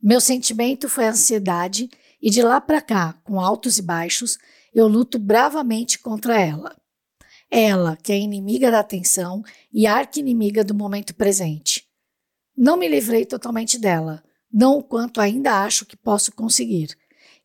meu 0.00 0.20
sentimento 0.20 0.88
foi 0.88 1.06
a 1.06 1.10
ansiedade 1.10 1.90
e 2.22 2.30
de 2.30 2.42
lá 2.42 2.60
para 2.60 2.80
cá, 2.80 3.20
com 3.24 3.40
altos 3.40 3.76
e 3.76 3.82
baixos, 3.82 4.38
eu 4.72 4.86
luto 4.86 5.18
bravamente 5.18 5.98
contra 5.98 6.40
ela. 6.40 6.76
Ela, 7.50 7.96
que 7.96 8.12
é 8.12 8.18
inimiga 8.20 8.70
da 8.70 8.78
atenção 8.78 9.42
e 9.72 9.88
arqui-inimiga 9.88 10.62
do 10.62 10.76
momento 10.76 11.12
presente. 11.12 11.84
Não 12.56 12.76
me 12.76 12.86
livrei 12.86 13.26
totalmente 13.26 13.80
dela 13.80 14.22
não 14.52 14.78
o 14.78 14.82
quanto 14.82 15.20
ainda 15.20 15.62
acho 15.62 15.86
que 15.86 15.96
posso 15.96 16.32
conseguir. 16.32 16.96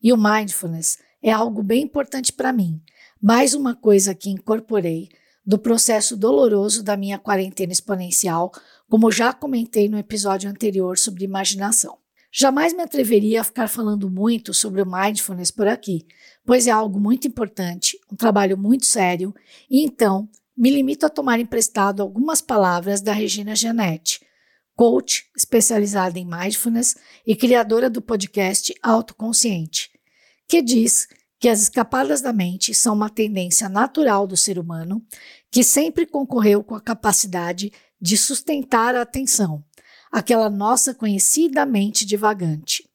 E 0.02 0.12
o 0.12 0.18
mindfulness 0.18 1.00
é 1.22 1.32
algo 1.32 1.64
bem 1.64 1.84
importante 1.84 2.34
para 2.34 2.54
mim, 2.54 2.82
mais 3.22 3.54
uma 3.54 3.76
coisa 3.76 4.14
que 4.14 4.30
incorporei 4.30 5.10
do 5.46 5.58
processo 5.58 6.18
doloroso 6.18 6.84
da 6.84 6.98
minha 6.98 7.18
quarentena 7.18 7.72
exponencial, 7.72 8.52
como 8.90 9.12
já 9.12 9.32
comentei 9.32 9.88
no 9.88 9.98
episódio 9.98 10.50
anterior 10.50 10.98
sobre 10.98 11.24
imaginação. 11.24 11.98
Jamais 12.30 12.74
me 12.74 12.84
atreveria 12.84 13.42
a 13.42 13.44
ficar 13.44 13.70
falando 13.70 14.10
muito 14.10 14.54
sobre 14.54 14.82
o 14.82 14.86
mindfulness 14.86 15.50
por 15.50 15.68
aqui, 15.68 16.06
pois 16.46 16.68
é 16.68 16.72
algo 16.72 17.00
muito 17.00 17.28
importante, 17.28 17.98
um 18.12 18.16
trabalho 18.16 18.58
muito 18.58 18.86
sério, 18.86 19.34
e 19.70 19.84
então 19.84 20.30
me 20.56 20.70
limito 20.70 21.06
a 21.06 21.10
tomar 21.10 21.40
emprestado 21.40 22.02
algumas 22.02 22.42
palavras 22.42 23.00
da 23.00 23.14
Regina 23.14 23.56
Janetti, 23.56 24.27
coach 24.78 25.26
especializada 25.36 26.20
em 26.20 26.26
mindfulness 26.26 26.96
e 27.26 27.36
criadora 27.36 27.90
do 27.90 28.00
podcast 28.00 28.72
Autoconsciente, 28.84 29.90
que 30.48 30.62
diz 30.62 31.08
que 31.40 31.50
as 31.50 31.64
escapadas 31.64 32.22
da 32.22 32.32
mente 32.32 32.76
são 32.76 32.94
uma 32.94 33.10
tendência 33.10 33.68
natural 33.68 34.28
do 34.28 34.38
ser 34.38 34.60
humano 34.60 35.04
que 35.50 35.64
sempre 35.64 36.06
concorreu 36.06 36.64
com 36.64 36.76
a 36.76 36.82
capacidade 36.82 37.74
de 38.00 38.16
sustentar 38.16 38.96
a 38.96 39.02
atenção, 39.02 39.64
aquela 40.12 40.48
nossa 40.48 40.94
conhecida 40.94 41.66
mente 41.66 42.06
divagante. 42.06 42.88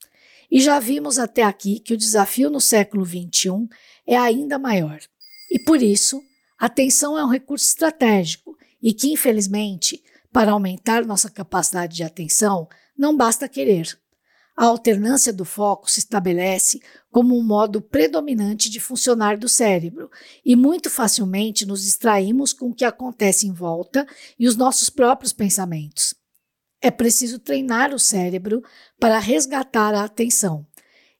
E 0.48 0.60
já 0.60 0.78
vimos 0.78 1.18
até 1.18 1.42
aqui 1.42 1.80
que 1.80 1.94
o 1.94 1.98
desafio 1.98 2.48
no 2.48 2.60
século 2.60 3.04
XXI 3.04 3.68
é 4.06 4.16
ainda 4.16 4.56
maior. 4.56 5.00
E 5.50 5.58
por 5.58 5.82
isso, 5.82 6.22
a 6.56 6.66
atenção 6.66 7.18
é 7.18 7.24
um 7.24 7.28
recurso 7.28 7.66
estratégico 7.66 8.56
e 8.80 8.92
que, 8.92 9.12
infelizmente, 9.12 10.00
para 10.32 10.52
aumentar 10.52 11.04
nossa 11.04 11.30
capacidade 11.30 11.94
de 11.94 12.02
atenção, 12.02 12.68
não 12.96 13.16
basta 13.16 13.48
querer. 13.48 13.98
A 14.56 14.66
alternância 14.66 15.32
do 15.32 15.44
foco 15.44 15.90
se 15.90 15.98
estabelece 15.98 16.80
como 17.10 17.38
um 17.38 17.42
modo 17.42 17.80
predominante 17.80 18.70
de 18.70 18.80
funcionar 18.80 19.38
do 19.38 19.48
cérebro 19.48 20.10
e 20.44 20.54
muito 20.54 20.90
facilmente 20.90 21.66
nos 21.66 21.82
distraímos 21.82 22.52
com 22.52 22.68
o 22.68 22.74
que 22.74 22.84
acontece 22.84 23.46
em 23.46 23.52
volta 23.52 24.06
e 24.38 24.46
os 24.46 24.56
nossos 24.56 24.90
próprios 24.90 25.32
pensamentos. 25.32 26.14
É 26.80 26.90
preciso 26.90 27.38
treinar 27.38 27.94
o 27.94 27.98
cérebro 27.98 28.62
para 28.98 29.18
resgatar 29.18 29.94
a 29.94 30.04
atenção. 30.04 30.66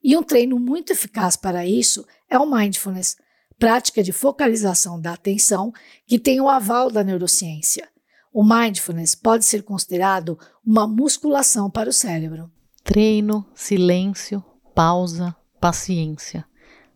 E 0.03 0.17
um 0.17 0.21
treino 0.21 0.59
muito 0.59 0.91
eficaz 0.91 1.35
para 1.35 1.65
isso 1.65 2.05
é 2.29 2.37
o 2.37 2.45
mindfulness, 2.45 3.15
prática 3.57 4.03
de 4.03 4.11
focalização 4.11 4.99
da 4.99 5.13
atenção 5.13 5.71
que 6.05 6.19
tem 6.19 6.41
o 6.41 6.49
aval 6.49 6.91
da 6.91 7.03
neurociência. 7.03 7.92
O 8.33 8.43
mindfulness 8.43 9.13
pode 9.13 9.45
ser 9.45 9.61
considerado 9.61 10.39
uma 10.65 10.87
musculação 10.87 11.69
para 11.69 11.87
o 11.87 11.93
cérebro. 11.93 12.49
Treino, 12.83 13.45
silêncio, 13.53 14.43
pausa, 14.73 15.35
paciência. 15.61 16.43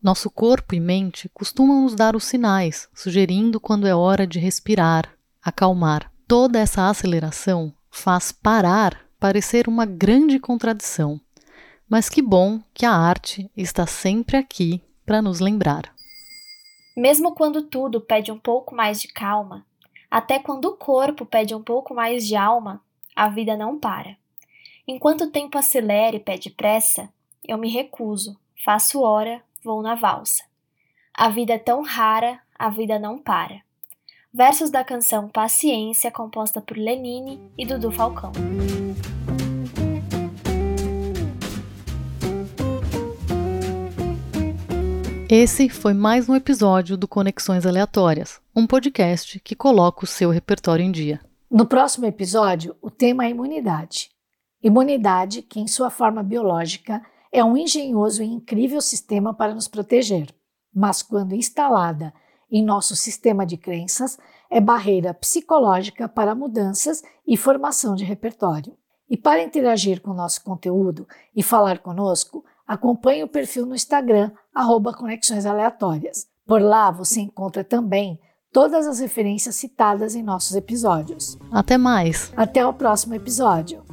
Nosso 0.01 0.31
corpo 0.31 0.73
e 0.73 0.79
mente 0.79 1.29
costumam 1.29 1.83
nos 1.83 1.93
dar 1.93 2.15
os 2.15 2.23
sinais, 2.23 2.89
sugerindo 2.91 3.59
quando 3.59 3.85
é 3.85 3.93
hora 3.93 4.25
de 4.25 4.39
respirar, 4.39 5.13
acalmar. 5.39 6.11
Toda 6.27 6.57
essa 6.57 6.89
aceleração 6.89 7.71
faz 7.91 8.31
parar 8.31 9.05
parecer 9.19 9.67
uma 9.67 9.85
grande 9.85 10.39
contradição. 10.39 11.21
Mas 11.87 12.09
que 12.09 12.21
bom 12.21 12.59
que 12.73 12.85
a 12.85 12.91
arte 12.91 13.49
está 13.55 13.85
sempre 13.85 14.37
aqui 14.37 14.81
para 15.05 15.21
nos 15.21 15.39
lembrar. 15.39 15.93
Mesmo 16.95 17.35
quando 17.35 17.61
tudo 17.61 18.01
pede 18.01 18.31
um 18.31 18.39
pouco 18.39 18.73
mais 18.73 18.99
de 18.99 19.07
calma, 19.07 19.65
até 20.09 20.39
quando 20.39 20.65
o 20.65 20.77
corpo 20.77 21.25
pede 21.25 21.53
um 21.53 21.61
pouco 21.61 21.93
mais 21.93 22.25
de 22.25 22.35
alma, 22.35 22.81
a 23.15 23.29
vida 23.29 23.57
não 23.57 23.79
para. 23.79 24.15
Enquanto 24.87 25.25
o 25.25 25.31
tempo 25.31 25.57
acelera 25.57 26.15
e 26.15 26.19
pede 26.19 26.49
pressa, 26.49 27.09
eu 27.45 27.57
me 27.57 27.69
recuso, 27.69 28.37
faço 28.63 29.01
hora, 29.01 29.41
vou 29.63 29.81
na 29.81 29.95
valsa. 29.95 30.43
A 31.13 31.29
vida 31.29 31.53
é 31.53 31.59
tão 31.59 31.81
rara, 31.81 32.39
a 32.57 32.69
vida 32.69 32.97
não 32.97 33.17
para. 33.17 33.61
Versos 34.33 34.69
da 34.69 34.83
canção 34.83 35.27
Paciência, 35.27 36.11
composta 36.11 36.61
por 36.61 36.77
Lenine 36.77 37.41
e 37.57 37.65
Dudu 37.65 37.91
Falcão. 37.91 38.31
Esse 45.29 45.67
foi 45.67 45.93
mais 45.93 46.29
um 46.29 46.35
episódio 46.35 46.95
do 46.95 47.05
Conexões 47.05 47.65
Aleatórias, 47.65 48.39
um 48.55 48.65
podcast 48.65 49.41
que 49.41 49.57
coloca 49.57 50.05
o 50.05 50.07
seu 50.07 50.29
repertório 50.29 50.85
em 50.85 50.89
dia. 50.89 51.19
No 51.51 51.65
próximo 51.65 52.05
episódio, 52.05 52.77
o 52.81 52.89
tema 52.89 53.25
é 53.25 53.31
imunidade. 53.31 54.09
Imunidade, 54.63 55.41
que 55.41 55.59
em 55.59 55.67
sua 55.67 55.89
forma 55.89 56.23
biológica 56.23 57.01
é 57.29 57.43
um 57.43 57.57
engenhoso 57.57 58.23
e 58.23 58.25
incrível 58.25 58.79
sistema 58.79 59.33
para 59.33 59.53
nos 59.53 59.67
proteger, 59.67 60.33
mas 60.73 61.01
quando 61.01 61.35
instalada 61.35 62.13
em 62.49 62.63
nosso 62.63 62.95
sistema 62.95 63.45
de 63.45 63.57
crenças, 63.57 64.17
é 64.49 64.61
barreira 64.61 65.13
psicológica 65.13 66.07
para 66.07 66.33
mudanças 66.33 67.03
e 67.27 67.35
formação 67.35 67.95
de 67.95 68.05
repertório. 68.05 68.77
E 69.09 69.17
para 69.17 69.43
interagir 69.43 70.01
com 70.01 70.11
o 70.11 70.15
nosso 70.15 70.41
conteúdo 70.41 71.05
e 71.35 71.43
falar 71.43 71.79
conosco, 71.79 72.45
acompanhe 72.67 73.23
o 73.23 73.27
perfil 73.27 73.65
no 73.65 73.73
Instagram, 73.73 74.31
arroba 74.53 74.93
Conexões 74.93 75.45
Aleatórias. 75.45 76.27
Por 76.45 76.61
lá 76.61 76.91
você 76.91 77.21
encontra 77.21 77.63
também 77.63 78.19
todas 78.51 78.87
as 78.87 78.99
referências 78.99 79.55
citadas 79.55 80.15
em 80.15 80.23
nossos 80.23 80.55
episódios. 80.55 81.37
Até 81.51 81.77
mais! 81.77 82.31
Até 82.35 82.65
o 82.65 82.73
próximo 82.73 83.13
episódio! 83.13 83.83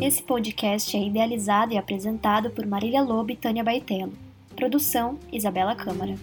Esse 0.00 0.22
podcast 0.22 0.96
é 0.96 1.06
idealizado 1.06 1.74
e 1.74 1.78
apresentado 1.78 2.50
por 2.50 2.64
Marília 2.66 3.02
Lobo 3.02 3.30
e 3.30 3.36
Tânia 3.36 3.62
Baitello. 3.62 4.12
Produção: 4.56 5.18
Isabela 5.30 5.76
Câmara. 5.76 6.14